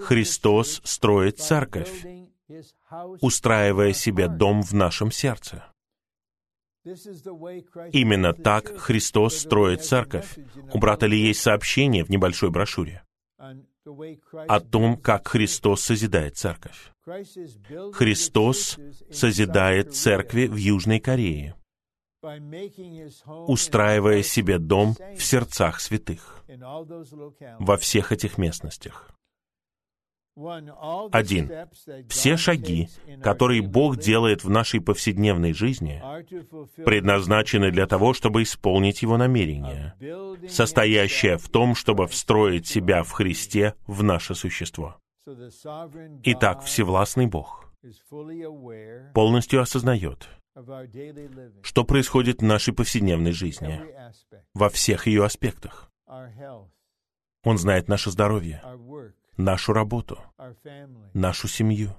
Христос 0.00 0.80
строит 0.84 1.38
церковь, 1.38 2.04
устраивая 3.20 3.92
себе 3.92 4.28
дом 4.28 4.62
в 4.62 4.72
нашем 4.74 5.10
сердце. 5.10 5.73
Именно 7.92 8.34
так 8.34 8.76
Христос 8.78 9.38
строит 9.38 9.84
церковь. 9.84 10.36
У 10.72 10.78
брата 10.78 11.06
Ли 11.06 11.18
есть 11.18 11.40
сообщение 11.40 12.04
в 12.04 12.10
небольшой 12.10 12.50
брошюре 12.50 13.02
о 14.48 14.60
том, 14.60 14.96
как 14.96 15.28
Христос 15.28 15.82
созидает 15.82 16.36
церковь. 16.36 16.90
Христос 17.92 18.78
созидает 19.10 19.94
церкви 19.94 20.46
в 20.46 20.56
Южной 20.56 21.00
Корее, 21.00 21.54
устраивая 23.26 24.22
себе 24.22 24.58
дом 24.58 24.96
в 25.16 25.22
сердцах 25.22 25.80
святых 25.80 26.44
во 27.58 27.76
всех 27.76 28.12
этих 28.12 28.38
местностях. 28.38 29.10
Один. 30.36 31.50
Все 32.08 32.36
шаги, 32.36 32.88
которые 33.22 33.62
Бог 33.62 33.98
делает 33.98 34.42
в 34.42 34.50
нашей 34.50 34.80
повседневной 34.80 35.52
жизни, 35.52 36.02
предназначены 36.84 37.70
для 37.70 37.86
того, 37.86 38.14
чтобы 38.14 38.42
исполнить 38.42 39.02
Его 39.02 39.16
намерение, 39.16 39.94
состоящее 40.48 41.38
в 41.38 41.48
том, 41.48 41.74
чтобы 41.76 42.08
встроить 42.08 42.66
себя 42.66 43.04
в 43.04 43.12
Христе 43.12 43.74
в 43.86 44.02
наше 44.02 44.34
существо. 44.34 44.96
Итак, 46.24 46.62
Всевластный 46.64 47.26
Бог 47.26 47.72
полностью 49.14 49.60
осознает, 49.60 50.28
что 51.62 51.84
происходит 51.84 52.40
в 52.40 52.44
нашей 52.44 52.74
повседневной 52.74 53.32
жизни, 53.32 53.80
во 54.52 54.68
всех 54.68 55.06
ее 55.06 55.24
аспектах. 55.24 55.90
Он 57.44 57.58
знает 57.58 57.88
наше 57.88 58.10
здоровье, 58.10 58.62
нашу 59.36 59.72
работу, 59.72 60.18
нашу 61.12 61.48
семью, 61.48 61.94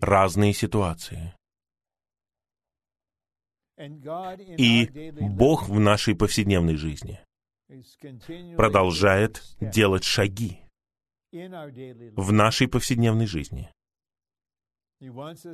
разные 0.00 0.52
ситуации. 0.52 1.34
И 4.58 5.12
Бог 5.20 5.68
в 5.68 5.80
нашей 5.80 6.14
повседневной 6.14 6.76
жизни 6.76 7.20
продолжает 8.56 9.42
делать 9.60 10.04
шаги 10.04 10.60
в 11.32 12.32
нашей 12.32 12.68
повседневной 12.68 13.26
жизни. 13.26 13.70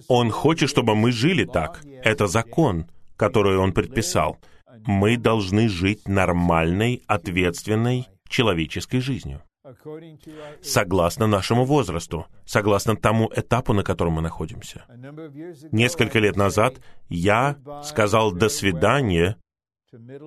Он 0.09 0.31
хочет, 0.31 0.69
чтобы 0.69 0.95
мы 0.95 1.13
жили 1.13 1.45
так. 1.45 1.83
Это 1.85 2.27
закон, 2.27 2.91
который 3.17 3.57
Он 3.57 3.73
предписал. 3.73 4.39
Мы 4.87 5.17
должны 5.17 5.69
жить 5.69 6.07
нормальной, 6.07 7.03
ответственной 7.07 8.07
человеческой 8.29 9.01
жизнью, 9.01 9.43
согласно 10.63 11.27
нашему 11.27 11.65
возрасту, 11.65 12.27
согласно 12.45 12.97
тому 12.97 13.31
этапу, 13.35 13.73
на 13.73 13.83
котором 13.83 14.15
мы 14.15 14.23
находимся. 14.23 14.85
Несколько 15.73 16.19
лет 16.19 16.37
назад 16.37 16.81
я 17.09 17.57
сказал 17.85 18.33
«до 18.33 18.49
свидания» 18.49 19.37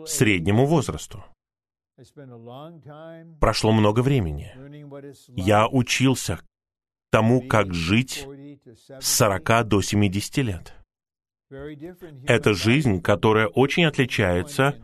среднему 0.05 0.65
возрасту. 0.65 1.23
Прошло 3.39 3.71
много 3.71 4.01
времени. 4.01 4.51
Я 5.27 5.67
учился 5.67 6.39
тому, 7.11 7.41
как 7.41 7.73
жить 7.73 8.25
с 8.99 9.07
40 9.17 9.67
до 9.67 9.81
70 9.81 10.37
лет. 10.37 10.73
Это 12.25 12.53
жизнь, 12.53 13.01
которая 13.01 13.47
очень 13.47 13.85
отличается 13.85 14.75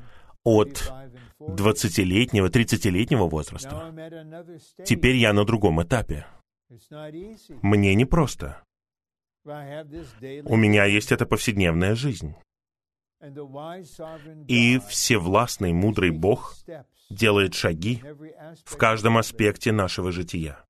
от 0.43 0.91
20-летнего, 1.39 2.47
30-летнего 2.47 3.29
возраста. 3.29 3.93
Теперь 4.85 5.15
я 5.17 5.33
на 5.33 5.45
другом 5.45 5.81
этапе. 5.81 6.25
Мне 7.61 7.95
непросто. 7.95 8.63
У 9.45 10.55
меня 10.57 10.85
есть 10.85 11.11
эта 11.11 11.25
повседневная 11.25 11.95
жизнь. 11.95 12.35
И 14.47 14.79
всевластный, 14.89 15.73
мудрый 15.73 16.11
Бог 16.11 16.55
делает 17.09 17.55
шаги 17.55 18.03
в 18.65 18.77
каждом 18.77 19.17
аспекте 19.17 19.71
нашего 19.71 20.11
жития. 20.11 20.65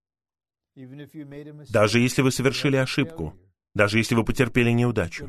Даже 1.69 1.99
если 1.99 2.21
вы 2.21 2.31
совершили 2.31 2.75
ошибку, 2.77 3.33
даже 3.73 3.97
если 3.97 4.15
вы 4.15 4.23
потерпели 4.23 4.71
неудачу, 4.71 5.27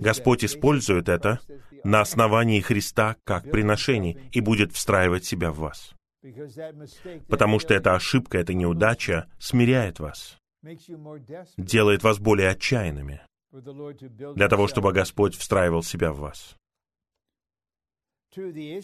Господь 0.00 0.44
использует 0.44 1.08
это 1.08 1.40
на 1.84 2.00
основании 2.00 2.60
Христа 2.60 3.16
как 3.24 3.50
приношений 3.50 4.18
и 4.32 4.40
будет 4.40 4.72
встраивать 4.72 5.24
себя 5.24 5.50
в 5.52 5.58
вас. 5.58 5.94
Потому 7.28 7.58
что 7.58 7.74
эта 7.74 7.94
ошибка, 7.94 8.38
эта 8.38 8.54
неудача 8.54 9.30
смиряет 9.38 10.00
вас, 10.00 10.38
делает 11.56 12.02
вас 12.02 12.18
более 12.18 12.50
отчаянными, 12.50 13.20
для 14.34 14.48
того, 14.48 14.66
чтобы 14.68 14.92
Господь 14.92 15.36
встраивал 15.36 15.82
себя 15.82 16.12
в 16.12 16.18
вас. 16.18 16.56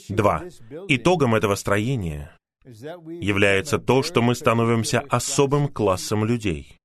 Два. 0.08 0.44
Итогом 0.88 1.34
этого 1.34 1.54
строения 1.54 2.36
является 2.64 3.78
то, 3.78 4.02
что 4.02 4.22
мы 4.22 4.34
становимся 4.34 5.00
особым 5.00 5.68
классом 5.68 6.24
людей, 6.24 6.78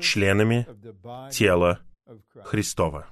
членами 0.00 0.66
тела 1.30 1.80
Христова. 2.44 3.08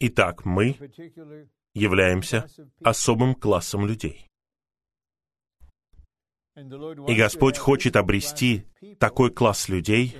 Итак, 0.00 0.44
мы 0.44 0.76
являемся 1.74 2.46
особым 2.82 3.34
классом 3.34 3.86
людей. 3.86 4.26
И 6.56 7.14
Господь 7.14 7.56
хочет 7.56 7.96
обрести 7.96 8.66
такой 8.98 9.30
класс 9.30 9.68
людей 9.68 10.16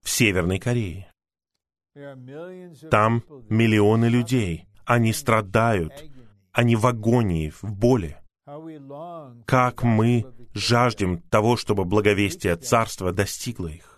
в 0.00 0.08
Северной 0.08 0.58
Корее. 0.58 1.12
Там 2.90 3.22
миллионы 3.48 4.06
людей. 4.06 4.66
Они 4.84 5.12
страдают. 5.12 5.92
Они 6.52 6.76
в 6.76 6.86
агонии, 6.86 7.50
в 7.50 7.64
боли. 7.64 8.18
Как 9.46 9.82
мы 9.82 10.24
жаждем 10.54 11.20
того, 11.22 11.56
чтобы 11.56 11.84
благовестие 11.84 12.56
Царства 12.56 13.12
достигло 13.12 13.68
их. 13.68 13.95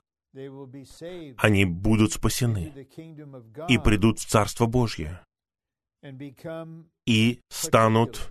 Они 1.37 1.65
будут 1.65 2.13
спасены 2.13 2.87
и 3.69 3.79
придут 3.79 4.19
в 4.19 4.27
Царство 4.27 4.67
Божье 4.67 5.21
и 7.07 7.41
станут 7.49 8.31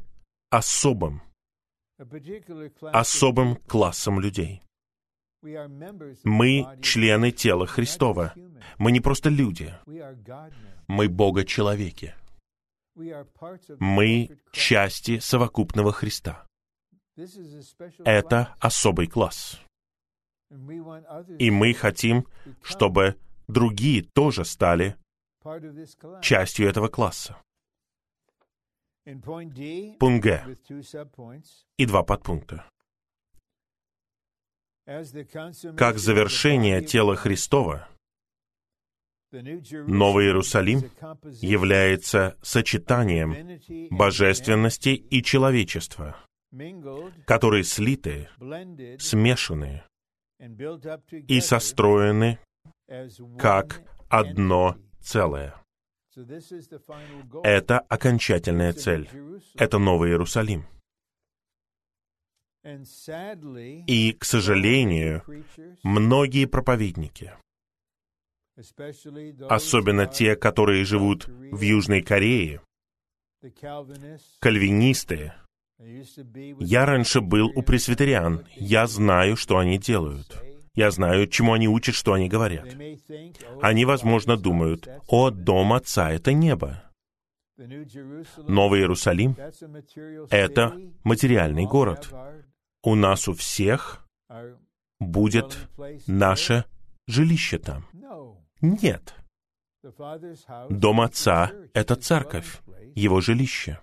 особым, 0.50 1.22
особым 2.82 3.56
классом 3.56 4.20
людей. 4.20 4.62
Мы 6.24 6.78
члены 6.82 7.32
тела 7.32 7.68
Христова. 7.68 8.34
Мы 8.78 8.92
не 8.92 9.00
просто 9.00 9.30
люди. 9.30 9.74
Мы 10.88 11.10
Бога-человеки. 11.10 12.16
Мы 13.80 14.40
части 14.52 15.20
совокупного 15.20 15.92
Христа. 15.92 16.46
Это 18.06 18.56
особый 18.60 19.08
класс. 19.08 19.60
И 21.40 21.52
мы 21.52 21.74
хотим, 21.74 22.28
чтобы 22.62 23.18
другие 23.48 24.04
тоже 24.04 24.46
стали 24.46 24.98
частью 26.22 26.68
этого 26.68 26.88
класса. 26.88 27.38
Пункт 29.24 30.24
Г 30.24 30.58
и 31.78 31.86
два 31.86 32.04
подпункта. 32.04 32.66
Как 35.78 35.98
завершение 35.98 36.82
тела 36.82 37.16
Христова, 37.16 37.88
Новый 39.32 40.26
Иерусалим 40.26 40.80
является 41.42 42.38
сочетанием 42.42 43.60
божественности 43.92 44.90
и 44.90 45.22
человечества, 45.22 46.18
которые 47.26 47.66
слиты, 47.66 48.30
смешаны 49.00 49.84
и 50.40 51.42
состроены 51.42 52.40
как 53.38 53.82
одно 54.10 54.78
целое. 55.02 55.56
Это 57.44 57.80
окончательная 57.80 58.74
цель. 58.74 59.10
Это 59.56 59.78
Новый 59.78 60.10
Иерусалим. 60.10 60.66
И, 63.88 64.14
к 64.20 64.26
сожалению, 64.26 65.24
многие 65.84 66.46
проповедники, 66.46 67.34
особенно 69.50 70.06
те, 70.06 70.36
которые 70.36 70.84
живут 70.84 71.28
в 71.28 71.62
Южной 71.62 72.02
Корее, 72.02 72.62
кальвинисты, 74.40 75.34
я 75.80 76.86
раньше 76.86 77.22
был 77.22 77.52
у 77.56 77.62
пресвитериан, 77.62 78.46
я 78.56 78.88
знаю, 78.88 79.36
что 79.36 79.58
они 79.58 79.78
делают. 79.78 80.44
Я 80.74 80.92
знаю, 80.92 81.28
чему 81.28 81.54
они 81.54 81.68
учат, 81.68 81.96
что 81.96 82.14
они 82.14 82.30
говорят. 82.30 82.68
Они, 83.62 83.86
возможно, 83.86 84.38
думают, 84.38 84.88
«О, 85.08 85.32
дом 85.32 85.74
Отца— 85.74 86.12
это 86.12 86.34
небо». 86.34 86.84
Новый 87.58 88.82
Иерусалим— 88.82 89.36
это 90.30 90.78
материальный 91.04 91.66
город. 91.66 92.14
У 92.84 92.94
нас 92.94 93.28
у 93.28 93.34
всех 93.34 94.08
будет 95.00 95.68
наше 96.06 96.66
жилище 97.08 97.58
там. 97.58 97.88
Нет. 98.62 99.16
Дом 100.70 101.02
Отца— 101.02 101.52
это 101.74 101.96
церковь, 101.96 102.62
его 102.94 103.20
жилище. 103.22 103.80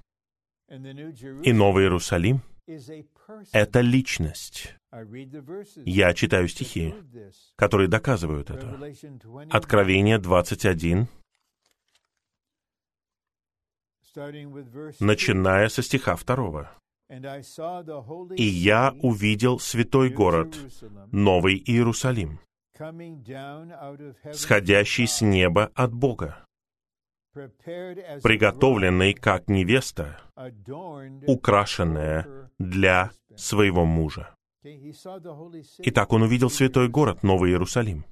И 0.68 1.52
Новый 1.52 1.84
Иерусалим— 1.84 2.42
это 3.52 3.80
личность. 3.80 4.74
Я 5.84 6.14
читаю 6.14 6.48
стихи, 6.48 6.94
которые 7.56 7.88
доказывают 7.88 8.50
это. 8.50 8.78
Откровение 9.50 10.18
21, 10.18 11.08
начиная 15.00 15.68
со 15.68 15.82
стиха 15.82 16.16
2. 16.16 16.70
«И 18.36 18.44
я 18.44 18.94
увидел 19.02 19.58
святой 19.58 20.08
город, 20.08 20.56
Новый 21.12 21.62
Иерусалим, 21.66 22.40
сходящий 24.32 25.06
с 25.06 25.20
неба 25.20 25.70
от 25.74 25.92
Бога, 25.92 26.46
приготовленный 27.34 29.14
как 29.14 29.48
невеста, 29.48 30.20
украшенная 31.26 32.50
для 32.58 33.10
своего 33.36 33.84
мужа. 33.84 34.34
Итак, 35.78 36.12
он 36.12 36.22
увидел 36.22 36.50
святой 36.50 36.88
город, 36.88 37.22
Новый 37.22 37.50
Иерусалим. 37.50 38.04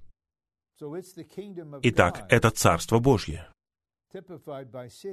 Итак, 1.82 2.27
это 2.28 2.51
Царство 2.51 2.99
Божье, 2.99 3.47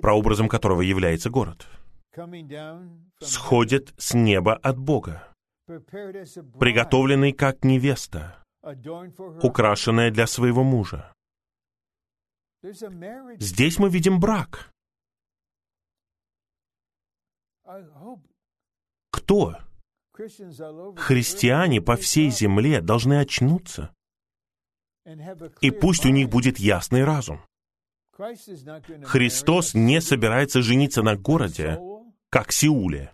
прообразом 0.02 0.50
которого 0.50 0.82
является 0.82 1.30
город. 1.30 1.68
Сходит 3.22 3.94
с 3.98 4.14
неба 4.16 4.56
от 4.56 4.78
Бога, 4.80 5.32
приготовленный 5.68 7.32
как 7.34 7.64
невеста, 7.64 8.44
украшенная 9.44 10.12
для 10.12 10.28
своего 10.28 10.64
мужа. 10.64 11.14
Здесь 12.62 13.80
мы 13.80 13.90
видим 13.90 14.20
брак. 14.20 14.72
Кто? 19.12 19.58
Христиане 20.98 21.82
по 21.82 21.96
всей 21.96 22.30
земле 22.30 22.82
должны 22.82 23.20
очнуться. 23.20 23.94
И 25.62 25.72
пусть 25.72 26.06
у 26.06 26.10
них 26.10 26.30
будет 26.30 26.60
ясный 26.60 27.04
разум. 27.06 27.42
Христос 29.06 29.74
не 29.74 30.02
собирается 30.02 30.62
жениться 30.62 31.02
на 31.02 31.16
городе, 31.16 31.80
как 32.30 32.52
Сеуле, 32.52 33.14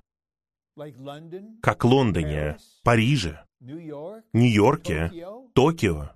как 1.62 1.84
Лондоне, 1.84 2.58
Париже, 2.84 3.46
Нью-Йорке, 3.60 5.12
Токио, 5.54 6.16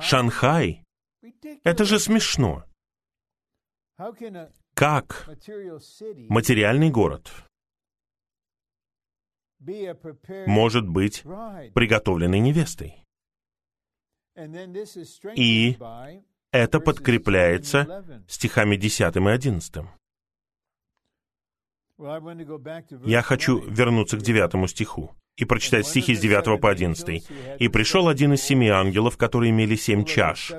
Шанхай. 0.00 0.84
Это 1.62 1.84
же 1.84 1.98
смешно. 1.98 2.64
Как 4.74 5.28
материальный 6.28 6.90
город 6.90 7.30
может 10.46 10.88
быть 10.88 11.22
приготовленной 11.22 12.40
невестой? 12.40 13.04
И 15.36 15.78
это 16.50 16.80
подкрепляется 16.80 18.24
стихами 18.28 18.76
10 18.76 19.16
и 19.16 19.20
11. 19.20 19.84
Я 23.06 23.22
хочу 23.22 23.60
вернуться 23.60 24.18
к 24.18 24.22
девятому 24.22 24.66
стиху 24.66 25.14
и 25.36 25.44
прочитать 25.44 25.86
стихи 25.86 26.14
с 26.14 26.20
9 26.20 26.60
по 26.60 26.70
11. 26.70 27.24
«И 27.58 27.68
пришел 27.68 28.08
один 28.08 28.34
из 28.34 28.42
семи 28.42 28.68
ангелов, 28.68 29.16
которые 29.16 29.50
имели 29.50 29.76
семь 29.76 30.04
чаш, 30.04 30.52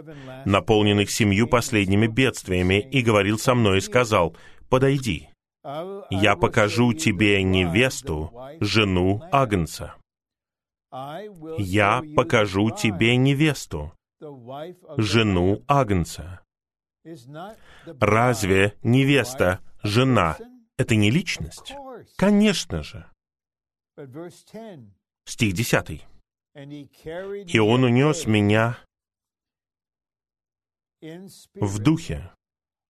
наполненных 0.45 1.09
семью 1.09 1.47
последними 1.47 2.07
бедствиями, 2.07 2.79
и 2.79 3.01
говорил 3.01 3.39
со 3.39 3.55
мной 3.55 3.77
и 3.77 3.81
сказал, 3.81 4.35
«Подойди, 4.69 5.29
я 6.11 6.35
покажу 6.35 6.93
тебе 6.93 7.41
невесту, 7.41 8.31
жену 8.59 9.21
Агнца. 9.31 9.95
Я 11.57 12.03
покажу 12.15 12.69
тебе 12.69 13.17
невесту, 13.17 13.91
жену 14.97 15.63
Агнца. 15.67 16.41
Разве 17.99 18.73
невеста, 18.83 19.59
жена, 19.83 20.37
это 20.77 20.95
не 20.95 21.09
личность? 21.11 21.73
Конечно 22.17 22.83
же. 22.83 23.05
Стих 25.25 25.53
10. 25.53 26.05
«И 26.55 27.59
он 27.59 27.83
унес 27.83 28.25
меня 28.25 28.77
в 31.55 31.79
духе 31.79 32.31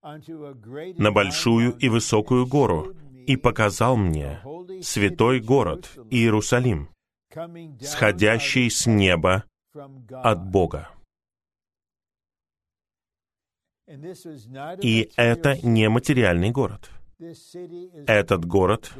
на 0.01 1.11
большую 1.11 1.75
и 1.77 1.89
высокую 1.89 2.47
гору 2.47 2.95
и 3.27 3.37
показал 3.37 3.97
мне 3.97 4.41
святой 4.81 5.39
город 5.39 5.91
Иерусалим, 6.11 6.89
сходящий 7.81 8.69
с 8.69 8.85
неба 8.85 9.45
от 9.73 10.45
Бога. 10.47 10.91
И 14.81 15.11
это 15.15 15.57
не 15.61 15.89
материальный 15.89 16.51
город. 16.51 16.91
Этот 18.07 18.45
город, 18.45 18.93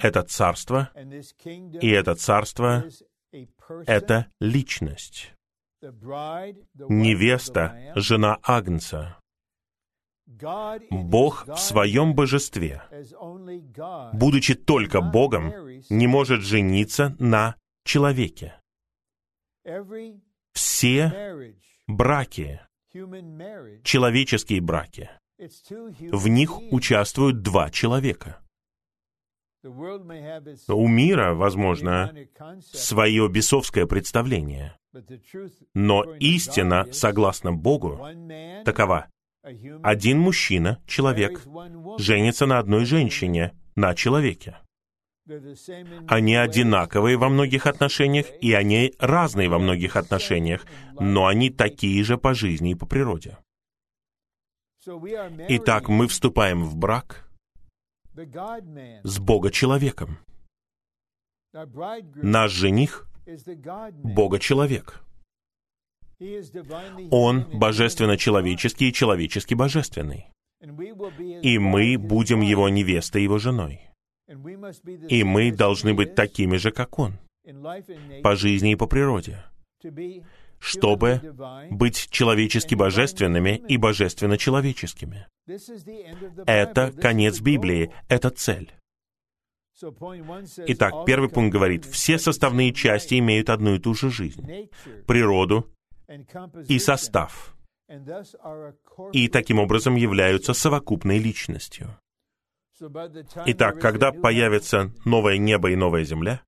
это 0.00 0.22
царство, 0.22 0.90
и 0.94 1.88
это 1.88 2.14
царство— 2.14 2.84
это 3.86 4.26
личность. 4.40 5.34
Невеста, 6.88 7.92
жена 7.94 8.38
Агнца. 8.42 9.18
Бог 10.90 11.46
в 11.46 11.56
своем 11.56 12.14
божестве, 12.14 12.82
будучи 14.12 14.54
только 14.54 15.00
Богом, 15.00 15.52
не 15.88 16.06
может 16.06 16.42
жениться 16.42 17.16
на 17.18 17.56
человеке. 17.84 18.60
Все 20.52 21.54
браки, 21.86 22.60
человеческие 23.82 24.60
браки, 24.60 25.10
в 25.38 26.28
них 26.28 26.58
участвуют 26.72 27.42
два 27.42 27.70
человека. 27.70 28.40
У 29.64 30.88
мира, 30.88 31.34
возможно, 31.34 32.14
свое 32.60 33.28
бесовское 33.28 33.86
представление. 33.86 34.76
Но 35.74 36.04
истина, 36.16 36.86
согласно 36.92 37.52
Богу, 37.52 38.06
такова. 38.64 39.08
Один 39.82 40.18
мужчина, 40.18 40.82
человек, 40.86 41.44
женится 41.98 42.46
на 42.46 42.58
одной 42.58 42.84
женщине, 42.84 43.52
на 43.74 43.94
человеке. 43.94 44.58
Они 46.06 46.34
одинаковые 46.36 47.16
во 47.16 47.28
многих 47.28 47.66
отношениях, 47.66 48.26
и 48.40 48.52
они 48.52 48.94
разные 48.98 49.48
во 49.48 49.58
многих 49.58 49.96
отношениях, 49.96 50.64
но 50.98 51.26
они 51.26 51.50
такие 51.50 52.02
же 52.02 52.16
по 52.16 52.34
жизни 52.34 52.72
и 52.72 52.74
по 52.74 52.86
природе. 52.86 53.38
Итак, 54.86 55.88
мы 55.88 56.06
вступаем 56.06 56.64
в 56.64 56.76
брак 56.76 57.28
с 58.14 59.18
Бога-человеком. 59.18 60.18
Наш 61.52 62.52
жених— 62.52 63.06
Бога-человек. 64.04 65.02
Он 67.10 67.46
божественно-человеческий 67.52 68.88
и 68.88 68.92
человечески-божественный. 68.92 70.26
И 70.60 71.58
мы 71.58 71.96
будем 71.98 72.40
его 72.40 72.68
невестой, 72.68 73.22
его 73.22 73.38
женой. 73.38 73.80
И 75.08 75.24
мы 75.24 75.52
должны 75.52 75.94
быть 75.94 76.14
такими 76.14 76.56
же, 76.56 76.70
как 76.70 76.98
он, 76.98 77.18
по 78.22 78.36
жизни 78.36 78.72
и 78.72 78.76
по 78.76 78.86
природе, 78.86 79.44
чтобы 80.58 81.20
быть 81.70 82.08
человечески 82.10 82.74
божественными 82.74 83.62
и 83.68 83.76
божественно 83.76 84.36
человеческими. 84.36 85.26
Это 86.46 86.92
конец 86.92 87.40
Библии, 87.40 87.92
это 88.08 88.30
цель. 88.30 88.72
Итак, 90.66 91.04
первый 91.06 91.28
пункт 91.28 91.52
говорит, 91.52 91.84
все 91.84 92.18
составные 92.18 92.72
части 92.72 93.18
имеют 93.18 93.48
одну 93.48 93.74
и 93.74 93.78
ту 93.78 93.94
же 93.94 94.10
жизнь, 94.10 94.68
природу 95.06 95.72
и 96.68 96.78
состав, 96.78 97.56
и 99.12 99.28
таким 99.28 99.60
образом 99.60 99.94
являются 99.94 100.52
совокупной 100.52 101.18
личностью. 101.18 101.96
Итак, 103.46 103.80
когда 103.80 104.12
появится 104.12 104.92
новое 105.04 105.36
небо 105.36 105.70
и 105.70 105.76
новая 105.76 106.04
земля, 106.04 106.42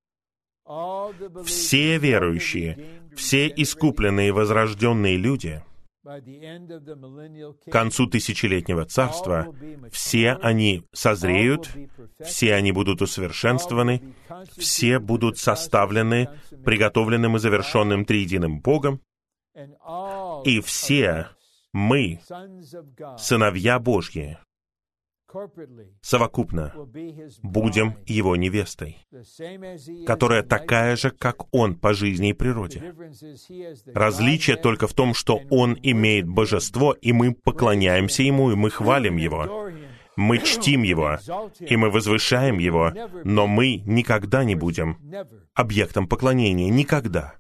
все 1.45 1.99
верующие, 1.99 3.00
все 3.17 3.49
искупленные 3.49 4.33
возрожденные 4.33 5.17
люди 5.17 5.63
к 6.03 7.71
концу 7.71 8.07
тысячелетнего 8.07 8.87
царства, 8.87 9.55
все 9.93 10.33
они 10.33 10.83
созреют, 10.93 11.71
все 12.25 12.55
они 12.55 12.73
будут 12.73 13.03
усовершенствованы, 13.03 14.15
все 14.57 14.99
будут 14.99 15.39
составлены 15.39 16.31
приготовленным 16.65 17.37
и 17.37 17.39
завершенным 17.39 18.07
триединым 18.07 18.61
Богом, 18.61 19.03
и 20.45 20.61
все 20.61 21.29
мы, 21.73 22.21
сыновья 23.19 23.79
Божьи, 23.79 24.39
совокупно 26.01 26.73
будем 27.43 27.97
его 28.07 28.37
невестой, 28.37 28.99
которая 30.07 30.43
такая 30.43 30.97
же, 30.97 31.11
как 31.11 31.53
он 31.55 31.75
по 31.75 31.95
жизни 31.95 32.31
и 32.31 32.33
природе. 32.33 32.95
Различие 33.95 34.57
только 34.57 34.87
в 34.87 34.95
том, 34.95 35.15
что 35.15 35.41
он 35.51 35.79
имеет 35.83 36.27
божество, 36.29 36.93
и 36.93 37.13
мы 37.13 37.33
поклоняемся 37.33 38.23
ему, 38.23 38.51
и 38.51 38.55
мы 38.55 38.71
хвалим 38.71 39.17
его. 39.17 39.71
Мы 40.17 40.39
чтим 40.39 40.83
его, 40.83 41.19
и 41.61 41.77
мы 41.77 41.91
возвышаем 41.91 42.59
его, 42.59 42.93
но 43.25 43.47
мы 43.47 43.77
никогда 43.87 44.45
не 44.45 44.55
будем 44.55 44.99
объектом 45.55 46.07
поклонения, 46.07 46.69
никогда. 46.69 47.40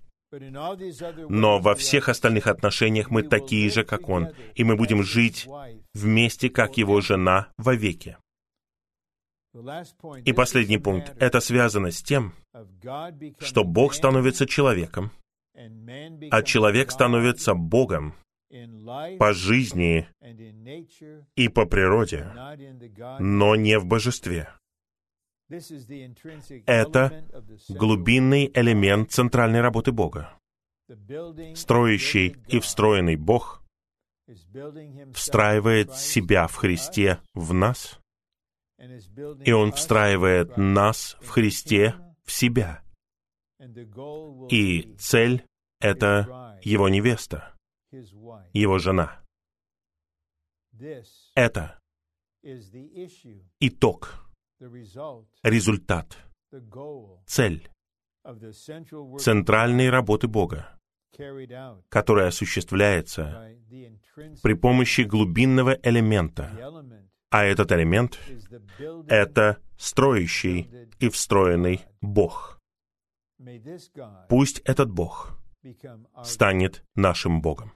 Но 1.28 1.59
во 1.59 1.74
всех 1.74 2.09
остальных 2.09 2.47
отношениях 2.47 3.11
мы 3.11 3.23
такие 3.23 3.69
же, 3.70 3.85
как 3.85 4.09
Он, 4.09 4.28
и 4.55 4.65
мы 4.65 4.77
будем 4.77 5.02
жить 5.02 5.48
вместе, 5.94 6.48
как 6.51 6.77
Его 6.77 7.01
жена, 7.01 7.48
вовеки. 7.59 8.16
И 10.24 10.32
последний 10.32 10.78
пункт. 10.78 11.12
Это 11.19 11.40
связано 11.40 11.90
с 11.90 12.02
тем, 12.02 12.35
что 13.40 13.65
Бог 13.65 13.94
становится 13.94 14.47
человеком, 14.47 15.11
а 16.31 16.43
человек 16.43 16.93
становится 16.93 17.55
Богом 17.55 18.15
по 19.19 19.32
жизни 19.32 20.09
и 21.35 21.48
по 21.48 21.66
природе, 21.66 22.32
но 23.19 23.57
не 23.57 23.78
в 23.78 23.86
божестве. 23.86 24.48
Это 26.66 27.24
глубинный 27.68 28.51
элемент 28.55 29.10
центральной 29.10 29.60
работы 29.60 29.90
Бога. 29.90 30.39
Строящий 31.55 32.36
и 32.48 32.60
встроенный 32.60 33.16
Бог 33.16 33.62
встраивает 35.12 35.94
себя 35.94 36.47
в 36.47 36.55
Христе 36.55 37.20
в 37.35 37.52
нас, 37.52 38.01
и 39.44 39.52
Он 39.52 39.72
встраивает 39.72 40.56
нас 40.56 41.16
в 41.20 41.28
Христе 41.28 41.94
в 42.24 42.31
себя. 42.31 42.82
И 44.51 44.94
цель— 44.98 45.44
это 45.81 46.59
Его 46.62 46.89
невеста, 46.89 47.56
Его 48.52 48.78
жена. 48.78 49.20
Это 51.35 51.78
итог, 53.60 54.30
результат, 55.43 56.19
цель 57.27 57.70
центральной 59.19 59.91
работы 59.91 60.28
Бога, 60.28 60.78
которая 61.89 62.28
осуществляется 62.28 63.57
при 64.43 64.55
помощи 64.55 65.03
глубинного 65.03 65.78
элемента. 65.82 66.51
А 67.31 67.45
этот 67.45 67.70
элемент— 67.73 68.19
это 69.09 69.59
строящий 69.78 70.69
и 70.99 71.09
встроенный 71.09 71.82
Бог. 72.01 72.59
Пусть 74.28 74.61
этот 74.65 74.91
Бог 74.91 75.39
станет 76.24 76.85
нашим 76.95 77.41
Богом. 77.41 77.73